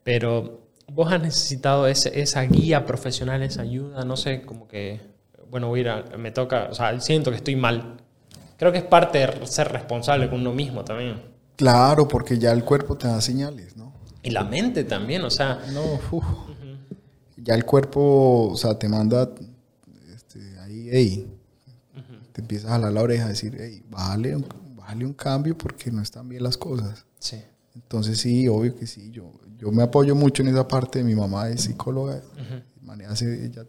Pero 0.03 0.67
vos 0.87 1.11
has 1.11 1.21
necesitado 1.21 1.87
esa 1.87 2.41
guía 2.43 2.85
profesional, 2.85 3.43
esa 3.43 3.61
ayuda, 3.61 4.03
no 4.05 4.17
sé, 4.17 4.41
como 4.41 4.67
que, 4.67 5.01
bueno, 5.49 5.67
voy 5.67 5.87
a 5.87 6.03
me 6.17 6.31
toca, 6.31 6.67
o 6.71 6.73
sea, 6.73 6.99
siento 6.99 7.31
que 7.31 7.37
estoy 7.37 7.55
mal. 7.55 7.96
Creo 8.57 8.71
que 8.71 8.79
es 8.79 8.83
parte 8.83 9.19
de 9.19 9.47
ser 9.47 9.71
responsable 9.71 10.29
con 10.29 10.41
uno 10.41 10.53
mismo 10.53 10.83
también. 10.83 11.21
Claro, 11.55 12.07
porque 12.07 12.37
ya 12.37 12.51
el 12.51 12.63
cuerpo 12.63 12.97
te 12.97 13.07
da 13.07 13.21
señales, 13.21 13.77
¿no? 13.77 13.93
Y 14.23 14.31
la 14.31 14.43
mente 14.43 14.83
también, 14.83 15.23
o 15.23 15.29
sea. 15.29 15.59
No, 15.71 15.99
ya 17.37 17.55
el 17.55 17.65
cuerpo, 17.65 18.49
o 18.51 18.57
sea, 18.57 18.77
te 18.77 18.89
manda 18.89 19.29
este, 20.13 20.59
ahí, 20.59 20.89
hey, 20.91 21.27
te 22.33 22.41
empiezas 22.41 22.69
a 22.69 22.73
jalar 22.73 22.91
la 22.91 23.01
oreja 23.01 23.25
a 23.25 23.29
decir, 23.29 23.55
hey, 23.59 23.83
bájale, 23.89 24.35
un 24.35 25.13
cambio 25.13 25.57
porque 25.57 25.91
no 25.91 26.01
están 26.01 26.27
bien 26.27 26.43
las 26.43 26.57
cosas. 26.57 27.05
Sí. 27.19 27.41
Entonces 27.73 28.19
sí, 28.19 28.47
obvio 28.47 28.75
que 28.75 28.85
sí, 28.87 29.11
yo, 29.11 29.31
yo 29.57 29.71
me 29.71 29.83
apoyo 29.83 30.15
mucho 30.15 30.41
en 30.41 30.49
esa 30.49 30.67
parte, 30.67 31.03
mi 31.03 31.15
mamá 31.15 31.49
es 31.49 31.61
psicóloga, 31.61 32.21
ella 33.21 33.63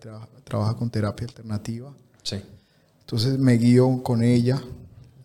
trabaja, 0.44 0.76
con 0.76 0.90
terapia 0.90 1.26
alternativa. 1.26 1.94
Sí. 2.22 2.42
Entonces 3.08 3.38
me 3.38 3.54
guío 3.54 4.02
con 4.02 4.22
ella 4.22 4.62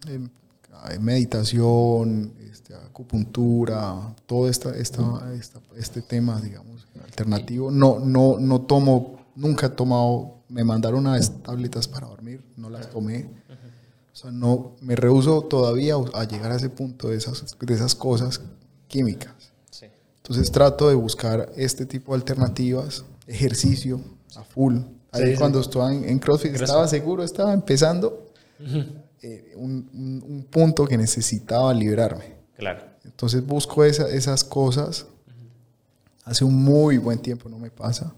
en, 0.08 0.32
meditación, 1.02 2.34
este, 2.50 2.74
acupuntura, 2.74 4.16
todo 4.26 4.48
esta, 4.48 4.74
esta, 4.78 5.04
este 5.76 6.02
tema, 6.02 6.40
digamos, 6.40 6.88
alternativo. 7.04 7.72
No, 7.72 8.00
no, 8.00 8.40
no 8.40 8.62
tomo, 8.62 9.20
nunca 9.36 9.66
he 9.66 9.70
tomado, 9.70 10.44
me 10.48 10.64
mandaron 10.64 11.08
unas 11.08 11.44
tabletas 11.44 11.90
para 11.90 12.08
dormir, 12.08 12.42
no 12.56 12.70
las 12.70 12.90
tomé. 12.90 13.30
O 14.14 14.16
sea, 14.16 14.32
no, 14.32 14.78
me 14.80 14.96
rehuso 14.96 15.42
todavía 15.42 15.96
a 16.14 16.24
llegar 16.24 16.54
a 16.54 16.56
ese 16.56 16.70
punto 16.70 17.10
de 17.10 17.18
esas, 17.18 17.58
de 17.60 17.74
esas 17.74 17.96
cosas 17.96 18.40
químicas. 18.88 19.34
Entonces 20.18 20.50
trato 20.54 20.88
de 20.88 20.96
buscar 20.96 21.52
este 21.58 21.86
tipo 21.86 22.14
de 22.14 22.22
alternativas, 22.22 23.04
ejercicio 23.28 24.00
a 24.38 24.44
full. 24.46 24.78
Ahí 25.14 25.36
cuando 25.36 25.60
estaba 25.60 25.94
en, 25.94 26.20
CrossFit 26.20 26.56
estaba 26.56 26.88
seguro, 26.88 27.24
estaba 27.24 27.54
empezando 27.54 28.32
eh, 29.22 29.54
un, 29.56 30.22
un, 30.28 30.44
punto 30.50 30.86
que 30.88 30.98
necesitaba 30.98 31.74
liberarme. 31.74 32.36
Claro. 32.58 32.84
Entonces 33.06 33.46
busco 33.46 33.84
esa, 33.84 34.10
esas 34.10 34.44
cosas. 34.44 35.06
Hace 36.26 36.44
un 36.44 36.64
muy 36.64 36.98
buen 36.98 37.20
tiempo 37.20 37.48
no 37.48 37.60
me 37.60 37.70
pasa. 37.70 38.14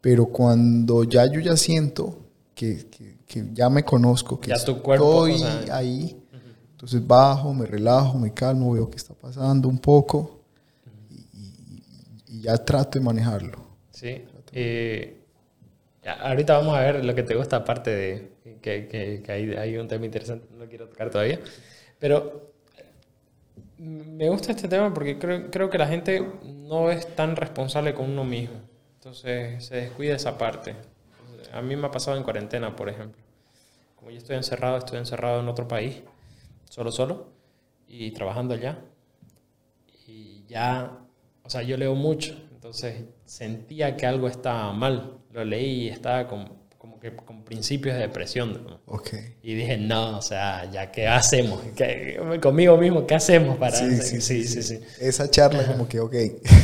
Pero 0.00 0.26
cuando 0.26 1.04
ya 1.04 1.24
yo 1.26 1.40
ya 1.40 1.56
siento 1.56 2.18
que, 2.54 2.86
que, 3.26 3.48
ya 3.52 3.70
me 3.70 3.84
conozco, 3.84 4.38
que 4.38 4.50
ya 4.50 4.62
tu 4.62 4.82
cuerpo, 4.82 5.26
estoy 5.26 5.70
ahí, 5.70 6.22
entonces 6.72 7.04
bajo, 7.06 7.54
me 7.54 7.66
relajo, 7.66 8.18
me 8.18 8.32
calmo, 8.32 8.72
veo 8.72 8.90
qué 8.90 8.96
está 8.96 9.14
pasando 9.14 9.68
un 9.68 9.78
poco 9.78 10.42
y, 12.28 12.42
ya 12.42 12.58
trato 12.58 12.98
de 12.98 13.04
manejarlo. 13.04 13.58
Sí. 13.90 14.22
Eh, 14.52 15.23
ahorita 16.10 16.58
vamos 16.58 16.76
a 16.76 16.80
ver 16.80 17.04
lo 17.04 17.14
que 17.14 17.22
te 17.22 17.34
gusta, 17.34 17.56
aparte 17.56 17.90
de 17.90 18.34
que, 18.60 19.22
hay, 19.58 19.76
un 19.76 19.88
tema 19.88 20.04
interesante, 20.04 20.46
no 20.56 20.66
quiero 20.66 20.88
tocar 20.88 21.10
todavía. 21.10 21.40
Pero 21.98 22.52
me 23.78 24.28
gusta 24.28 24.52
este 24.52 24.68
tema 24.68 24.92
porque 24.92 25.18
creo, 25.18 25.50
creo 25.50 25.70
que 25.70 25.78
la 25.78 25.86
gente 25.86 26.26
no 26.44 26.90
es 26.90 27.06
tan 27.14 27.36
responsable 27.36 27.94
con 27.94 28.10
uno 28.10 28.24
mismo. 28.24 28.60
Entonces 28.96 29.64
se 29.64 29.76
descuida 29.76 30.14
esa 30.14 30.38
parte. 30.38 30.74
A 31.52 31.62
mí 31.62 31.76
me 31.76 31.86
ha 31.86 31.90
pasado 31.90 32.16
en 32.16 32.22
cuarentena, 32.22 32.74
por 32.74 32.88
ejemplo. 32.88 33.22
Como 33.96 34.10
yo 34.10 34.18
estoy 34.18 34.36
encerrado, 34.36 34.78
estoy 34.78 34.98
encerrado 34.98 35.40
en 35.40 35.48
otro 35.48 35.68
país 35.68 36.02
solo, 36.68 36.90
solo, 36.90 37.28
y 37.86 38.10
trabajando 38.10 38.54
allá. 38.54 38.78
Y 40.06 40.44
ya, 40.48 40.98
o 41.42 41.50
sea, 41.50 41.62
yo 41.62 41.76
leo 41.76 41.94
mucho, 41.94 42.34
entonces 42.64 42.94
sentía 43.26 43.94
que 43.94 44.06
algo 44.06 44.26
estaba 44.26 44.72
mal. 44.72 45.18
Lo 45.32 45.44
leí 45.44 45.82
y 45.82 45.88
estaba 45.90 46.26
como, 46.26 46.66
como 46.78 46.98
que 46.98 47.14
con 47.14 47.44
principios 47.44 47.94
de 47.94 48.00
depresión. 48.00 48.80
Okay. 48.86 49.36
Y 49.42 49.54
dije, 49.54 49.76
no, 49.76 50.16
o 50.16 50.22
sea, 50.22 50.70
ya, 50.72 50.90
¿qué 50.90 51.06
hacemos? 51.06 51.60
¿Qué, 51.76 52.18
conmigo 52.40 52.78
mismo, 52.78 53.06
¿qué 53.06 53.16
hacemos 53.16 53.58
para...? 53.58 53.76
Sí 53.76 53.98
sí, 53.98 54.22
sí, 54.22 54.44
sí, 54.44 54.62
sí, 54.62 54.80
Esa 54.98 55.30
charla 55.30 55.66
como 55.66 55.86
que, 55.86 56.00
ok. 56.00 56.14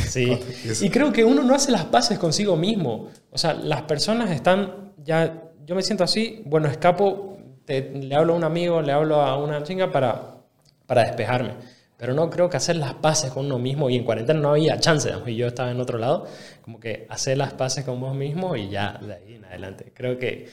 Sí. 0.07 0.39
y 0.81 0.89
creo 0.89 1.13
que 1.13 1.23
uno 1.23 1.43
no 1.43 1.53
hace 1.53 1.69
las 1.71 1.85
paces 1.85 2.17
consigo 2.17 2.57
mismo. 2.57 3.09
O 3.29 3.37
sea, 3.37 3.53
las 3.53 3.83
personas 3.83 4.31
están 4.31 4.93
ya... 5.03 5.51
Yo 5.67 5.75
me 5.75 5.83
siento 5.83 6.03
así, 6.03 6.41
bueno, 6.47 6.67
escapo 6.67 7.37
le 7.67 8.15
hablo 8.15 8.33
a 8.33 8.37
un 8.37 8.43
amigo, 8.43 8.81
le 8.81 8.91
hablo 8.91 9.21
a 9.21 9.37
una 9.37 9.61
chinga 9.61 9.91
para, 9.91 10.37
para 10.87 11.03
despejarme. 11.03 11.53
Pero 12.01 12.15
no 12.15 12.31
creo 12.31 12.49
que 12.49 12.57
hacer 12.57 12.77
las 12.77 12.95
paces 12.95 13.29
con 13.29 13.45
uno 13.45 13.59
mismo, 13.59 13.87
y 13.87 13.95
en 13.95 14.03
cuarentena 14.03 14.39
no 14.39 14.49
había 14.49 14.79
chance, 14.79 15.13
y 15.27 15.35
yo 15.35 15.45
estaba 15.45 15.69
en 15.69 15.79
otro 15.79 15.99
lado, 15.99 16.25
como 16.63 16.79
que 16.79 17.05
hacer 17.09 17.37
las 17.37 17.53
paces 17.53 17.85
con 17.85 18.01
vos 18.01 18.15
mismo 18.15 18.55
y 18.55 18.69
ya 18.69 18.97
de 18.99 19.13
ahí 19.13 19.35
en 19.35 19.45
adelante. 19.45 19.93
Creo 19.93 20.17
que 20.17 20.49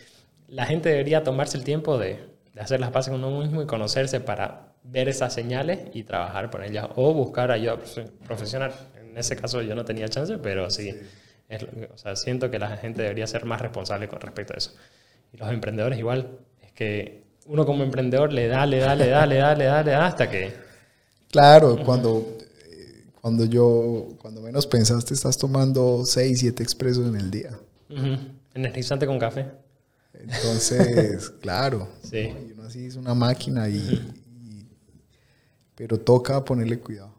la 0.49 0.66
gente 0.66 0.90
debería 0.90 1.24
tomarse 1.24 1.57
el 1.57 1.64
tiempo 1.64 1.96
de, 1.96 2.18
de 2.53 2.61
hacer 2.61 2.80
las 2.80 2.90
paces 2.90 3.12
con 3.12 3.24
uno 3.24 3.40
mismo 3.40 3.62
y 3.62 3.66
conocerse 3.66 4.20
para 4.20 4.74
ver 4.82 5.09
esas 5.09 5.32
señales 5.32 5.86
y 5.94 6.03
trabajar 6.03 6.51
por 6.51 6.62
ellas 6.62 6.86
o 6.96 7.14
buscar 7.14 7.51
ayuda 7.51 7.78
profesional. 8.26 8.74
En 9.01 9.16
ese 9.16 9.34
caso 9.34 9.62
yo 9.62 9.74
no 9.74 9.86
tenía 9.86 10.07
chance, 10.11 10.36
pero 10.36 10.68
sí, 10.68 10.94
o 11.90 11.96
sea, 11.96 12.14
siento 12.14 12.51
que 12.51 12.59
la 12.59 12.76
gente 12.76 13.01
debería 13.01 13.26
ser 13.26 13.46
más 13.46 13.62
responsable 13.62 14.07
con 14.07 14.20
respecto 14.20 14.53
a 14.53 14.59
eso. 14.59 14.74
Y 15.32 15.38
los 15.38 15.51
emprendedores 15.51 15.99
igual, 15.99 16.28
que 16.74 17.22
uno 17.46 17.64
como 17.64 17.84
emprendedor 17.84 18.34
le 18.34 18.49
da, 18.49 18.66
le 18.66 18.80
da, 18.80 18.94
le 18.94 19.09
da, 19.09 19.24
le 19.24 19.36
da, 19.36 19.55
le 19.55 19.64
da, 19.64 19.82
le 19.82 19.90
da 19.92 20.07
hasta 20.09 20.28
que... 20.28 20.67
Claro, 21.30 21.78
cuando, 21.84 22.38
cuando 23.20 23.44
yo, 23.44 24.16
cuando 24.20 24.40
menos 24.40 24.66
pensaste, 24.66 25.14
estás 25.14 25.36
tomando 25.36 26.04
6, 26.04 26.38
7 26.40 26.62
expresos 26.62 27.06
en 27.06 27.16
el 27.16 27.30
día. 27.30 27.58
Energizante 28.54 29.06
con 29.06 29.18
café. 29.18 29.50
Entonces, 30.14 31.30
claro. 31.40 31.88
Sí. 32.02 32.34
uno 32.52 32.64
así 32.64 32.86
es 32.86 32.96
una 32.96 33.14
máquina 33.14 33.68
y, 33.68 34.14
pero 35.74 35.98
toca 35.98 36.44
ponerle 36.44 36.80
cuidado 36.80 37.14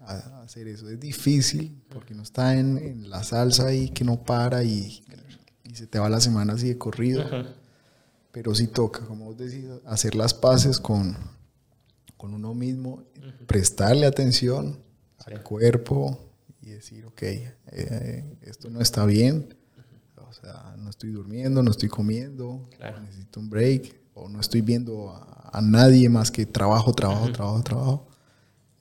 a, 0.00 0.42
hacer 0.42 0.68
eso. 0.68 0.88
Es 0.88 1.00
difícil 1.00 1.80
porque 1.88 2.14
no 2.14 2.22
está 2.22 2.58
en, 2.58 3.08
la 3.08 3.22
salsa 3.22 3.68
ahí 3.68 3.88
que 3.88 4.04
no 4.04 4.22
para 4.22 4.64
y, 4.64 5.02
y, 5.64 5.74
se 5.74 5.86
te 5.86 5.98
va 5.98 6.08
la 6.08 6.20
semana 6.20 6.54
así 6.54 6.68
de 6.68 6.78
corrido 6.78 7.24
pero 8.32 8.54
sí 8.54 8.66
toca, 8.66 9.04
como 9.06 9.26
vos 9.26 9.36
decís, 9.36 9.66
hacer 9.84 10.14
las 10.14 10.32
paces 10.32 10.78
con, 10.78 11.16
con 12.22 12.34
uno 12.34 12.54
mismo, 12.54 13.02
prestarle 13.48 14.06
atención 14.06 14.78
al 15.26 15.42
cuerpo 15.42 16.16
y 16.60 16.70
decir, 16.70 17.04
ok, 17.04 17.20
eh, 17.20 18.36
esto 18.42 18.70
no 18.70 18.80
está 18.80 19.04
bien, 19.06 19.56
o 20.16 20.32
sea, 20.32 20.76
no 20.78 20.88
estoy 20.88 21.10
durmiendo, 21.10 21.64
no 21.64 21.72
estoy 21.72 21.88
comiendo, 21.88 22.62
necesito 23.00 23.40
un 23.40 23.50
break, 23.50 23.96
o 24.14 24.28
no 24.28 24.38
estoy 24.38 24.60
viendo 24.60 25.10
a, 25.10 25.60
nadie 25.62 26.08
más 26.08 26.30
que 26.30 26.46
trabajo, 26.46 26.92
trabajo, 26.92 27.32
trabajo, 27.32 27.62
trabajo. 27.64 28.06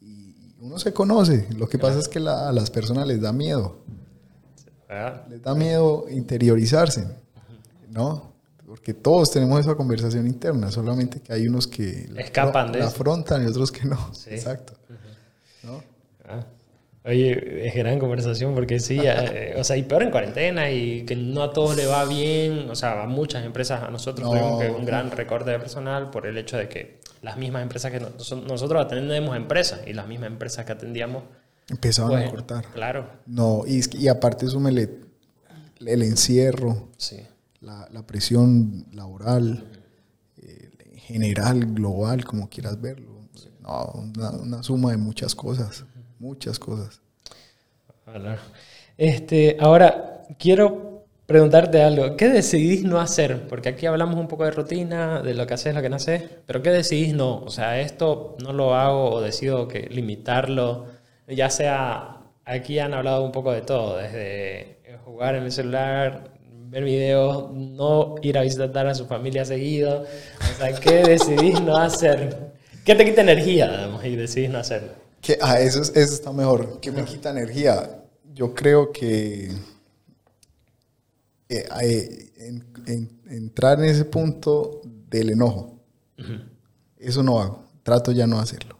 Y 0.01 0.35
uno 0.59 0.77
se 0.77 0.93
conoce, 0.93 1.47
lo 1.57 1.67
que 1.67 1.79
pasa 1.79 1.97
es 1.97 2.07
que 2.07 2.19
a 2.19 2.51
las 2.51 2.69
personas 2.69 3.07
les 3.07 3.21
da 3.21 3.33
miedo. 3.33 3.79
Les 5.31 5.41
da 5.41 5.55
miedo 5.55 6.05
interiorizarse, 6.11 7.07
¿no? 7.89 8.30
Porque 8.71 8.93
todos 8.93 9.29
tenemos 9.29 9.59
esa 9.59 9.75
conversación 9.75 10.25
interna, 10.27 10.71
solamente 10.71 11.19
que 11.19 11.33
hay 11.33 11.45
unos 11.45 11.67
que 11.67 12.07
escapan 12.15 12.71
la, 12.71 12.77
de 12.77 12.83
afrontan 12.85 13.43
y 13.43 13.47
otros 13.47 13.69
que 13.69 13.83
no. 13.85 14.13
Exacto. 14.27 14.75
Ah. 16.23 16.45
Oye, 17.03 17.67
es 17.67 17.75
gran 17.75 17.99
conversación 17.99 18.55
porque 18.55 18.79
sí, 18.79 18.97
eh, 19.03 19.55
o 19.57 19.63
sea, 19.65 19.75
y 19.75 19.83
peor 19.83 20.03
en 20.03 20.11
cuarentena 20.11 20.71
y 20.71 21.03
que 21.03 21.17
no 21.17 21.43
a 21.43 21.51
todos 21.51 21.75
le 21.75 21.85
va 21.85 22.05
bien, 22.05 22.69
o 22.69 22.75
sea, 22.77 23.03
a 23.03 23.07
muchas 23.07 23.43
empresas, 23.43 23.83
a 23.83 23.91
nosotros 23.91 24.31
tenemos 24.31 24.63
un 24.79 24.85
gran 24.85 25.11
recorte 25.11 25.51
de 25.51 25.59
personal 25.59 26.09
por 26.09 26.25
el 26.25 26.37
hecho 26.37 26.55
de 26.55 26.69
que 26.69 27.01
las 27.21 27.35
mismas 27.35 27.63
empresas 27.63 27.91
que 27.91 27.99
nosotros 27.99 28.85
atendemos 28.85 29.35
empresas 29.35 29.81
y 29.85 29.91
las 29.91 30.07
mismas 30.07 30.27
empresas 30.27 30.63
que 30.63 30.71
atendíamos 30.71 31.25
empezaban 31.67 32.13
a 32.13 32.19
pues, 32.19 32.31
cortar. 32.31 32.65
Claro. 32.73 33.09
No, 33.25 33.63
y, 33.67 33.81
y 33.97 34.07
aparte 34.07 34.47
súmele 34.47 34.91
el 35.85 36.03
encierro. 36.03 36.87
Sí 36.95 37.27
la, 37.61 38.05
presión 38.05 38.87
laboral, 38.91 39.69
eh, 40.37 40.71
general, 40.95 41.73
global, 41.73 42.25
como 42.25 42.49
quieras 42.49 42.79
verlo. 42.81 43.21
No, 43.61 44.11
una, 44.43 44.63
suma 44.63 44.91
de 44.91 44.97
muchas 44.97 45.35
cosas, 45.35 45.85
muchas 46.19 46.57
cosas. 46.57 47.01
Este, 48.97 49.57
ahora, 49.59 50.25
quiero 50.37 51.05
preguntarte 51.27 51.81
algo. 51.81 52.17
¿Qué 52.17 52.27
decidís 52.27 52.83
no 52.83 52.99
hacer? 52.99 53.47
Porque 53.47 53.69
aquí 53.69 53.85
hablamos 53.85 54.17
un 54.17 54.27
poco 54.27 54.43
de 54.43 54.51
rutina, 54.51 55.21
de 55.21 55.33
lo 55.33 55.47
que 55.47 55.53
haces, 55.53 55.73
lo 55.73 55.81
que 55.81 55.89
no 55.89 55.95
haces, 55.95 56.23
pero 56.45 56.61
¿qué 56.61 56.71
decidís 56.71 57.13
no? 57.13 57.37
O 57.37 57.49
sea, 57.49 57.79
esto 57.79 58.35
no 58.43 58.51
lo 58.51 58.75
hago 58.75 59.11
o 59.11 59.21
decido 59.21 59.67
que 59.67 59.87
limitarlo, 59.89 60.87
ya 61.27 61.49
sea, 61.49 62.17
aquí 62.43 62.79
han 62.79 62.93
hablado 62.93 63.23
un 63.23 63.31
poco 63.31 63.53
de 63.53 63.61
todo, 63.61 63.97
desde 63.97 64.81
jugar 65.05 65.35
en 65.35 65.43
el 65.43 65.51
celular, 65.51 66.30
ver 66.71 66.83
videos, 66.85 67.51
no 67.53 68.15
ir 68.21 68.37
a 68.37 68.41
visitar 68.41 68.87
a 68.87 68.95
su 68.95 69.05
familia 69.05 69.43
seguido. 69.45 70.03
O 70.03 70.57
sea, 70.57 70.73
¿qué 70.79 71.03
decidís 71.03 71.59
no 71.61 71.75
hacer? 71.77 72.51
¿Qué 72.85 72.95
te 72.95 73.05
quita 73.05 73.21
energía, 73.21 73.67
digamos, 73.69 74.03
y 74.05 74.15
decidís 74.15 74.49
no 74.49 74.57
hacerlo? 74.57 74.93
Que, 75.21 75.37
ah, 75.41 75.59
eso, 75.59 75.81
es- 75.81 75.89
eso 75.95 76.13
está 76.13 76.31
mejor. 76.31 76.79
¿Qué 76.79 76.91
me 76.91 77.03
quita 77.05 77.29
energía? 77.29 78.03
Yo 78.33 78.55
creo 78.55 78.91
que 78.91 79.51
eh, 81.49 81.67
eh, 81.81 82.31
en- 82.37 82.65
en- 82.87 83.21
entrar 83.29 83.79
en 83.79 83.85
ese 83.85 84.05
punto 84.05 84.81
del 85.09 85.31
enojo, 85.31 85.77
eso 86.97 87.21
no 87.23 87.39
hago. 87.41 87.65
Trato 87.83 88.11
ya 88.11 88.25
no 88.27 88.39
hacerlo. 88.39 88.77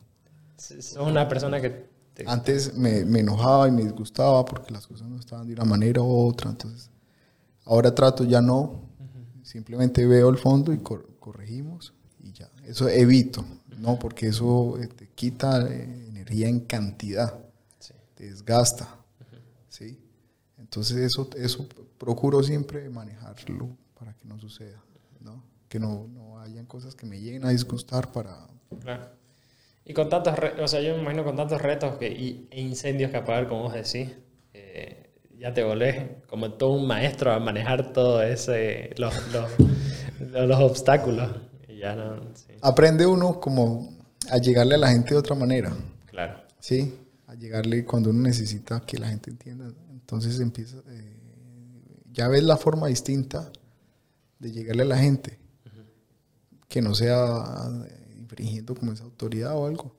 Sos 0.58 0.96
una 0.98 1.28
persona 1.28 1.60
que... 1.60 1.86
te- 2.14 2.24
Antes 2.28 2.74
me, 2.76 3.04
me 3.04 3.20
enojaba 3.20 3.68
y 3.68 3.72
me 3.72 3.84
disgustaba 3.84 4.46
porque 4.46 4.72
las 4.72 4.88
cosas 4.88 5.08
no 5.10 5.20
estaban 5.20 5.48
de 5.48 5.54
una 5.54 5.66
manera 5.66 6.02
u 6.02 6.28
otra. 6.28 6.50
Entonces, 6.52 6.90
ahora 7.66 7.94
trato 7.94 8.24
ya 8.24 8.42
no. 8.42 8.90
Simplemente 9.44 10.06
veo 10.06 10.30
el 10.30 10.38
fondo 10.38 10.72
y 10.72 10.78
cor- 10.78 11.08
corregimos 11.20 11.94
y 12.20 12.32
ya. 12.32 12.50
Eso 12.66 12.88
evito, 12.88 13.44
¿no? 13.80 13.98
Porque 14.00 14.28
eso 14.28 14.78
eh, 14.82 14.88
te 14.88 15.08
quita 15.10 15.68
eh, 15.68 16.08
energía 16.10 16.48
en 16.48 16.62
cantidad, 16.62 17.38
Sí. 17.80 17.94
te 18.16 18.26
desgasta, 18.30 18.88
¿sí? 19.68 20.00
Entonces, 20.58 20.98
eso, 20.98 21.30
eso 21.36 21.68
procuro 21.98 22.42
siempre 22.44 22.90
manejarlo 22.90 23.70
para 24.00 24.14
que 24.14 24.26
no 24.26 24.40
suceda, 24.40 24.82
¿no? 25.20 25.44
Que 25.68 25.80
no, 25.80 26.08
no 26.08 26.40
hayan 26.40 26.66
cosas 26.66 26.96
que 26.96 27.06
me 27.06 27.20
lleguen 27.20 27.44
a 27.46 27.50
disgustar 27.50 28.12
para... 28.12 28.48
Claro. 28.80 29.10
Y 29.84 29.94
con 29.94 30.08
tantos, 30.10 30.38
re- 30.38 30.62
o 30.64 30.68
sea, 30.68 30.80
yo 30.82 30.96
me 30.96 31.02
imagino 31.02 31.24
con 31.26 31.36
tantos 31.36 31.62
retos 31.62 31.98
que, 31.98 32.10
y, 32.10 32.48
e 32.52 32.62
incendios 32.62 33.12
que 33.12 33.18
apagar, 33.18 33.50
como 33.50 33.64
vos 33.64 33.74
decís, 33.74 34.16
eh, 34.54 35.10
ya 35.42 35.52
te 35.56 35.64
volvés 35.64 35.96
como 36.28 36.54
todo 36.54 36.74
un 36.74 36.86
maestro 36.86 37.32
a 37.34 37.40
manejar 37.40 37.94
todo 37.94 38.22
ese, 38.22 38.92
los, 38.98 39.14
los, 39.34 39.50
los, 40.20 40.48
los 40.48 40.60
obstáculos. 40.60 41.32
Y 41.68 41.80
ya 41.80 41.96
no, 41.96 42.22
sí, 42.36 42.54
Aprende 42.62 43.08
uno 43.08 43.40
como 43.40 43.98
a 44.30 44.38
llegarle 44.38 44.76
a 44.76 44.78
la 44.78 44.90
gente 44.90 45.16
de 45.16 45.20
otra 45.20 45.36
manera. 45.36 45.74
claro. 46.06 46.40
Sí, 46.60 46.94
a 47.26 47.34
llegarle 47.34 47.84
cuando 47.86 48.12
uno 48.12 48.22
necesita 48.22 48.82
que 48.82 49.00
la 49.00 49.08
gente 49.08 49.32
entienda. 49.32 49.66
Entonces 49.90 50.40
empieza, 50.40 50.78
eh, 50.90 51.18
ya 52.14 52.28
ves 52.28 52.44
la 52.44 52.56
forma 52.56 52.86
distinta 52.86 53.52
de 54.38 54.52
llegarle 54.52 54.84
a 54.84 54.86
la 54.86 54.98
gente, 54.98 55.40
que 56.68 56.84
no 56.84 56.94
sea 56.94 57.44
eh, 57.88 58.16
infringiendo 58.20 58.76
como 58.76 58.92
esa 58.92 59.06
autoridad 59.06 59.56
o 59.56 59.66
algo, 59.66 59.96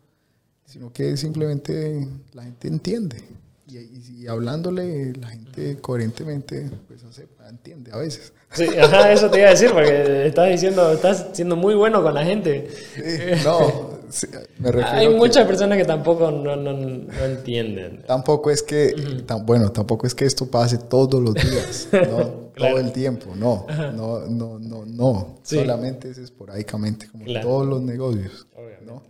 sino 0.66 0.92
que 0.92 1.16
simplemente 1.16 2.06
la 2.32 2.44
gente 2.44 2.68
entiende. 2.68 3.24
Y, 3.72 3.78
y- 3.78 4.22
y 4.24 4.26
hablándole, 4.28 5.12
la 5.14 5.28
gente 5.28 5.78
coherentemente 5.80 6.70
pues 6.88 7.02
acepta, 7.04 7.48
entiende 7.48 7.90
a 7.92 7.96
veces. 7.96 8.32
Sí, 8.52 8.66
ajá, 8.78 9.10
eso 9.12 9.30
te 9.30 9.38
iba 9.38 9.48
a 9.48 9.50
decir, 9.52 9.70
porque 9.72 10.26
estás 10.26 10.50
diciendo, 10.50 10.92
estás 10.92 11.28
siendo 11.32 11.56
muy 11.56 11.74
bueno 11.74 12.02
con 12.02 12.12
la 12.12 12.22
gente. 12.24 12.68
Sí, 12.94 13.00
no, 13.44 13.90
sí, 14.10 14.26
me 14.58 14.70
refiero 14.72 14.98
Hay 14.98 15.08
que- 15.08 15.14
muchas 15.14 15.46
personas 15.46 15.78
que 15.78 15.84
tampoco 15.86 16.30
no, 16.30 16.54
no, 16.56 16.72
no 16.74 17.24
entienden. 17.24 18.02
Tampoco 18.06 18.50
es 18.50 18.62
que, 18.62 19.22
tan, 19.26 19.46
bueno, 19.46 19.72
tampoco 19.72 20.06
es 20.06 20.14
que 20.14 20.26
esto 20.26 20.46
pase 20.50 20.76
todos 20.78 21.22
los 21.22 21.34
días, 21.34 21.88
no 21.92 22.42
Claro. 22.52 22.74
todo 22.74 22.84
el 22.84 22.92
tiempo, 22.92 23.34
no, 23.34 23.66
no, 23.96 24.26
no, 24.28 24.58
no, 24.58 24.84
no. 24.84 25.38
Sí. 25.42 25.56
Solamente 25.56 26.10
es 26.10 26.18
esporádicamente, 26.18 27.08
como 27.10 27.24
Claro. 27.24 27.48
todos 27.48 27.66
los 27.66 27.80
negocios, 27.80 28.46
Obviamente. 28.54 28.84
¿no? 28.84 29.02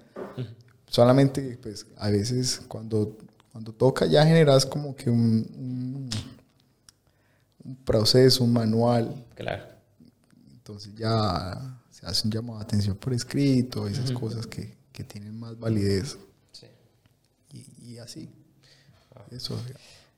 Solamente, 0.87 1.59
pues, 1.61 1.87
a 1.97 2.11
veces 2.11 2.61
cuando, 2.69 3.17
cuando 3.53 3.73
toca 3.73 4.07
ya 4.07 4.25
generas 4.25 4.65
como 4.67 4.97
que 4.97 5.11
un, 5.11 6.09
proceso, 7.85 8.43
un 8.45 8.53
manual, 8.53 9.15
Claro. 9.35 9.65
entonces 10.53 10.95
ya 10.97 11.79
se 11.91 12.07
hace 12.07 12.27
un 12.27 12.33
llamado 12.33 12.59
de 12.59 12.65
atención 12.65 12.97
por 12.97 13.13
escrito, 13.13 13.87
esas 13.87 14.11
cosas 14.13 14.47
que, 14.47 14.77
que 14.93 15.05
tienen 15.05 15.39
más 15.39 15.59
validez 15.59 16.19
Sí. 16.53 16.67
y, 17.53 17.93
y 17.93 17.99
así. 17.99 18.29
Eso, 19.31 19.59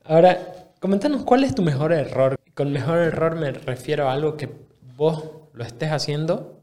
Ahora, 0.05 0.73
comentanos 0.81 1.25
cuál 1.25 1.45
es 1.45 1.55
tu 1.55 1.63
mejor 1.63 1.93
error. 1.93 2.37
Con 2.55 2.73
mejor 2.73 2.99
error 2.99 3.37
me 3.37 3.53
refiero 3.53 4.09
a 4.09 4.13
algo 4.13 4.37
que 4.37 4.49
vos 4.97 5.25
lo 5.53 5.65
estés 5.65 5.91
haciendo 5.91 6.61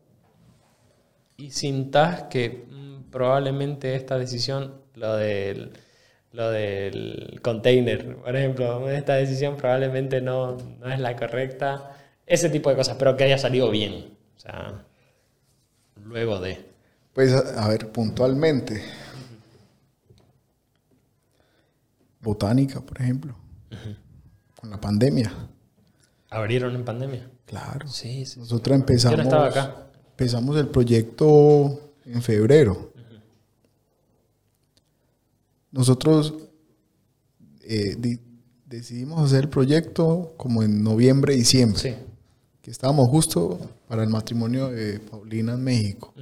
y 1.37 1.51
sintas 1.51 2.23
que 2.23 2.65
mm, 2.69 3.09
probablemente 3.11 3.95
esta 3.95 4.17
decisión, 4.17 4.73
lo 4.95 5.15
del, 5.15 5.71
lo 6.33 6.49
del 6.49 7.39
container, 7.41 8.15
por 8.15 8.35
ejemplo, 8.35 8.89
esta 8.89 9.15
decisión 9.15 9.57
probablemente 9.57 10.21
no, 10.21 10.57
no 10.79 10.91
es 10.91 10.99
la 10.99 11.15
correcta. 11.15 11.97
Ese 12.25 12.49
tipo 12.49 12.69
de 12.69 12.77
cosas, 12.77 12.95
pero 12.97 13.17
que 13.17 13.25
haya 13.25 13.37
salido 13.37 13.69
bien. 13.69 14.17
O 14.37 14.39
sea, 14.39 14.85
luego 16.05 16.39
de. 16.39 16.65
Pues 17.13 17.33
a, 17.33 17.67
ver, 17.67 17.91
puntualmente. 17.91 18.81
Botánica, 22.21 22.79
por 22.79 23.01
ejemplo. 23.01 23.35
Con 24.59 24.69
la 24.69 24.79
pandemia. 24.79 25.31
¿Abrieron 26.29 26.75
en 26.75 26.85
pandemia? 26.85 27.29
Claro. 27.45 27.87
Sí, 27.87 28.25
sí. 28.25 28.39
Nosotros 28.39 28.75
empezamos. 28.77 29.17
Yo 29.17 29.23
no 29.23 29.29
estaba 29.29 29.47
acá. 29.47 29.87
Empezamos 30.11 30.55
el 30.57 30.67
proyecto 30.67 31.93
en 32.05 32.21
febrero. 32.21 32.90
Nosotros 35.71 36.33
eh, 37.61 37.95
di- 37.97 38.19
decidimos 38.65 39.21
hacer 39.25 39.45
el 39.45 39.49
proyecto 39.49 40.33
como 40.37 40.63
en 40.63 40.83
noviembre, 40.83 41.35
diciembre. 41.35 41.79
Sí. 41.79 41.95
Que 42.61 42.71
estábamos 42.71 43.09
justo 43.09 43.59
para 43.87 44.03
el 44.03 44.09
matrimonio 44.09 44.69
de 44.69 44.99
Paulina 44.99 45.53
en 45.53 45.63
México. 45.63 46.13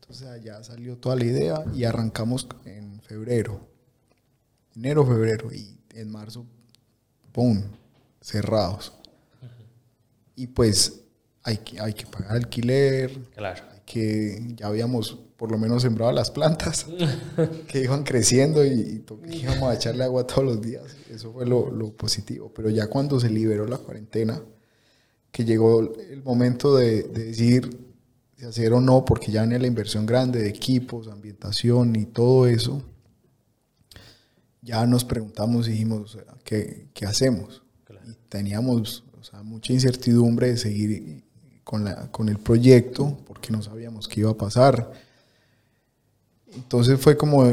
Entonces 0.00 0.26
allá 0.28 0.62
salió 0.64 0.96
toda 0.96 1.16
la 1.16 1.24
idea 1.24 1.64
y 1.74 1.84
arrancamos 1.84 2.48
en 2.64 3.00
febrero. 3.02 3.60
Enero, 4.74 5.06
febrero. 5.06 5.52
Y 5.52 5.76
en 5.94 6.10
marzo, 6.10 6.44
¡pum! 7.32 7.62
Cerrados. 8.20 8.92
Y 10.34 10.48
pues 10.48 11.00
hay 11.42 11.58
que, 11.58 11.80
hay 11.80 11.92
que 11.94 12.06
pagar 12.06 12.32
alquiler, 12.36 13.16
Claro. 13.36 13.62
hay 13.72 13.80
que 13.86 14.54
ya 14.56 14.66
habíamos 14.66 15.18
por 15.36 15.50
lo 15.50 15.58
menos 15.58 15.82
sembrado 15.82 16.12
las 16.12 16.30
plantas 16.30 16.86
que 17.68 17.82
iban 17.82 18.04
creciendo 18.04 18.64
y, 18.64 19.04
y 19.28 19.36
íbamos 19.36 19.70
a 19.70 19.74
echarle 19.74 20.04
agua 20.04 20.26
todos 20.26 20.44
los 20.44 20.60
días. 20.60 20.84
Eso 21.10 21.32
fue 21.32 21.46
lo, 21.46 21.70
lo 21.70 21.92
positivo. 21.92 22.52
Pero 22.54 22.70
ya 22.70 22.88
cuando 22.88 23.20
se 23.20 23.28
liberó 23.28 23.66
la 23.66 23.78
cuarentena, 23.78 24.40
que 25.30 25.44
llegó 25.44 25.80
el 25.80 26.22
momento 26.22 26.76
de, 26.76 27.02
de 27.02 27.24
decidir 27.26 27.86
si 28.36 28.44
hacer 28.44 28.72
o 28.72 28.80
no, 28.80 29.04
porque 29.04 29.32
ya 29.32 29.42
venía 29.42 29.58
la 29.58 29.66
inversión 29.66 30.06
grande 30.06 30.42
de 30.42 30.48
equipos, 30.48 31.08
ambientación 31.08 31.96
y 31.96 32.06
todo 32.06 32.46
eso, 32.46 32.82
ya 34.60 34.84
nos 34.86 35.04
preguntamos 35.04 35.68
y 35.68 35.72
dijimos, 35.72 36.18
¿qué, 36.44 36.88
qué 36.92 37.06
hacemos? 37.06 37.62
Y 38.06 38.12
teníamos 38.28 39.04
o 39.18 39.24
sea, 39.24 39.42
mucha 39.42 39.72
incertidumbre 39.72 40.48
de 40.48 40.56
seguir 40.56 41.24
con, 41.64 41.84
la, 41.84 42.10
con 42.10 42.28
el 42.28 42.38
proyecto, 42.38 43.16
porque 43.26 43.52
no 43.52 43.62
sabíamos 43.62 44.08
qué 44.08 44.20
iba 44.20 44.30
a 44.30 44.36
pasar. 44.36 44.92
Entonces 46.56 46.98
fue 47.00 47.16
como, 47.16 47.44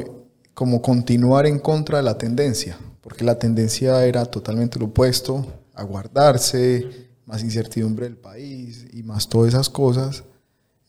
como 0.54 0.82
continuar 0.82 1.46
en 1.46 1.60
contra 1.60 1.98
de 1.98 2.04
la 2.04 2.18
tendencia, 2.18 2.78
porque 3.02 3.24
la 3.24 3.38
tendencia 3.38 4.04
era 4.06 4.26
totalmente 4.26 4.80
lo 4.80 4.86
opuesto, 4.86 5.46
aguardarse, 5.74 7.08
más 7.26 7.44
incertidumbre 7.44 8.06
del 8.06 8.18
país 8.18 8.86
y 8.94 9.04
más 9.04 9.28
todas 9.28 9.50
esas 9.54 9.70
cosas. 9.70 10.24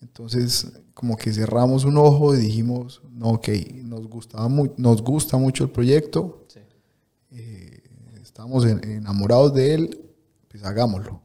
Entonces, 0.01 0.69
como 0.93 1.17
que 1.17 1.33
cerramos 1.33 1.85
un 1.85 1.97
ojo 1.97 2.35
y 2.35 2.39
dijimos, 2.39 3.03
no, 3.11 3.31
ok, 3.31 3.49
nos, 3.83 4.07
gustaba 4.09 4.49
mu 4.49 4.69
nos 4.77 5.03
gusta 5.03 5.37
mucho 5.37 5.65
el 5.65 5.71
proyecto, 5.71 6.45
Sí. 6.49 6.61
eh, 7.33 7.83
estamos 8.23 8.65
en- 8.67 8.83
enamorados 8.85 9.55
de 9.55 9.75
él, 9.75 10.01
pues 10.49 10.63
hagámoslo. 10.65 11.21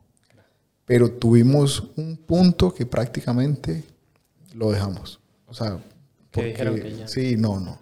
Pero 0.85 1.11
tuvimos 1.11 1.83
un 1.97 2.17
punto 2.17 2.73
que 2.73 2.85
prácticamente 2.85 3.83
lo 4.55 4.71
dejamos. 4.71 5.19
O 5.47 5.53
sea, 5.53 5.79
Que 6.31 6.43
dijeron 6.45 6.75
que 6.79 6.95
ya. 6.95 7.07
sí, 7.07 7.35
no, 7.37 7.59
no. 7.59 7.79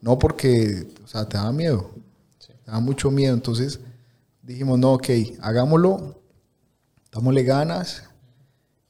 No 0.00 0.18
porque, 0.18 0.86
o 1.04 1.06
sea, 1.06 1.28
te 1.28 1.36
da 1.38 1.50
miedo. 1.52 1.90
Sí. 2.38 2.52
Te 2.64 2.70
da 2.70 2.80
mucho 2.80 3.10
miedo. 3.10 3.34
Entonces 3.34 3.80
dijimos, 4.42 4.78
no, 4.78 4.94
ok, 4.94 5.08
hagámoslo, 5.40 6.22
dámosle 7.12 7.42
ganas 7.44 8.04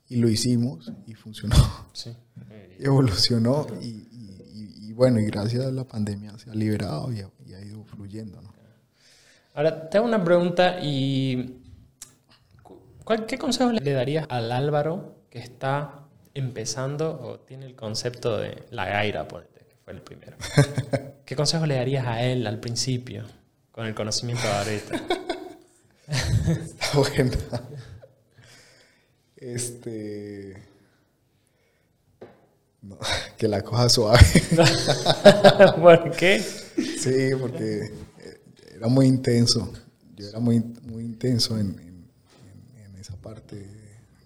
y 0.09 0.16
lo 0.16 0.28
hicimos 0.28 0.93
y 1.07 1.14
funcionó. 1.14 1.57
Sí. 1.93 2.16
Evolucionó 2.78 3.66
y, 3.80 3.86
y- 3.86 4.45
y- 4.55 4.88
y 4.88 4.93
bueno, 4.93 5.20
y 5.20 5.26
gracias 5.26 5.66
a 5.66 5.70
la 5.70 5.84
pandemia 5.84 6.36
se 6.38 6.51
ha 6.51 6.55
liberado 6.55 7.12
y 7.12 7.20
ha, 7.20 7.61
ido 7.61 7.84
fluyendo, 7.84 8.41
¿no? 8.41 8.51
Ahora, 9.55 9.91
te 9.91 9.99
hago 9.99 10.07
una 10.07 10.22
pregunta 10.24 10.78
y... 10.80 11.61
cu- 12.62 12.78
¿cuál- 13.05 13.26
¿Qué 13.26 13.36
consejo 13.36 13.72
le 13.72 13.93
darías 13.93 14.26
al 14.30 14.51
Álvaro 14.53 15.16
que 15.28 15.38
está 15.41 15.99
empezando 16.34 17.20
o 17.22 17.40
tiene 17.40 17.66
el 17.66 17.74
concepto 17.74 18.38
de 18.38 18.64
la 18.70 18.86
gaira, 18.86 19.26
ponete, 19.28 19.60
que 19.68 19.76
fue 19.84 19.92
el 19.92 20.02
primero? 20.02 20.36
¿Qué 21.24 21.36
consejo 21.36 21.66
le 21.66 21.76
darías 21.76 22.06
a 22.06 22.22
él 22.22 22.46
al 22.46 22.58
principio, 22.60 23.24
con 23.72 23.86
el 23.86 23.94
conocimiento 23.94 24.42
de 24.42 24.52
ahorita? 24.52 25.02
Está 26.08 26.98
buena. 26.98 27.36
Este. 29.36 30.56
No, 32.82 32.98
que 33.36 33.46
la 33.48 33.62
coja 33.62 33.88
suave. 33.88 34.18
¿Por 35.80 36.10
qué? 36.16 36.40
Sí, 36.40 37.30
porque 37.38 37.92
era 38.74 38.88
muy 38.88 39.06
intenso. 39.06 39.72
Yo 40.16 40.28
era 40.28 40.38
muy, 40.40 40.60
muy 40.82 41.04
intenso 41.04 41.58
en, 41.58 41.78
en- 41.78 42.10
en 42.84 42.96
esa 42.98 43.16
parte. 43.16 43.66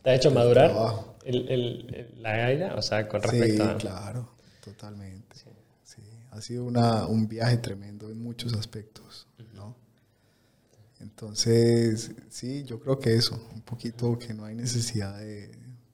¿Te 0.03 0.11
ha 0.11 0.15
hecho 0.15 0.31
madurar 0.31 0.71
trabajo. 0.73 1.14
El, 1.25 1.49
el- 1.51 2.23
la 2.23 2.37
gaira? 2.37 2.75
O 2.77 2.83
sea, 2.83 3.09
con 3.09 3.23
Sí, 3.23 3.23
respecto 3.23 3.63
a... 3.65 3.81
claro, 3.81 4.37
totalmente. 4.61 5.37
Sí, 5.83 6.01
Ha 6.31 6.41
sido 6.41 6.65
una, 6.65 7.07
un 7.07 7.29
viaje 7.29 7.57
tremendo 7.59 8.09
en 8.11 8.23
muchos 8.23 8.55
aspectos, 8.55 9.27
¿no? 9.53 9.77
Entonces, 11.01 12.13
sí, 12.31 12.65
yo 12.65 12.81
creo 12.81 12.99
que 12.99 13.15
eso, 13.17 13.39
un 13.55 13.63
poquito 13.63 14.19
que 14.19 14.33
no 14.33 14.45
hay 14.45 14.55
necesidad 14.55 15.19
de, 15.19 15.49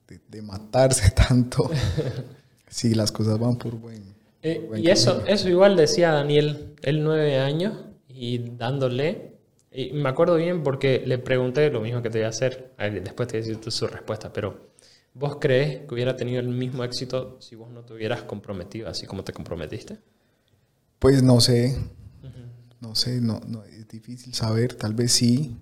de- 0.08 0.20
de 0.28 0.42
matarse 0.42 1.10
tanto 1.28 1.70
si 2.68 2.94
las 2.94 3.12
cosas 3.12 3.38
van 3.38 3.56
por 3.58 3.76
buen, 3.76 4.14
Eh, 4.42 4.70
buen 4.70 4.82
y 4.82 4.88
eso, 4.88 5.22
camino. 5.22 5.26
eso 5.26 5.48
igual 5.48 5.76
decía 5.76 6.12
Daniel, 6.12 6.74
él 6.82 7.02
nueve 7.04 7.38
años 7.38 7.74
y 8.08 8.38
dándole, 8.56 9.34
y 9.70 9.92
me 9.92 10.08
acuerdo 10.08 10.36
bien 10.36 10.62
porque 10.62 11.02
le 11.06 11.18
pregunté 11.18 11.70
lo 11.70 11.80
mismo 11.82 12.00
que 12.02 12.08
te 12.10 12.18
voy 12.18 12.24
a 12.24 12.28
hacer, 12.30 12.72
a 12.78 12.84
ver, 12.88 13.02
después 13.04 13.28
te 13.28 13.34
voy 13.38 13.44
a 13.44 13.46
decir 13.48 13.60
tu- 13.62 13.70
su 13.70 13.86
respuesta, 13.86 14.32
pero 14.32 14.70
¿vos 15.14 15.36
crees 15.40 15.86
que 15.86 15.94
hubiera 15.94 16.16
tenido 16.16 16.40
el 16.40 16.48
mismo 16.48 16.84
éxito 16.84 17.36
si 17.40 17.56
vos 17.56 17.70
no 17.70 17.82
te 17.84 17.92
hubieras 17.94 18.22
comprometido 18.22 18.88
así 18.88 19.06
como 19.06 19.24
te 19.24 19.32
comprometiste? 19.32 19.98
Pues 20.98 21.22
no 21.22 21.40
sé, 21.40 21.76
no 22.80 22.94
sé, 22.94 23.20
no, 23.20 23.40
no, 23.46 23.64
es 23.64 23.88
difícil 23.88 24.34
saber, 24.34 24.74
tal 24.74 24.94
vez 24.94 25.12
sí, 25.12 25.56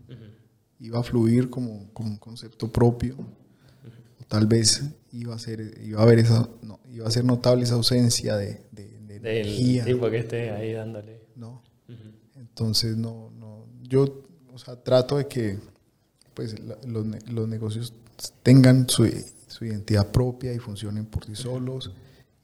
iba 0.80 0.98
a 1.00 1.02
fluir 1.02 1.50
como, 1.50 1.92
como 1.92 2.10
un 2.10 2.16
concepto 2.18 2.70
propio, 2.72 3.16
o 3.18 4.24
tal 4.28 4.46
vez 4.46 4.84
iba 5.12 5.34
a 5.34 5.38
ser, 5.38 5.80
iba 5.84 6.00
a 6.00 6.02
haber 6.02 6.18
esa, 6.20 6.48
no, 6.62 6.80
iba 6.92 7.06
a 7.06 7.10
ser 7.10 7.24
notable 7.24 7.64
esa 7.64 7.74
ausencia 7.74 8.36
de, 8.36 8.62
de, 8.72 8.88
de 9.00 9.18
Del 9.20 9.36
energía, 9.46 9.84
tipo 9.84 10.10
que 10.10 10.18
esté 10.18 10.50
ahí 10.50 10.72
dándole. 10.72 11.20
¿no? 11.36 11.62
Entonces 12.36 12.96
no, 12.96 13.30
no, 13.38 13.66
yo, 13.82 14.24
o 14.52 14.58
sea, 14.58 14.76
trato 14.76 15.16
de 15.18 15.26
que, 15.28 15.58
pues, 16.34 16.58
la- 16.60 16.78
los, 16.86 17.06
los 17.30 17.48
negocios 17.48 17.94
tengan 18.42 18.88
su, 18.88 19.08
su 19.58 19.64
identidad 19.64 20.06
propia 20.06 20.52
y 20.52 20.58
funcionen 20.60 21.06
por 21.06 21.24
sí 21.24 21.34
solos 21.34 21.90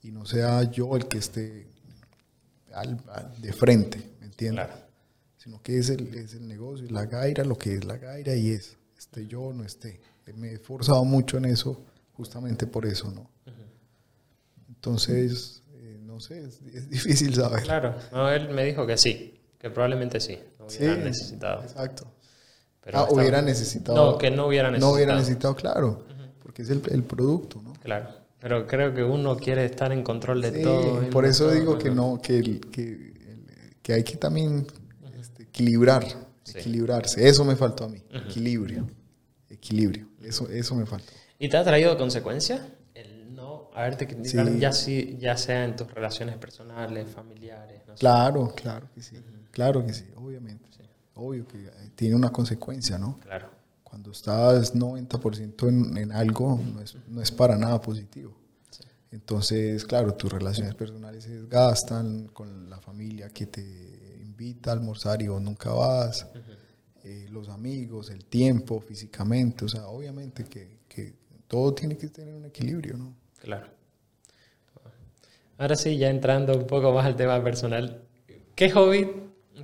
y 0.03 0.11
no 0.11 0.27
sea 0.27 0.65
yo 0.65 0.97
el 0.97 1.07
que 1.07 1.19
esté 1.19 1.69
al- 2.73 3.01
al- 3.13 3.41
de 3.41 3.53
frente, 3.53 3.99
¿me 4.21 4.27
entiendes? 4.27 4.67
Claro. 4.67 4.81
Sino 5.37 5.63
que 5.63 5.79
es 5.79 5.91
el, 5.91 6.13
es 6.15 6.35
el 6.35 6.49
negocio, 6.49 6.87
la 6.91 7.05
gaira, 7.07 7.45
lo 7.45 7.57
que 7.57 7.75
es 7.77 7.85
la 7.85 7.99
gaira 7.99 8.35
y 8.35 8.51
es, 8.51 8.77
esté 8.99 9.27
yo 9.29 9.43
o 9.43 9.53
no 9.53 9.63
esté. 9.63 10.01
Me 10.35 10.49
he 10.49 10.55
esforzado 10.55 11.05
mucho 11.05 11.37
en 11.37 11.45
eso, 11.45 11.81
justamente 12.15 12.67
por 12.67 12.85
eso, 12.85 13.11
¿no? 13.13 13.31
Entonces, 14.69 15.63
eh, 15.75 15.99
no 16.03 16.19
sé, 16.21 16.45
es, 16.45 16.61
es 16.75 16.89
difícil 16.91 17.35
saber. 17.35 17.63
Claro, 17.63 17.95
no, 18.13 18.29
él 18.31 18.49
me 18.51 18.65
dijo 18.65 18.87
que 18.87 18.97
sí, 18.97 19.41
que 19.59 19.71
probablemente 19.71 20.19
sí, 20.21 20.39
no 20.59 20.67
hubiera 20.67 20.97
necesitado. 20.97 21.63
Exacto. 21.63 22.07
Pero 22.83 22.99
ah, 22.99 23.09
hubiera 23.11 23.41
necesitado. 23.41 24.13
No, 24.13 24.19
que 24.19 24.31
no 24.31 24.47
hubiera 24.47 24.69
No 24.69 24.73
necesitado. 24.73 24.95
hubiera 24.95 25.15
necesitado, 25.17 25.55
claro. 25.57 26.07
Porque 26.55 26.63
es 26.63 26.71
el, 26.71 26.83
el 26.93 27.03
producto, 27.03 27.61
¿no? 27.61 27.73
Claro, 27.83 28.11
pero 28.39 28.65
creo 28.65 28.95
que 28.95 29.03
uno 29.03 29.37
quiere 29.37 29.65
estar 29.65 29.91
en 29.91 30.05
control 30.05 30.41
de 30.41 30.53
Sí, 30.53 30.63
todo. 30.63 31.11
por 31.11 31.25
eso 31.27 31.47
todo, 31.47 31.55
digo 31.55 31.77
que 31.77 31.91
no, 31.91 32.21
que, 32.23 32.39
el- 32.39 32.61
que, 32.71 33.13
que 33.83 33.93
hay 33.93 34.05
que 34.05 34.17
también 34.17 34.65
este, 35.19 35.43
equilibrar, 35.43 36.05
Sí. 36.45 36.59
equilibrarse. 36.61 37.27
Eso 37.29 37.45
me 37.45 37.57
faltó 37.57 37.87
a 37.87 37.89
mí, 37.89 38.01
equilibrio, 38.09 38.87
equilibrio. 39.51 40.07
Eso, 40.23 40.49
eso 40.49 40.77
me 40.77 40.87
faltó. 40.87 41.13
¿Y 41.41 41.49
te 41.49 41.57
ha 41.57 41.65
traído 41.65 41.99
consecuencias? 41.99 42.61
El 42.95 43.35
no 43.35 43.71
haberte 43.75 44.07
criticado, 44.07 44.53
Sí. 44.53 44.59
ya, 44.61 44.71
sí, 44.71 45.17
ya 45.19 45.37
sea 45.37 45.65
en 45.65 45.75
tus 45.75 45.91
relaciones 45.93 46.37
personales, 46.37 47.09
familiares, 47.11 47.83
no 47.89 47.97
sé. 47.97 48.01
Claro, 48.01 48.53
claro 48.55 48.87
que 48.95 49.03
sí, 49.03 49.17
claro 49.51 49.85
que 49.85 49.93
sí, 49.93 50.05
obviamente. 50.15 50.69
Obvio 51.17 51.47
que 51.49 51.65
eh, 51.67 51.71
tiene 51.97 52.15
una 52.17 52.31
consecuencia, 52.31 52.99
¿no? 52.99 53.19
Claro, 53.21 53.49
Cuando 53.95 54.11
estás 54.11 54.75
90% 54.75 55.69
en, 55.69 55.97
en 55.97 56.11
algo, 56.11 56.61
no 56.75 56.81
es, 56.81 56.97
no 57.07 57.23
es 57.23 57.31
para 57.31 57.57
nada 57.57 57.81
positivo. 57.81 58.35
Entonces, 59.13 59.85
claro, 59.85 60.15
tus 60.15 60.33
relaciones 60.33 60.75
personales 60.75 61.23
se 61.23 61.31
desgastan 61.31 62.27
con 62.27 62.69
la 62.69 62.81
familia 62.81 63.29
que 63.29 63.47
te 63.47 64.19
invita 64.21 64.71
a 64.71 64.73
almorzar 64.73 65.23
y 65.23 65.29
vos 65.29 65.41
nunca 65.41 65.71
vas, 65.71 66.27
eh, 67.05 67.29
los 67.31 67.49
amigos, 67.49 68.11
el 68.11 68.25
tiempo, 68.25 68.81
físicamente, 68.81 69.67
o 69.67 69.69
sea, 69.69 69.87
obviamente 69.87 70.43
que, 70.43 70.81
que 70.89 71.15
todo 71.47 71.73
tiene 71.73 71.97
que 71.97 72.09
tener 72.09 72.35
un 72.35 72.47
equilibrio, 72.47 72.97
¿no? 72.97 73.15
claro. 73.39 73.69
Ahora 75.57 75.77
sí, 75.77 75.99
ya 75.99 76.11
entrando 76.11 76.59
un 76.59 76.67
poco 76.67 76.93
más 76.93 77.07
al 77.07 77.15
tema 77.15 77.41
personal, 77.45 78.03
¿qué 78.57 78.71
hobby, 78.73 79.09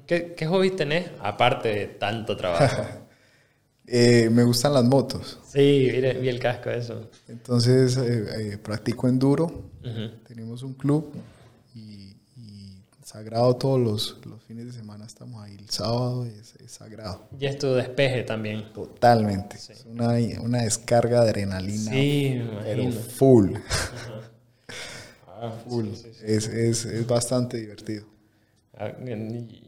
qué, 0.07 0.35
qué 0.37 0.47
hobby 0.47 0.71
tenés 0.71 1.11
aparte 1.21 1.69
de 1.71 1.87
tanto 1.89 2.37
trabajo? 2.37 2.87
Eh, 3.93 4.31
me 4.31 4.45
gustan 4.45 4.73
las 4.75 4.85
motos, 4.85 5.41
sí, 5.49 5.89
mire, 5.93 6.13
vi 6.15 6.29
el 6.29 6.39
casco 6.39 6.71
eso. 6.71 7.11
entonces 7.27 7.97
eh, 7.97 8.53
eh, 8.53 8.59
practico 8.59 9.09
enduro, 9.09 9.65
tenemos 10.29 10.63
un 10.63 10.75
club 10.75 11.13
y, 11.75 12.15
y 12.37 12.79
sagrado 13.05 13.57
todos 13.57 13.81
los, 13.81 14.17
los 14.27 14.41
fines 14.45 14.67
de 14.67 14.73
semana 14.73 15.07
estamos 15.07 15.43
ahí, 15.43 15.57
el 15.59 15.69
sábado 15.71 16.25
es, 16.25 16.55
es 16.65 16.71
sagrado. 16.71 17.27
Y 17.37 17.47
es 17.47 17.59
tu 17.59 17.67
despeje 17.75 18.23
también. 18.23 18.73
Totalmente. 18.73 19.57
Es 19.57 19.85
una, 19.85 20.11
una 20.41 20.63
descarga 20.63 21.23
de 21.25 21.31
adrenalina. 21.31 21.91
Sí, 21.91 22.41
pero 22.63 22.83
imagino. 22.83 23.03
full. 23.03 23.55
Ah, 25.27 25.53
full. 25.69 25.87
sí, 25.95 25.97
sí, 25.97 26.11
sí. 26.15 26.25
Es, 26.27 26.47
es, 26.47 26.85
es 26.85 27.07
bastante 27.09 27.57
divertido. 27.57 28.05
Ah, 28.77 28.93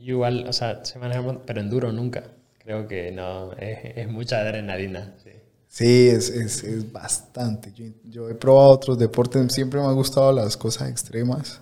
Igual, 0.00 0.46
o 0.46 0.52
sea, 0.52 0.84
se 0.84 0.98
maneja, 1.00 1.22
pero 1.44 1.60
enduro 1.60 1.90
nunca. 1.92 2.22
Creo 2.64 2.86
que 2.86 3.10
no, 3.12 3.52
es, 3.54 3.78
es 3.96 4.08
mucha 4.08 4.38
adrenalina. 4.40 5.14
Sí. 5.22 5.30
Sí, 5.68 6.08
es, 6.08 6.28
es, 6.30 6.62
es 6.64 6.92
bastante. 6.92 7.72
Yo, 7.72 7.86
yo 8.04 8.28
he 8.28 8.34
probado 8.34 8.70
otros 8.70 8.98
deportes, 8.98 9.52
siempre 9.52 9.80
me 9.80 9.86
han 9.86 9.94
gustado 9.94 10.30
las 10.32 10.56
cosas 10.56 10.90
extremas. 10.90 11.60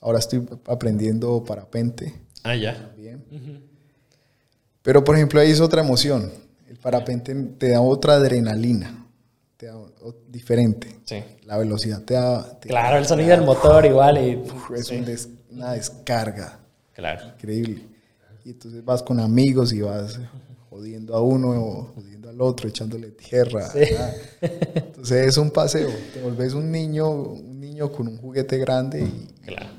Ahora 0.00 0.18
estoy 0.18 0.46
aprendiendo 0.66 1.42
parapente. 1.44 2.12
Ah, 2.44 2.54
ya. 2.54 2.92
Bien. 2.96 3.24
Pero, 4.82 5.04
por 5.04 5.16
ejemplo, 5.16 5.40
ahí 5.40 5.50
es 5.50 5.60
otra 5.60 5.82
emoción. 5.82 6.30
El 6.68 6.76
parapente 6.76 7.34
te 7.34 7.70
da 7.70 7.80
otra 7.80 8.14
adrenalina. 8.14 9.06
Te 9.56 9.66
da 9.66 9.76
diferente. 10.28 10.98
Sí. 11.04 11.22
La 11.44 11.56
velocidad 11.56 12.02
te 12.02 12.14
da... 12.14 12.58
te- 12.58 12.68
Claro, 12.68 12.98
el 12.98 13.06
sonido 13.06 13.30
del 13.30 13.42
motor 13.42 13.86
igual 13.86 14.18
y... 14.18 14.42
Es 14.76 14.90
un 14.90 15.04
des- 15.04 15.28
una 15.50 15.72
descarga 15.72 16.58
Claro. 16.94 17.28
increíble. 17.36 17.86
Y 18.44 18.50
entonces 18.50 18.84
vas 18.84 19.02
con 19.02 19.20
amigos 19.20 19.72
y 19.72 19.80
vas 19.82 20.18
jodiendo 20.70 21.14
a 21.14 21.22
uno 21.22 21.50
o 21.50 21.92
jodiendo 21.94 22.28
al 22.30 22.40
otro, 22.40 22.68
echándole 22.68 23.10
tierra. 23.10 23.68
ah. 23.72 24.10
Entonces 24.40 25.28
es 25.28 25.36
un 25.36 25.50
paseo. 25.50 25.90
Te 26.12 26.20
volvés 26.22 26.54
un 26.54 26.70
niño, 26.70 27.08
un 27.10 27.60
niño 27.60 27.92
con 27.92 28.08
un 28.08 28.16
juguete 28.18 28.58
grande 28.58 29.02
y, 29.02 29.28
Claro. 29.46 29.70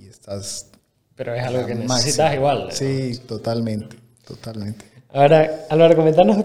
y 0.00 0.06
estás... 0.06 0.66
Pero 1.14 1.34
es 1.34 1.42
algo 1.42 1.66
que 1.66 1.74
necesitas 1.74 2.34
igual. 2.34 2.64
¿no? 2.66 2.70
Sí, 2.70 3.18
totalmente, 3.26 3.96
totalmente. 4.26 4.84
Ahora, 5.10 5.66
Álvaro, 5.70 5.96
comentanos 5.96 6.44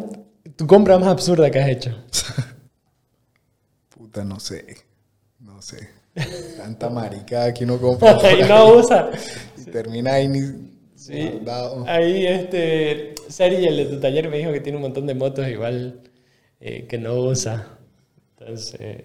tu 0.56 0.66
compra 0.66 0.98
más 0.98 1.10
absurda 1.10 1.52
que 1.52 1.60
has 1.60 1.70
hecho. 1.70 1.92
Puta, 3.90 4.24
no 4.24 4.40
sé, 4.40 4.78
no 5.40 5.62
sé. 5.62 5.90
Tanta 6.58 6.90
maricada 6.92 7.54
que 7.54 7.66
uno 7.66 7.78
compra 7.80 8.18
y 8.40 8.44
no 8.48 8.76
usa. 8.76 9.10
y 9.58 9.66
termina 9.66 10.14
ahí 10.14 10.28
ni 10.28 10.73
Sí. 11.06 11.30
guardado. 11.32 11.84
Ahí, 11.88 12.26
este, 12.26 13.16
Seri, 13.30 13.66
el 13.68 13.78
de 13.78 13.86
tu 13.86 14.00
taller, 14.00 14.30
me 14.30 14.38
dijo 14.38 14.52
que 14.54 14.60
tiene 14.62 14.78
un 14.78 14.84
montón 14.84 15.06
de 15.08 15.14
motos 15.16 15.48
igual 15.48 16.00
eh, 16.62 16.86
que 16.88 16.98
no 16.98 17.16
usa. 17.16 17.68
Entonces, 18.40 19.02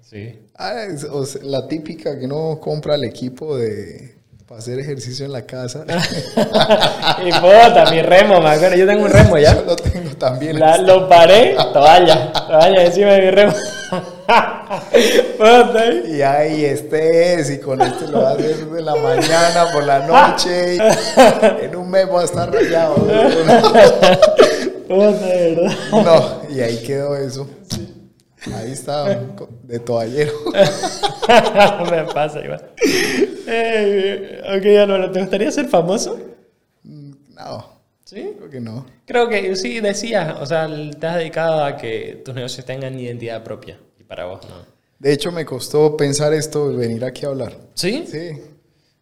sí. 0.00 0.38
Ah, 0.56 0.84
es- 0.90 1.04
o 1.04 1.24
sea, 1.26 1.42
la 1.44 1.66
típica 1.68 2.18
que 2.18 2.26
uno 2.26 2.58
compra 2.60 2.94
el 2.94 3.04
equipo 3.04 3.56
de 3.56 4.14
para 4.46 4.58
hacer 4.58 4.78
ejercicio 4.78 5.24
en 5.24 5.32
la 5.32 5.46
casa. 5.46 5.86
y 7.26 7.30
puta, 7.32 7.90
mi 7.90 8.02
remo, 8.02 8.40
me 8.42 8.50
acuerdo. 8.50 8.76
Yo 8.76 8.86
tengo 8.86 9.04
un 9.04 9.10
remo 9.10 9.36
Yo 9.36 9.42
ya. 9.42 9.54
lo 9.62 9.74
tengo 9.76 10.10
también. 10.16 10.58
La- 10.58 10.76
lo 10.78 11.08
paré, 11.08 11.54
toalla, 11.72 12.30
toalla 12.32 12.84
encima 12.84 13.12
de 13.12 13.20
mi 13.22 13.30
remo. 13.30 13.52
Y 16.08 16.22
ahí 16.22 16.64
este 16.64 17.34
es, 17.34 17.50
y 17.50 17.58
con 17.60 17.80
este 17.82 18.08
lo 18.08 18.22
va 18.22 18.30
a 18.30 18.32
hacer 18.34 18.66
de 18.66 18.82
la 18.82 18.94
mañana, 18.96 19.66
por 19.72 19.84
la 19.84 20.00
noche, 20.06 20.76
y 20.76 21.64
en 21.64 21.76
un 21.76 21.90
mes 21.90 22.08
va 22.10 22.22
a 22.22 22.24
estar 22.24 22.52
rayado. 22.52 22.96
No, 24.88 26.42
y 26.50 26.60
ahí 26.60 26.82
quedó 26.82 27.16
eso. 27.16 27.48
Ahí 28.54 28.72
está, 28.72 29.18
de 29.62 29.78
toallero. 29.78 30.32
me 31.90 32.04
pasa 32.12 32.40
igual. 32.44 32.62
Eh, 33.46 34.42
ok, 34.44 34.66
Álvaro, 34.82 35.10
¿te 35.10 35.20
gustaría 35.20 35.50
ser 35.50 35.66
famoso? 35.68 36.18
No, 36.82 37.74
Sí. 38.04 38.32
creo 38.36 38.50
que 38.50 38.60
no. 38.60 38.84
Creo 39.06 39.28
que 39.28 39.56
sí, 39.56 39.80
decías, 39.80 40.36
o 40.40 40.44
sea, 40.46 40.68
te 41.00 41.06
has 41.06 41.16
dedicado 41.16 41.64
a 41.64 41.76
que 41.76 42.20
tus 42.24 42.34
negocios 42.34 42.66
tengan 42.66 42.98
identidad 43.00 43.42
propia. 43.42 43.78
Y 44.04 44.06
para 44.06 44.26
vos 44.26 44.40
no. 44.48 44.54
De 44.98 45.12
hecho, 45.12 45.32
me 45.32 45.44
costó 45.46 45.96
pensar 45.96 46.32
esto, 46.34 46.74
venir 46.76 47.04
aquí 47.04 47.24
a 47.24 47.28
hablar. 47.28 47.56
¿Sí? 47.74 48.04
Sí. 48.06 48.40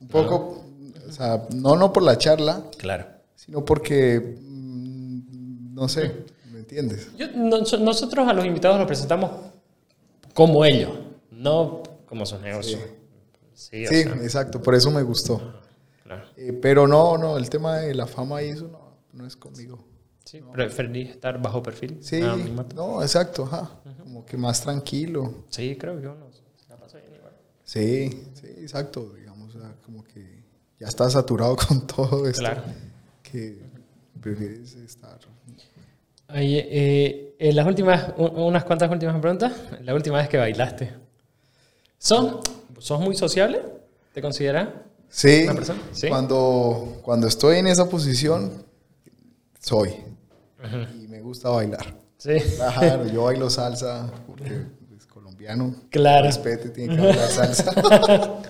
Un 0.00 0.08
poco, 0.08 0.64
o 1.08 1.12
sea, 1.12 1.46
no, 1.54 1.76
no 1.76 1.92
por 1.92 2.02
la 2.02 2.16
charla, 2.18 2.64
Claro. 2.78 3.06
sino 3.34 3.64
porque, 3.64 4.36
mm, 4.40 5.74
no 5.74 5.88
sé, 5.88 6.12
¿me 6.52 6.60
entiendes? 6.60 7.08
Yo- 7.16 7.28
nos- 7.34 7.78
nosotros 7.80 8.28
a 8.28 8.32
los 8.32 8.44
invitados 8.44 8.78
los 8.78 8.86
presentamos 8.86 9.30
como 10.34 10.64
ellos, 10.64 10.90
no 11.30 11.82
como 12.06 12.24
sus 12.26 12.40
negocios. 12.40 12.80
Sí, 13.54 13.86
Sí, 13.86 14.02
sea, 14.02 14.14
exacto, 14.16 14.62
por 14.62 14.74
eso 14.74 14.90
me 14.90 15.02
gustó. 15.02 15.40
claro. 16.04 16.24
Eh, 16.36 16.52
pero 16.52 16.86
no, 16.88 17.16
no, 17.18 17.36
el 17.36 17.48
tema 17.48 17.78
de 17.78 17.94
la 17.94 18.06
fama 18.06 18.42
y 18.42 18.48
eso 18.48 18.66
no, 18.68 18.96
no 19.12 19.26
es 19.26 19.36
conmigo. 19.36 19.78
Sí, 20.24 20.40
preferís 20.52 21.10
estar 21.10 21.40
bajo 21.40 21.62
perfil. 21.62 21.98
Sí, 22.00 22.22
anonimato. 22.22 22.74
no, 22.76 23.02
exacto, 23.02 23.44
ajá. 23.44 23.70
Como 23.98 24.24
que 24.24 24.36
más 24.36 24.60
tranquilo. 24.62 25.44
Sí, 25.50 25.76
creo 25.76 26.00
que 26.00 26.06
uno 26.06 26.30
se 26.32 26.68
la 26.68 26.76
pasa 26.76 26.98
bien 26.98 27.14
igual. 27.14 27.32
Sí, 27.64 28.22
sí, 28.34 28.46
exacto, 28.60 29.12
digamos, 29.14 29.54
o 29.54 29.60
sea, 29.60 29.74
como 29.84 30.04
que 30.04 30.42
ya 30.78 30.86
estás 30.88 31.12
saturado 31.12 31.56
con 31.68 31.86
todo 31.86 32.26
esto. 32.28 32.40
Claro. 32.40 32.62
Que 33.22 33.58
prefieres 34.20 34.74
estar. 34.76 35.18
Oye, 36.28 36.68
eh, 36.70 37.34
en 37.38 37.56
las 37.56 37.66
últimas, 37.66 38.14
unas 38.16 38.64
cuantas 38.64 38.90
últimas 38.90 39.20
preguntas. 39.20 39.52
La 39.82 39.94
última 39.94 40.18
vez 40.18 40.28
que 40.28 40.38
bailaste. 40.38 40.92
¿Sos, 41.98 42.40
sos 42.78 43.00
muy 43.00 43.14
sociable? 43.14 43.60
¿Te 44.14 44.22
consideras? 44.22 44.68
Sí, 45.08 45.42
¿Una 45.44 45.54
persona? 45.54 45.80
Sí. 45.92 46.08
Cuando, 46.08 46.98
cuando 47.02 47.26
estoy 47.26 47.58
en 47.58 47.66
esa 47.66 47.88
posición, 47.88 48.64
soy. 49.60 49.94
Y 51.02 51.08
me 51.08 51.20
gusta 51.20 51.50
bailar. 51.50 51.94
Sí. 52.18 52.36
Claro, 52.56 53.06
yo 53.06 53.24
bailo 53.24 53.50
salsa 53.50 54.10
porque 54.26 54.66
es 54.96 55.06
colombiano. 55.06 55.74
Claro. 55.90 56.26
Respete, 56.26 56.70
tiene 56.70 56.94
que 56.94 57.02
bailar 57.02 57.28
salsa. 57.28 57.72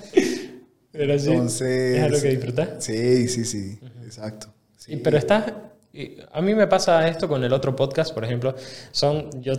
Pero 0.92 1.18
sí. 1.18 1.30
Entonces. 1.30 1.96
¿Es 1.96 2.02
algo 2.02 2.20
que 2.20 2.28
disfrutas? 2.28 2.84
Sí, 2.84 3.28
sí, 3.28 3.44
sí. 3.44 3.80
Exacto. 4.04 4.52
Sí. 4.76 4.96
Pero 4.96 5.16
estás. 5.16 5.52
A 6.32 6.40
mí 6.42 6.54
me 6.54 6.66
pasa 6.66 7.08
esto 7.08 7.28
con 7.28 7.42
el 7.44 7.52
otro 7.52 7.74
podcast, 7.74 8.12
por 8.12 8.24
ejemplo. 8.24 8.54
Son. 8.90 9.30
Yo 9.40 9.54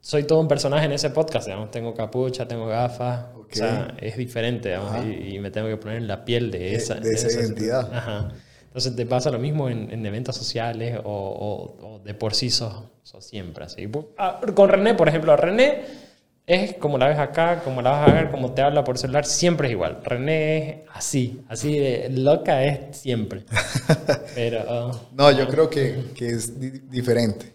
soy 0.00 0.24
todo 0.24 0.40
un 0.40 0.48
personaje 0.48 0.86
en 0.86 0.92
ese 0.92 1.10
podcast, 1.10 1.46
digamos. 1.46 1.70
Tengo 1.70 1.94
capucha, 1.94 2.46
tengo 2.46 2.66
gafas. 2.66 3.26
Ok. 3.34 3.50
O 3.52 3.56
sea, 3.56 3.94
es 4.00 4.16
diferente, 4.16 4.68
digamos, 4.68 4.92
Ajá. 4.92 5.04
y, 5.04 5.34
y 5.34 5.38
me 5.40 5.50
tengo 5.50 5.66
que 5.66 5.76
poner 5.76 5.98
en 5.98 6.06
la 6.06 6.24
piel 6.24 6.52
de 6.52 6.76
esa, 6.76 6.94
de 6.94 7.10
esa 7.10 7.28
identidad. 7.28 7.92
Ajá. 7.92 8.32
Entonces 8.70 8.94
te 8.94 9.04
pasa 9.04 9.30
lo 9.32 9.40
mismo 9.40 9.68
en, 9.68 9.90
en 9.90 10.06
eventos 10.06 10.36
sociales 10.36 10.96
o, 11.02 11.10
o- 11.12 11.94
o 11.96 11.98
de 11.98 12.14
por 12.14 12.34
sí 12.34 12.50
sos, 12.50 12.84
sos 13.02 13.24
siempre 13.24 13.64
así. 13.64 13.88
Ah, 14.16 14.40
Con 14.54 14.68
René, 14.68 14.94
por 14.94 15.08
ejemplo, 15.08 15.36
René 15.36 15.82
es 16.46 16.74
como 16.74 16.96
la 16.96 17.08
ves 17.08 17.18
acá, 17.18 17.62
como 17.64 17.82
la 17.82 17.90
vas 17.90 18.08
a 18.08 18.12
ver, 18.12 18.30
como 18.30 18.52
te 18.52 18.62
habla 18.62 18.84
por 18.84 18.96
celular, 18.96 19.24
siempre 19.26 19.66
es 19.68 19.72
igual. 19.72 20.00
René 20.04 20.70
es 20.70 20.76
así, 20.94 21.40
así 21.48 21.76
de 21.78 22.10
loca 22.10 22.62
es 22.64 22.96
siempre. 22.96 23.44
Pero 24.36 24.62
oh, 24.68 25.00
No, 25.16 25.30
yo 25.32 25.48
creo 25.48 25.68
que, 25.68 26.12
que 26.14 26.28
es 26.30 26.58
di- 26.60 26.70
diferente. 26.90 27.52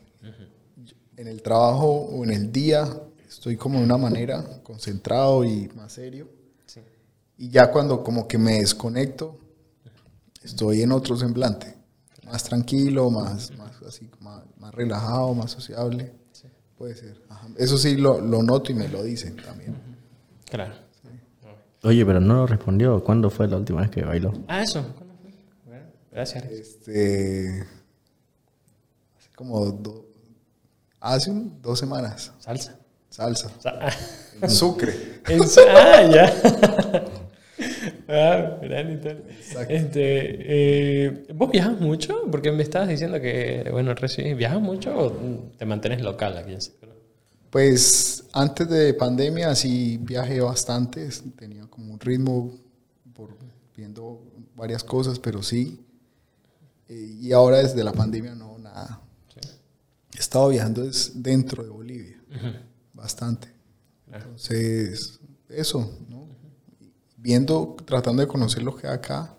En 1.18 1.30
el 1.30 1.42
trabajo 1.42 1.88
o 1.88 2.26
en 2.26 2.32
el 2.32 2.52
día 2.52 2.86
estoy 3.26 3.56
como 3.56 3.80
de 3.80 3.86
una 3.86 3.98
manera 3.98 4.44
concentrado 4.64 5.46
y 5.46 5.70
más 5.74 5.94
serio. 5.94 6.28
sí. 6.66 6.82
Y 7.38 7.50
ya 7.50 7.72
cuando 7.72 8.04
como 8.04 8.28
que 8.28 8.38
me 8.38 8.60
desconecto, 8.60 9.38
estoy 10.46 10.82
en 10.82 10.92
otro 10.92 11.18
semblante. 11.18 11.76
Más 12.26 12.44
tranquilo, 12.44 13.10
más, 13.12 13.52
más 13.58 13.82
así, 13.88 14.10
más, 14.20 14.44
más 14.60 14.74
relajado, 14.74 15.34
más 15.34 15.52
sociable. 15.52 16.14
Puede 16.78 16.96
ser. 16.96 17.22
ajá. 17.30 17.48
Eso 17.58 17.78
sí 17.78 17.96
lo, 17.96 18.20
lo 18.20 18.44
noto 18.44 18.72
y 18.72 18.76
me 18.76 18.88
lo 18.90 19.04
dicen 19.04 19.36
también. 19.38 19.76
claro. 20.50 20.74
Oye, 21.84 22.04
pero 22.04 22.20
no 22.20 22.48
respondió. 22.48 23.04
¿Cuándo 23.04 23.30
fue 23.30 23.48
la 23.48 23.58
última 23.58 23.82
vez 23.82 23.92
que 23.92 24.02
bailó? 24.04 24.34
Ah, 24.48 24.64
eso. 24.64 24.82
¿Cuándo 24.98 25.14
fue? 25.22 25.32
Bueno, 25.68 25.86
Gracias. 26.12 26.44
Este, 26.46 27.62
hace 29.16 29.30
como 29.36 29.66
do- 29.68 30.08
hace 31.00 31.30
un- 31.30 31.62
dos 31.62 31.78
semanas. 31.78 32.32
Salsa. 32.40 32.80
Salsa. 33.12 33.52
Sa-. 33.60 33.80
En 34.42 34.50
Sucre. 34.50 35.22
En 35.28 35.48
su- 35.48 35.60
ah, 35.62 36.02
ya. 36.12 37.06
ah, 38.08 38.58
gran 38.62 38.92
Italia. 38.92 39.24
Este, 39.70 41.06
eh, 41.06 41.28
¿Vos 41.34 41.52
viajas 41.52 41.80
mucho? 41.80 42.24
Porque 42.32 42.52
me 42.52 42.64
estabas 42.64 42.90
diciendo 42.90 43.20
que, 43.20 43.68
bueno, 43.72 43.94
recién, 43.94 44.38
¿viajas 44.38 44.62
mucho 44.62 44.98
o 44.98 45.12
te 45.58 45.66
mantienes 45.66 46.02
local 46.02 46.38
aquí 46.38 46.54
en 46.54 46.62
Ciclo? 46.62 46.94
Pues 47.50 48.26
antes 48.34 48.68
de 48.68 48.94
pandemia 48.94 49.56
sí 49.56 49.98
viajé 50.02 50.42
bastante, 50.42 51.08
tenía 51.38 51.66
como 51.68 51.94
un 51.94 52.00
ritmo 52.00 52.54
por 53.14 53.30
viendo 53.76 54.22
varias 54.56 54.84
cosas, 54.84 55.20
pero 55.20 55.42
sí. 55.42 55.80
Eh, 56.90 57.18
y 57.22 57.32
ahora 57.32 57.60
desde 57.60 57.84
la 57.84 57.94
pandemia 57.94 58.36
no, 58.36 58.58
nada. 58.58 59.02
He 60.14 60.20
estado 60.20 60.50
viajando 60.50 60.90
dentro 61.16 61.64
de 61.64 61.70
Bolivia, 61.70 62.22
bastante. 62.94 63.50
Entonces, 64.12 65.20
eso. 65.50 65.90
Viendo, 67.26 67.76
tratando 67.86 68.22
de 68.22 68.28
conocer 68.28 68.62
lo 68.62 68.76
que 68.76 68.86
hay 68.86 68.94
acá, 68.94 69.34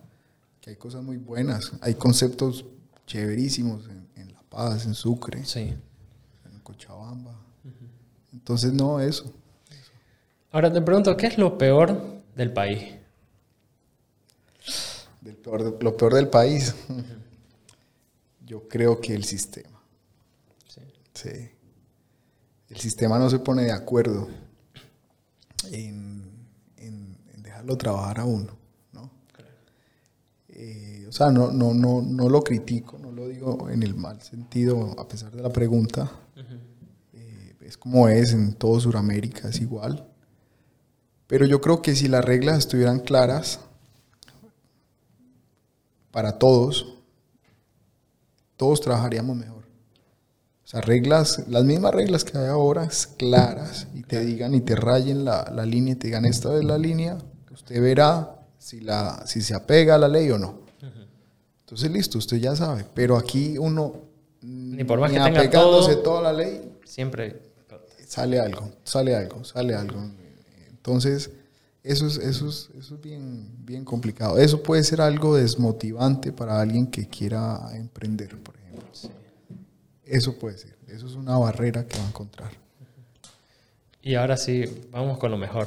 que 0.60 0.70
hay 0.70 0.76
cosas 0.76 1.04
muy 1.04 1.18
buenas, 1.18 1.70
hay 1.80 1.94
conceptos 1.94 2.64
chéverísimos 3.06 3.86
en, 3.86 4.08
en 4.16 4.32
La 4.32 4.42
Paz, 4.42 4.86
en 4.86 4.94
Sucre, 4.94 5.44
Sí. 5.44 5.72
en 6.52 6.58
Cochabamba. 6.64 7.32
Entonces, 8.32 8.72
no, 8.72 8.98
eso. 8.98 9.32
Ahora 10.50 10.72
te 10.72 10.82
pregunto, 10.82 11.16
¿qué 11.16 11.28
es 11.28 11.38
lo 11.38 11.56
peor 11.58 11.96
del 12.34 12.52
país? 12.52 12.82
Del 15.20 15.36
peor 15.36 15.62
de- 15.62 15.84
lo 15.84 15.96
peor 15.96 16.14
del 16.14 16.28
país. 16.28 16.74
Yo 18.44 18.66
creo 18.66 19.00
que 19.00 19.14
el 19.14 19.22
sistema. 19.22 19.80
Sí. 20.66 20.80
Sí. 21.14 21.50
El 22.68 22.76
sistema 22.78 23.16
no 23.20 23.30
se 23.30 23.38
pone 23.38 23.62
de 23.62 23.70
acuerdo 23.72 24.28
en 25.70 26.05
dejarlo 27.66 27.76
trabajar 27.76 28.20
a 28.20 28.24
uno, 28.24 28.52
¿no? 28.92 29.10
Eh, 30.48 31.06
o 31.08 31.12
sea, 31.12 31.30
no, 31.30 31.50
no, 31.50 31.74
no, 31.74 32.02
no 32.02 32.28
lo 32.28 32.42
critico, 32.42 32.98
no 32.98 33.10
lo 33.10 33.28
digo 33.28 33.68
en 33.68 33.82
el 33.82 33.94
mal 33.94 34.22
sentido, 34.22 34.94
a 34.98 35.08
pesar 35.08 35.32
de 35.32 35.42
la 35.42 35.52
pregunta. 35.52 36.10
Eh, 37.12 37.56
es 37.60 37.76
como 37.76 38.08
es 38.08 38.32
en 38.32 38.54
todo 38.54 38.80
Sudamérica, 38.80 39.48
es 39.48 39.60
igual. 39.60 40.06
Pero 41.26 41.44
yo 41.44 41.60
creo 41.60 41.82
que 41.82 41.96
si 41.96 42.08
las 42.08 42.24
reglas 42.24 42.58
estuvieran 42.58 43.00
claras 43.00 43.60
para 46.12 46.38
todos, 46.38 46.94
todos 48.56 48.80
trabajaríamos 48.80 49.36
mejor. 49.36 49.56
O 50.64 50.68
sea, 50.68 50.80
reglas, 50.80 51.44
las 51.48 51.64
mismas 51.64 51.94
reglas 51.94 52.24
que 52.24 52.38
hay 52.38 52.46
ahora, 52.46 52.88
claras, 53.16 53.86
y 53.94 54.02
te 54.02 54.24
digan 54.24 54.54
y 54.54 54.60
te 54.60 54.74
rayen 54.74 55.24
la, 55.24 55.50
la 55.54 55.64
línea 55.64 55.94
y 55.94 55.96
te 55.96 56.08
digan, 56.08 56.24
esta 56.24 56.56
es 56.56 56.64
la 56.64 56.76
línea, 56.76 57.18
usted 57.56 57.82
verá 57.82 58.36
si, 58.58 58.80
la, 58.80 59.26
si 59.26 59.40
se 59.40 59.54
apega 59.54 59.96
a 59.96 59.98
la 59.98 60.08
ley 60.08 60.30
o 60.30 60.38
no. 60.38 60.60
Entonces, 61.60 61.90
listo, 61.90 62.18
usted 62.18 62.36
ya 62.36 62.54
sabe. 62.54 62.84
Pero 62.94 63.16
aquí 63.16 63.58
uno, 63.58 63.94
Ni 64.42 64.84
por 64.84 65.00
más 65.00 65.10
que 65.10 65.16
tenga 65.18 65.40
apegándose 65.40 65.94
todo- 65.96 66.02
toda 66.20 66.22
la 66.22 66.32
ley, 66.32 66.78
Siempre. 66.84 67.42
sale 68.06 68.38
algo, 68.38 68.70
sale 68.84 69.16
algo, 69.16 69.42
sale 69.44 69.74
algo. 69.74 69.98
Entonces, 70.68 71.30
eso 71.82 72.06
es, 72.06 72.18
eso 72.18 72.48
es, 72.48 72.68
eso 72.78 72.94
es 72.94 73.00
bien, 73.00 73.48
bien 73.64 73.84
complicado. 73.84 74.38
Eso 74.38 74.62
puede 74.62 74.84
ser 74.84 75.00
algo 75.00 75.34
desmotivante 75.36 76.32
para 76.32 76.60
alguien 76.60 76.86
que 76.86 77.08
quiera 77.08 77.60
emprender, 77.74 78.40
por 78.40 78.54
ejemplo. 78.56 78.86
Eso 80.04 80.34
puede 80.38 80.58
ser. 80.58 80.76
Eso 80.86 81.06
es 81.06 81.14
una 81.14 81.36
barrera 81.36 81.84
que 81.84 81.98
va 81.98 82.04
a 82.04 82.08
encontrar. 82.08 82.50
Y 84.02 84.14
ahora 84.14 84.36
sí, 84.36 84.86
vamos 84.92 85.18
con 85.18 85.32
lo 85.32 85.36
mejor. 85.36 85.66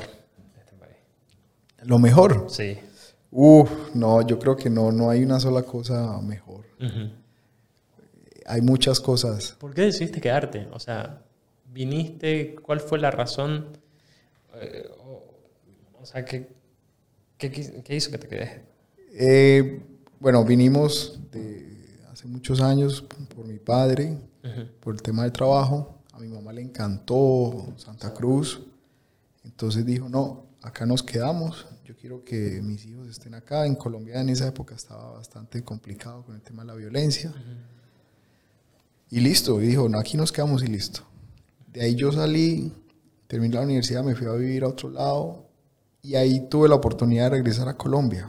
Lo 1.84 2.00
mejor. 2.00 2.46
Sí. 2.50 2.78
Uf, 3.32 3.70
no, 3.94 4.26
yo 4.26 4.40
creo 4.40 4.56
que 4.56 4.70
no, 4.70 4.92
no 4.92 5.10
hay 5.10 5.24
una 5.24 5.40
sola 5.40 5.64
cosa 5.64 6.20
mejor. 6.22 6.66
Hay 8.46 8.62
muchas 8.62 9.00
cosas. 9.00 9.56
¿Por 9.60 9.74
qué 9.74 9.84
decidiste 9.84 10.20
quedarte? 10.20 10.68
O 10.72 10.80
sea, 10.80 11.22
viniste, 11.72 12.56
¿cuál 12.56 12.80
fue 12.80 12.98
la 12.98 13.12
razón? 13.12 13.78
Eh, 14.56 14.90
o, 15.06 15.24
o 16.02 16.06
sea, 16.06 16.26
¿qué, 16.26 16.50
qué, 17.38 17.96
hizo 17.96 18.12
que 18.12 18.18
te 18.18 18.28
quedes? 18.28 18.62
Eh, 19.14 19.82
bueno, 20.20 20.44
vinimos 20.44 21.20
de 21.32 22.00
hace 22.12 22.28
muchos 22.28 22.62
años 22.62 23.06
por 23.36 23.46
mi 23.46 23.60
padre, 23.60 24.18
por 24.80 24.96
el 24.96 25.02
tema 25.02 25.24
del 25.24 25.32
trabajo. 25.32 26.00
A 26.12 26.20
mi 26.20 26.28
mamá 26.28 26.52
le 26.52 26.62
encantó 26.62 27.74
Santa 27.78 28.14
Cruz. 28.14 28.62
Entonces 29.44 29.86
dijo, 29.86 30.10
no, 30.10 30.49
acá 30.62 30.86
nos 30.86 31.04
quedamos. 31.04 31.68
Yo 31.86 31.96
quiero 31.96 32.24
que 32.24 32.62
mis 32.62 32.86
hijos 32.86 33.08
estén 33.08 33.34
acá. 33.34 33.66
En 33.66 33.76
Colombia 33.76 34.22
en 34.22 34.30
esa 34.30 34.48
época 34.48 34.76
estaba 34.76 35.12
bastante 35.12 35.64
complicado 35.64 36.24
con 36.24 36.36
el 36.36 36.42
tema 36.42 36.64
de 36.64 36.68
la 36.68 36.76
violencia. 36.76 37.34
Y 39.12 39.20
listo, 39.22 39.60
y 39.62 39.68
dijo, 39.68 39.90
no, 39.90 40.00
aquí 40.00 40.18
nos 40.18 40.32
quedamos 40.32 40.64
y 40.64 40.68
listo. 40.68 41.02
De 41.68 41.82
ahí 41.82 41.96
yo 41.96 42.12
salí 42.12 42.72
terminé 43.30 43.54
la 43.54 43.62
universidad, 43.62 44.04
me 44.04 44.16
fui 44.16 44.26
a 44.26 44.32
vivir 44.32 44.64
a 44.64 44.68
otro 44.68 44.90
lado 44.90 45.46
y 46.02 46.16
ahí 46.16 46.48
tuve 46.50 46.68
la 46.68 46.74
oportunidad 46.74 47.26
de 47.26 47.38
regresar 47.38 47.70
a 47.70 47.78
Colombia 47.78 48.28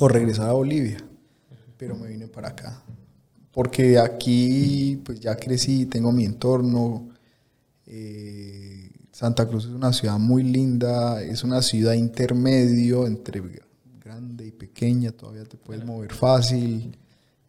o 0.00 0.08
regresar 0.08 0.50
a 0.50 0.54
Bolivia, 0.54 0.98
pero 1.76 1.94
me 1.94 2.08
vine 2.08 2.26
para 2.26 2.48
acá. 2.48 2.82
Porque 3.52 3.96
aquí 3.96 5.00
pues 5.04 5.20
ya 5.20 5.36
crecí, 5.36 5.86
tengo 5.86 6.10
mi 6.10 6.24
entorno. 6.24 7.10
eh, 7.86 8.55
Santa 9.16 9.48
Cruz 9.48 9.64
es 9.64 9.70
una 9.70 9.94
ciudad 9.94 10.18
muy 10.18 10.42
linda, 10.42 11.22
es 11.22 11.42
una 11.42 11.62
ciudad 11.62 11.94
intermedio 11.94 13.06
entre 13.06 13.42
grande 14.04 14.46
y 14.46 14.50
pequeña, 14.50 15.10
todavía 15.10 15.44
te 15.44 15.56
puedes 15.56 15.86
mover 15.86 16.12
fácil. 16.12 16.98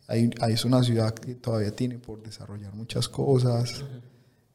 Hay, 0.08 0.30
hay- 0.40 0.54
es 0.54 0.64
una 0.64 0.82
ciudad 0.82 1.14
que 1.14 1.36
todavía 1.36 1.76
tiene 1.76 1.98
por 2.00 2.24
desarrollar 2.24 2.74
muchas 2.74 3.10
cosas. 3.10 3.84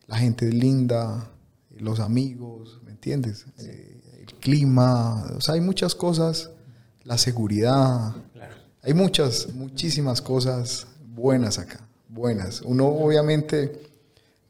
La 0.07 0.17
gente 0.17 0.49
es 0.49 0.55
linda, 0.55 1.31
los 1.79 2.01
amigos, 2.01 2.81
¿me 2.83 2.93
entiendes? 2.93 3.45
Eh, 3.59 4.01
el 4.21 4.35
clima, 4.41 5.23
o 5.37 5.41
sea, 5.43 5.53
hay 5.57 5.61
muchas 5.61 5.95
cosas, 5.95 6.49
la 7.05 7.19
seguridad, 7.19 8.15
Claro. 8.33 8.55
hay 8.81 8.95
muchas, 8.95 9.53
muchísimas 9.53 10.23
cosas 10.23 10.87
buenas 11.15 11.59
acá, 11.59 11.87
buenas. 12.09 12.63
Uno 12.63 12.87
obviamente 12.87 13.83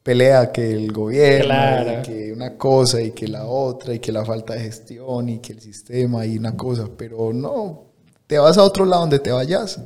pelea 0.03 0.51
que 0.51 0.71
el 0.73 0.91
gobierno, 0.91 1.45
Claro. 1.45 1.99
y 1.99 2.01
que 2.03 2.33
una 2.33 2.57
cosa 2.57 3.01
y 3.01 3.11
que 3.11 3.27
la 3.27 3.45
otra, 3.45 3.93
y 3.93 3.99
que 3.99 4.11
la 4.11 4.25
falta 4.25 4.53
de 4.53 4.59
gestión 4.61 5.29
y 5.29 5.39
que 5.39 5.53
el 5.53 5.61
sistema 5.61 6.25
y 6.25 6.37
una 6.37 6.55
cosa, 6.57 6.89
pero 6.97 7.31
no, 7.33 7.85
te 8.27 8.37
vas 8.37 8.57
a 8.57 8.63
otro 8.63 8.85
lado 8.85 9.01
donde 9.03 9.19
te 9.19 9.31
vayas, 9.31 9.79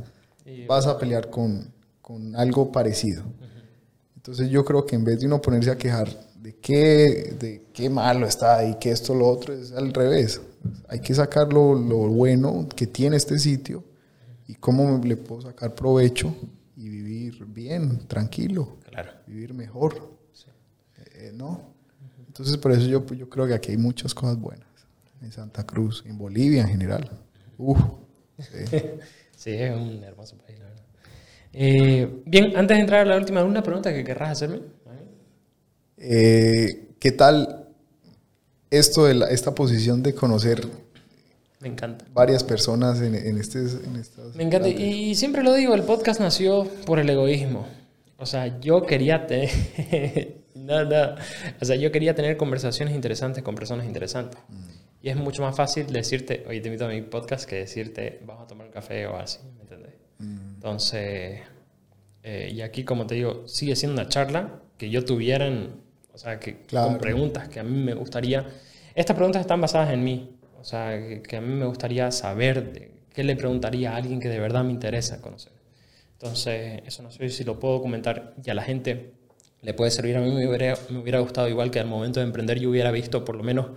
Y- 0.45 0.65
vas 0.65 0.88
a 0.88 0.97
pelear 0.97 1.30
con, 1.30 1.72
con 2.01 2.36
algo 2.36 2.72
parecido. 2.72 3.24
Entonces 4.15 4.49
yo 4.49 4.65
creo 4.65 4.86
que 4.86 4.95
en 4.95 5.03
vez 5.05 5.20
de 5.20 5.26
uno 5.28 5.41
ponerse 5.41 5.70
a 5.72 5.78
quejar 5.78 6.09
de 6.41 6.55
qué, 6.55 7.36
de 7.39 7.65
qué 7.74 7.89
malo 7.89 8.26
está 8.26 8.65
y 8.68 8.76
que 8.76 8.91
esto, 8.91 9.13
lo 9.13 9.28
otro, 9.28 9.53
es 9.53 9.72
al 9.72 9.93
revés. 9.93 10.41
Hay 10.89 10.99
que 10.99 11.13
sacar 11.13 11.51
lo, 11.53 11.76
lo 11.76 11.97
bueno 12.09 12.68
que 12.76 12.88
tiene 12.88 13.15
este 13.18 13.38
sitio 13.39 13.84
y 14.47 14.55
cómo 14.55 14.99
le 15.03 15.15
puedo 15.18 15.41
sacar 15.41 15.76
provecho 15.76 16.34
y 16.76 16.89
vivir 16.89 17.45
bien, 17.45 17.99
tranquilo, 18.07 18.78
Claro. 19.04 19.12
vivir 19.28 19.54
mejor. 19.54 20.18
Eh, 21.16 21.32
¿No? 21.34 21.62
Entonces 22.28 22.58
por 22.58 22.72
eso 22.72 22.88
yo, 22.88 23.06
yo 23.14 23.30
creo 23.30 23.45
que 23.48 23.54
aquí 23.54 23.72
hay 23.72 23.78
muchas 23.78 24.14
cosas 24.16 24.39
buenas. 24.39 24.68
En 25.22 25.32
Santa 25.32 25.66
Cruz, 25.66 26.04
en 26.08 26.18
Bolivia 26.18 26.62
en 26.64 26.70
general. 26.70 27.10
Uf, 27.58 27.78
sí. 28.39 28.78
Sí, 29.36 29.52
es 29.52 29.72
un 29.76 30.04
hermoso 30.04 30.36
país, 30.38 30.58
la 30.58 30.66
verdad. 30.66 30.84
Eh, 31.54 32.24
bien, 32.26 32.58
antes 32.58 32.76
de 32.76 32.82
entrar 32.82 33.02
a 33.02 33.06
la 33.06 33.18
última, 33.18 33.39
¿alguna 33.41 33.62
pregunta 33.62 33.93
que 33.93 34.04
querrás 34.04 34.32
hacerme? 34.32 34.62
Eh, 35.98 36.89
¿Qué 37.00 37.12
tal 37.12 37.68
esto 38.72 39.06
de 39.06 39.14
la- 39.14 39.28
esta 39.30 39.54
posición 39.54 40.02
de 40.04 40.14
conocer 40.16 40.68
Me 41.60 41.68
encanta. 41.70 42.06
varias 42.14 42.43
personas 42.43 43.00
en, 43.02 43.14
en, 43.16 43.38
este, 43.38 43.60
en 43.60 43.95
estas... 43.95 44.36
Me 44.36 44.43
encanta. 44.43 44.68
Y 44.70 45.14
siempre 45.16 45.43
lo 45.43 45.54
digo, 45.54 45.74
el 45.76 45.84
podcast 45.84 46.20
nació 46.20 46.66
por 46.86 47.00
el 47.00 47.10
egoísmo. 47.10 47.68
O 48.18 48.26
sea, 48.26 48.59
yo 48.59 48.82
quería 48.84 49.28
tener... 49.28 49.49
no, 50.55 50.84
no. 50.84 51.15
O 51.61 51.65
sea, 51.65 51.76
yo 51.76 51.91
quería 51.91 52.15
tener 52.15 52.36
conversaciones 52.38 52.95
interesantes 52.95 53.43
con 53.43 53.55
personas 53.55 53.86
interesantes. 53.86 54.39
Y 55.01 55.09
es 55.09 55.15
mucho 55.15 55.43
más 55.43 55.55
fácil 55.55 55.86
decirte, 55.88 56.43
oye, 56.47 56.59
te 56.59 56.68
invito 56.70 56.86
a 56.86 56.89
mi 56.89 57.01
podcast, 57.03 57.47
que 57.47 57.57
decirte, 57.57 58.20
vamos 58.26 58.43
a 58.43 58.47
tomar 58.47 58.65
un 58.68 58.74
café 58.74 59.05
o 59.07 59.15
así, 59.15 59.39
¿me 59.55 59.61
entendés? 59.61 59.93
Entonces, 60.20 61.41
eh, 62.24 62.49
y 62.51 62.61
aquí, 62.61 62.84
como 62.84 63.05
te 63.05 63.15
digo, 63.15 63.47
sigue 63.47 63.76
siendo 63.76 64.01
una 64.01 64.09
charla 64.09 64.59
que 64.78 64.89
yo 64.89 65.05
tuviera, 65.05 65.45
en- 65.47 65.76
o 66.13 66.18
sea, 66.18 66.39
que 66.39 66.61
Claro. 66.63 66.88
con 66.89 66.97
preguntas 66.97 67.47
que 67.47 67.59
a 67.59 67.63
mí 67.63 67.78
me 67.84 67.93
gustaría. 67.93 68.45
Estas 68.95 69.15
preguntas 69.15 69.41
están 69.41 69.61
basadas 69.61 69.93
en 69.93 70.03
mí, 70.03 70.36
o 70.59 70.63
sea, 70.63 70.97
que, 70.97 71.22
que 71.22 71.38
a 71.38 71.41
mí 71.41 71.53
me 71.53 71.65
gustaría 71.68 72.09
saber 72.11 72.74
de 72.74 72.91
qué 73.13 73.24
le 73.24 73.36
preguntaría 73.36 73.91
a 73.93 73.97
alguien 73.97 74.20
que 74.20 74.28
de 74.30 74.39
verdad 74.39 74.63
me 74.63 74.72
interesa 74.72 75.22
conocer. 75.22 75.53
Entonces, 76.18 76.82
eso 76.86 77.03
no 77.03 77.11
sé 77.11 77.30
si 77.30 77.43
lo 77.43 77.59
puedo 77.59 77.82
comentar 77.82 78.34
y 78.43 78.49
a 78.49 78.53
la 78.53 78.63
gente 78.63 79.13
le 79.61 79.74
puede 79.74 79.91
servir. 79.91 80.18
A 80.18 80.22
mí 80.22 80.32
me 80.32 80.47
hubiera, 80.47 80.76
me 80.89 80.99
hubiera 80.99 81.20
gustado, 81.20 81.47
igual 81.47 81.70
que 81.72 81.80
al 81.80 81.88
momento 81.88 82.20
de 82.20 82.26
emprender, 82.26 82.59
yo 82.59 82.70
hubiera 82.70 82.91
visto 82.91 83.24
por 83.24 83.36
lo 83.36 83.43
menos 83.43 83.68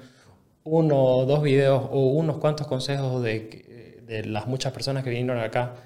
uno 0.65 1.03
o 1.03 1.27
dos 1.27 1.43
videos 1.43 1.83
o 1.91 2.09
unos 2.09 2.39
cuantos 2.39 2.67
consejos 2.67 3.23
de, 3.23 3.99
de 4.07 4.25
las 4.25 4.47
muchas 4.47 4.73
personas 4.73 5.05
que 5.05 5.11
vinieron 5.11 5.39
acá 5.39 5.77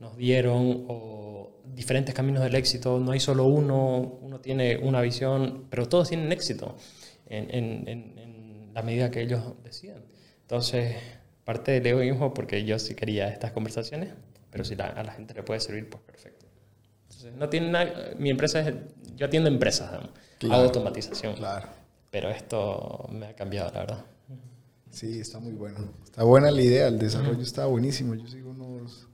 nos 0.00 0.16
dieron 0.16 0.84
o 0.88 1.50
diferentes 1.74 2.14
caminos 2.14 2.42
del 2.42 2.54
éxito. 2.54 2.98
No 3.00 3.12
hay 3.12 3.20
solo 3.20 3.44
uno, 3.46 4.18
uno 4.22 4.40
tiene 4.40 4.78
una 4.78 5.00
visión, 5.00 5.64
pero 5.70 5.88
todos 5.88 6.08
tienen 6.08 6.30
éxito 6.32 6.76
en, 7.28 7.44
en- 7.54 7.88
en- 7.88 8.18
en 8.18 8.74
la 8.74 8.82
medida 8.82 9.10
que 9.10 9.22
ellos 9.22 9.42
decidan. 9.62 10.02
Entonces, 10.42 10.96
parte 11.44 11.72
del 11.72 11.86
egoísmo, 11.86 12.34
porque 12.34 12.64
yo 12.64 12.78
sí 12.78 12.94
quería 12.94 13.28
estas 13.28 13.52
conversaciones, 13.52 14.10
pero 14.54 14.64
si 14.64 14.76
la- 14.76 14.86
a 14.86 15.02
la 15.02 15.10
gente 15.10 15.34
le 15.34 15.42
puede 15.42 15.58
servir, 15.58 15.90
pues 15.90 16.00
perfecto. 16.04 16.46
Entonces, 17.02 17.34
no 17.34 17.48
tiene 17.48 17.70
nada, 17.72 18.10
mi 18.20 18.30
empresa 18.30 18.60
es, 18.60 18.72
yo 19.16 19.26
atiendo 19.26 19.48
empresas, 19.48 19.90
Claro, 20.38 20.54
hago 20.54 20.64
automatización, 20.66 21.34
Claro. 21.34 21.66
pero 22.12 22.28
esto 22.30 23.08
me 23.10 23.26
ha 23.26 23.34
cambiado, 23.34 23.72
la 23.74 23.80
verdad. 23.80 24.04
Sí, 24.92 25.18
está 25.18 25.40
muy 25.40 25.54
bueno. 25.54 25.78
Está 26.04 26.22
buena 26.22 26.52
la 26.52 26.62
idea, 26.62 26.86
el 26.86 27.00
desarrollo 27.00 27.42
está 27.42 27.66
buenísimo. 27.66 28.14
Yo 28.14 28.28
sigo 28.28 28.50
unos... 28.50 29.08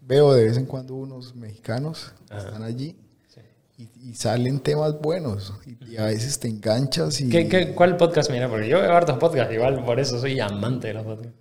Veo 0.00 0.32
de 0.32 0.44
vez 0.44 0.56
en 0.58 0.66
cuando 0.66 0.94
unos 0.94 1.34
mexicanos 1.34 2.12
que 2.30 2.36
están 2.38 2.62
allí 2.62 2.96
Sí. 3.26 3.40
y, 3.78 4.10
y 4.10 4.14
salen 4.14 4.60
temas 4.60 5.00
buenos 5.00 5.54
y, 5.66 5.92
y 5.92 5.96
a 5.96 6.04
veces 6.04 6.38
te 6.38 6.46
enganchas 6.46 7.20
y... 7.20 7.28
¿Qué, 7.30 7.48
qué, 7.48 7.74
cuál 7.74 7.96
podcast 7.96 8.30
mira? 8.30 8.48
Porque 8.48 8.68
yo 8.68 8.78
veo 8.80 8.92
hartos 8.92 9.18
podcasts, 9.18 9.52
igual 9.52 9.84
por 9.84 9.98
eso 9.98 10.20
soy 10.20 10.38
amante 10.38 10.86
de 10.88 10.94
los 10.94 11.04
podcasts. 11.04 11.36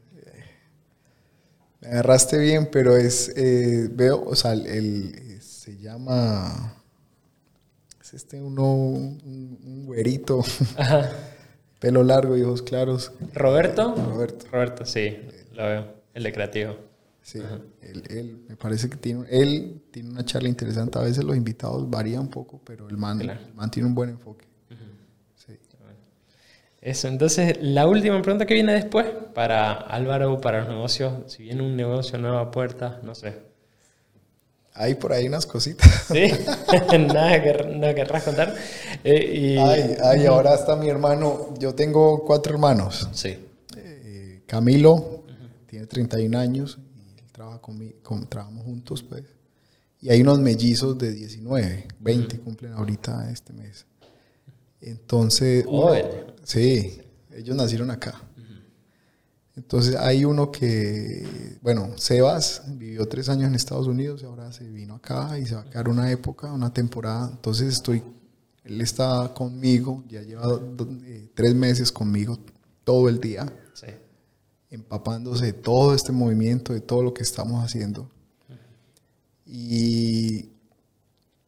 Me 1.81 1.87
agarraste 1.87 2.37
bien, 2.37 2.69
pero 2.71 2.95
es... 2.95 3.31
eh, 3.35 3.89
veo, 3.91 4.23
o 4.25 4.35
sea, 4.35 4.53
el, 4.53 5.39
se 5.41 5.77
llama... 5.77 6.75
Es 8.01 8.13
este 8.13 8.41
uno, 8.41 8.73
un, 8.73 9.59
un 9.63 9.85
güerito, 9.85 10.41
Ajá. 10.77 11.09
pelo 11.79 12.03
largo 12.03 12.37
y 12.37 12.41
ojos 12.43 12.61
claros. 12.61 13.11
¿Roberto? 13.33 13.95
Roberto. 13.95 14.45
Roberto, 14.51 14.85
sí, 14.85 15.17
lo 15.53 15.63
veo. 15.65 15.93
El 16.13 16.23
de 16.23 16.33
creativo. 16.33 16.75
Sí, 17.23 17.39
él, 17.81 18.03
él, 18.09 18.43
me 18.49 18.55
parece 18.57 18.89
que 18.89 18.97
tiene, 18.97 19.25
él 19.29 19.81
tiene 19.91 20.09
una 20.09 20.25
charla 20.25 20.49
interesante. 20.49 20.97
A 20.99 21.03
veces 21.03 21.23
los 21.23 21.37
invitados 21.37 21.87
varían 21.89 22.21
un 22.21 22.29
poco, 22.29 22.59
pero 22.65 22.89
el 22.89 22.97
man, 22.97 23.19
Claro. 23.19 23.39
el 23.47 23.53
man 23.53 23.69
tiene 23.71 23.87
un 23.87 23.95
buen 23.95 24.09
enfoque. 24.09 24.45
Eso, 26.81 27.07
entonces 27.07 27.59
la 27.61 27.87
última 27.87 28.19
pregunta 28.23 28.47
que 28.47 28.55
viene 28.55 28.73
después 28.73 29.05
para 29.35 29.71
Álvaro, 29.73 30.41
para 30.41 30.61
los 30.61 30.69
negocios, 30.69 31.31
si 31.31 31.43
viene 31.43 31.61
un 31.61 31.75
negocio 31.75 32.17
nuevo 32.17 32.39
a 32.39 32.49
puerta, 32.49 32.99
no 33.03 33.13
sé. 33.13 33.51
Hay 34.73 34.95
por 34.95 35.13
ahí 35.13 35.27
unas 35.27 35.45
cositas. 35.45 36.05
¿Sí? 36.11 36.31
nada, 36.97 37.43
que, 37.43 37.75
nada 37.75 37.93
querrás 37.93 38.23
contar. 38.23 38.55
Eh, 39.03 39.31
y... 39.31 39.57
Ay, 39.57 39.95
ay, 40.03 40.25
ahora 40.25 40.55
está 40.55 40.75
mi 40.75 40.89
hermano. 40.89 41.53
Yo 41.59 41.75
tengo 41.75 42.25
cuatro 42.25 42.53
hermanos. 42.53 43.07
Sí. 43.13 43.37
Eh, 43.77 44.41
Camilo 44.47 45.23
tiene 45.67 45.85
31 45.85 46.39
años 46.39 46.79
y 46.95 47.19
él 47.19 47.31
trabaja 47.31 47.59
conmigo, 47.59 47.97
con, 48.01 48.27
trabajamos 48.27 48.65
juntos, 48.65 49.03
pues. 49.03 49.23
Y 50.01 50.09
hay 50.09 50.21
unos 50.21 50.39
mellizos 50.39 50.97
de 50.97 51.11
19, 51.11 51.87
20 51.99 52.39
cumplen 52.39 52.73
ahorita 52.73 53.29
este 53.29 53.53
mes. 53.53 53.85
Entonces. 54.81 55.63
Sí, 56.51 57.01
ellos 57.35 57.55
nacieron 57.55 57.91
acá. 57.91 58.21
Entonces 59.55 59.95
hay 59.95 60.23
uno 60.23 60.49
que, 60.51 61.57
bueno, 61.61 61.89
Sebas 61.97 62.63
vivió 62.77 63.05
tres 63.07 63.27
años 63.29 63.47
en 63.49 63.55
Estados 63.55 63.85
Unidos 63.87 64.21
y 64.21 64.25
ahora 64.25 64.51
se 64.53 64.67
vino 64.69 64.95
acá 64.95 65.37
y 65.37 65.45
se 65.45 65.55
va 65.55 65.61
a 65.61 65.69
quedar 65.69 65.89
una 65.89 66.09
época, 66.09 66.51
una 66.53 66.73
temporada. 66.73 67.29
Entonces 67.31 67.73
estoy, 67.73 68.01
él 68.63 68.79
está 68.79 69.33
conmigo, 69.35 70.03
ya 70.07 70.21
lleva 70.21 70.59
eh, 71.03 71.29
tres 71.35 71.53
meses 71.53 71.91
conmigo 71.91 72.39
todo 72.83 73.09
el 73.09 73.19
día 73.19 73.45
Sí. 73.73 73.87
empapándose 74.69 75.45
de 75.47 75.53
todo 75.53 75.93
este 75.93 76.11
movimiento, 76.13 76.73
de 76.73 76.81
todo 76.81 77.03
lo 77.03 77.13
que 77.13 77.23
estamos 77.23 77.63
haciendo. 77.63 78.09
Y, 79.45 80.49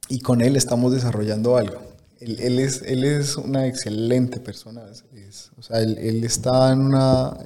y 0.10 0.20
con 0.20 0.42
él 0.42 0.58
estamos 0.58 0.92
desarrollando 0.92 1.56
algo. 1.56 1.82
Él, 2.24 2.40
él 2.40 2.60
es, 2.60 2.82
él 2.84 3.04
es 3.04 3.36
una 3.38 3.68
excelente 3.68 4.40
persona. 4.40 4.84
es- 4.92 5.04
es- 5.14 5.52
o 5.58 5.62
sea, 5.62 5.80
él, 5.82 5.98
él 5.98 6.24
está 6.24 6.72
en, 6.72 6.80
una, 6.82 7.38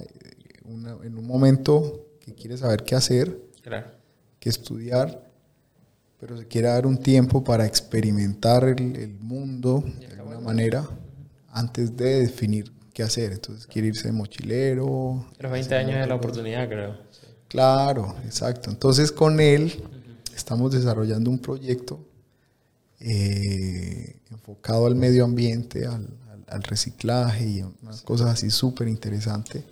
una- 0.65 0.97
en 1.03 1.17
un 1.17 1.25
momento 1.25 2.05
que 2.19 2.34
quiere 2.34 2.57
saber 2.57 2.84
qué 2.84 2.95
hacer, 2.95 3.39
Claro. 3.61 3.88
qué 4.39 4.49
estudiar, 4.49 5.23
pero 6.19 6.38
se 6.38 6.47
quiere 6.47 6.67
dar 6.67 6.86
un 6.88 6.97
tiempo 6.97 7.43
para 7.43 7.65
experimentar 7.65 8.63
el, 8.65 8.95
el 8.95 9.13
mundo 9.19 9.84
de 9.99 10.07
alguna 10.07 10.39
manera 10.39 10.88
antes 11.51 11.95
de 11.95 12.21
definir 12.21 12.71
qué 12.93 13.03
hacer. 13.03 13.32
Entonces 13.34 13.67
quiere 13.67 13.89
irse 13.89 14.07
de 14.07 14.13
mochilero, 14.13 15.25
Los 15.39 15.51
20 15.51 15.75
años 15.75 15.99
de 15.99 16.07
la 16.07 16.15
oportunidad, 16.15 16.67
creo. 16.67 16.97
Claro, 17.47 18.15
exacto. 18.25 18.69
Entonces 18.69 19.11
con 19.11 19.39
él 19.39 19.71
estamos 20.36 20.71
desarrollando 20.71 21.30
un 21.30 21.39
proyecto 21.39 21.99
eh, 23.00 24.20
enfocado 24.32 24.88
al 24.88 24.95
medio 24.95 25.26
ambiente, 25.26 25.86
al, 25.86 26.08
al- 26.32 26.45
al 26.48 26.64
reciclaje 26.64 27.45
y 27.48 27.62
unas 27.82 28.02
cosas 28.02 28.30
así 28.30 28.50
súper 28.50 28.88
interesantes. 28.88 29.64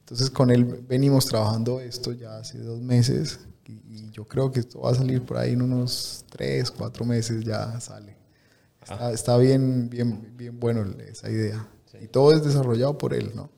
Entonces 0.00 0.30
con 0.30 0.50
él 0.50 0.64
venimos 0.88 1.26
trabajando 1.26 1.80
esto 1.80 2.12
ya 2.12 2.38
hace 2.38 2.58
dos 2.58 2.80
meses 2.80 3.40
y, 3.66 3.72
y, 3.72 4.10
yo 4.10 4.26
creo 4.26 4.50
que 4.50 4.60
esto 4.60 4.80
va 4.80 4.92
a 4.92 4.94
salir 4.94 5.22
por 5.22 5.36
ahí 5.36 5.52
en 5.52 5.60
unos 5.62 6.24
tres, 6.30 6.70
cuatro 6.70 7.04
meses 7.04 7.44
ya 7.44 7.78
sale. 7.80 8.16
Está, 8.82 9.12
está 9.12 9.36
bien, 9.36 9.90
bien, 9.90 10.32
bien 10.36 10.58
bueno 10.58 10.82
esa 11.06 11.30
idea. 11.30 11.68
Y 12.00 12.06
todo 12.06 12.32
es 12.32 12.42
desarrollado 12.42 12.96
por 12.96 13.12
él, 13.12 13.32
¿no? 13.34 13.50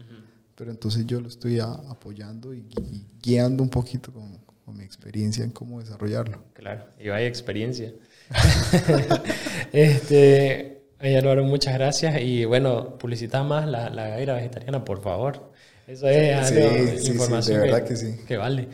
Pero 0.56 0.70
entonces 0.72 1.06
yo 1.06 1.20
lo 1.20 1.28
estoy 1.28 1.60
a, 1.60 1.66
apoyando 1.66 2.52
y, 2.52 2.58
y, 2.58 3.06
guiando 3.22 3.62
un 3.62 3.70
poquito 3.70 4.12
con, 4.12 4.38
con, 4.64 4.76
mi 4.76 4.84
experiencia 4.84 5.44
en 5.44 5.50
cómo 5.52 5.80
desarrollarlo. 5.80 6.42
Claro, 6.52 6.84
y 6.98 7.08
vaya 7.08 7.26
experiencia. 7.26 7.92
este, 9.72 10.82
Álvaro, 10.98 11.44
muchas 11.44 11.74
gracias. 11.74 12.20
Y 12.20 12.44
bueno, 12.44 12.98
publicita 12.98 13.42
más 13.42 13.66
la, 13.66 13.90
la 13.90 14.08
gaira 14.08 14.34
vegetariana, 14.34 14.84
por 14.84 15.02
favor. 15.02 15.50
Eso 15.86 16.08
es 16.08 16.48
sí, 16.48 16.54
algo, 16.54 16.98
sí, 16.98 17.10
información 17.10 17.42
sí, 17.42 17.52
de 17.52 17.58
verdad 17.58 17.82
que, 17.82 17.88
que 17.88 17.96
sí. 17.96 18.16
que 18.26 18.36
vale. 18.36 18.68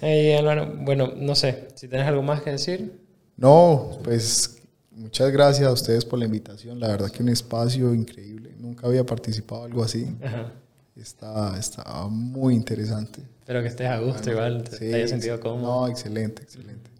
Este, 0.00 0.36
Álvaro, 0.38 0.74
bueno, 0.80 1.12
no 1.16 1.34
sé, 1.34 1.68
si 1.74 1.88
tienes 1.88 2.06
algo 2.06 2.22
más 2.22 2.42
que 2.42 2.50
decir. 2.50 3.00
No, 3.36 3.98
pues 4.02 4.60
muchas 4.90 5.30
gracias 5.30 5.68
a 5.68 5.72
ustedes 5.72 6.04
por 6.04 6.18
la 6.18 6.26
invitación. 6.26 6.80
La 6.80 6.88
verdad 6.88 7.10
que 7.10 7.22
un 7.22 7.30
espacio 7.30 7.94
increíble. 7.94 8.54
Nunca 8.58 8.86
había 8.86 9.04
participado 9.04 9.64
en 9.64 9.72
algo 9.72 9.84
así. 9.84 10.06
Ajá. 10.22 10.52
Está, 10.96 11.58
está 11.58 12.08
muy 12.08 12.54
interesante. 12.54 13.20
Espero 13.40 13.62
que 13.62 13.68
estés 13.68 13.86
a 13.86 13.98
gusto, 14.00 14.30
igual, 14.30 14.64
te, 14.64 14.78
te 14.78 14.94
hayas 14.94 15.10
sentido 15.10 15.38
cómodo. 15.40 15.82
No, 15.82 15.88
excelente, 15.88 16.42
excelente. 16.42 16.90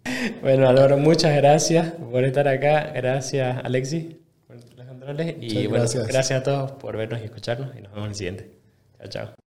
Bueno, 0.41 0.67
Álvaro, 0.69 0.97
muchas 0.97 1.35
gracias 1.35 1.91
por 1.93 2.23
estar 2.23 2.47
acá. 2.47 2.91
Gracias, 2.95 3.59
Alexis, 3.63 4.15
por 4.47 4.55
los 4.55 4.87
controles. 4.87 5.35
Y 5.39 5.47
Muchas 5.47 5.53
bueno, 5.69 5.75
gracias. 5.83 6.07
gracias 6.07 6.39
a 6.41 6.43
todos 6.43 6.71
por 6.73 6.97
vernos 6.97 7.21
y 7.21 7.25
escucharnos. 7.25 7.69
Y 7.77 7.81
nos 7.81 7.91
vemos 7.91 8.05
en 8.05 8.09
el 8.11 8.15
siguiente. 8.15 8.51
Chao, 8.99 9.07
chao. 9.09 9.29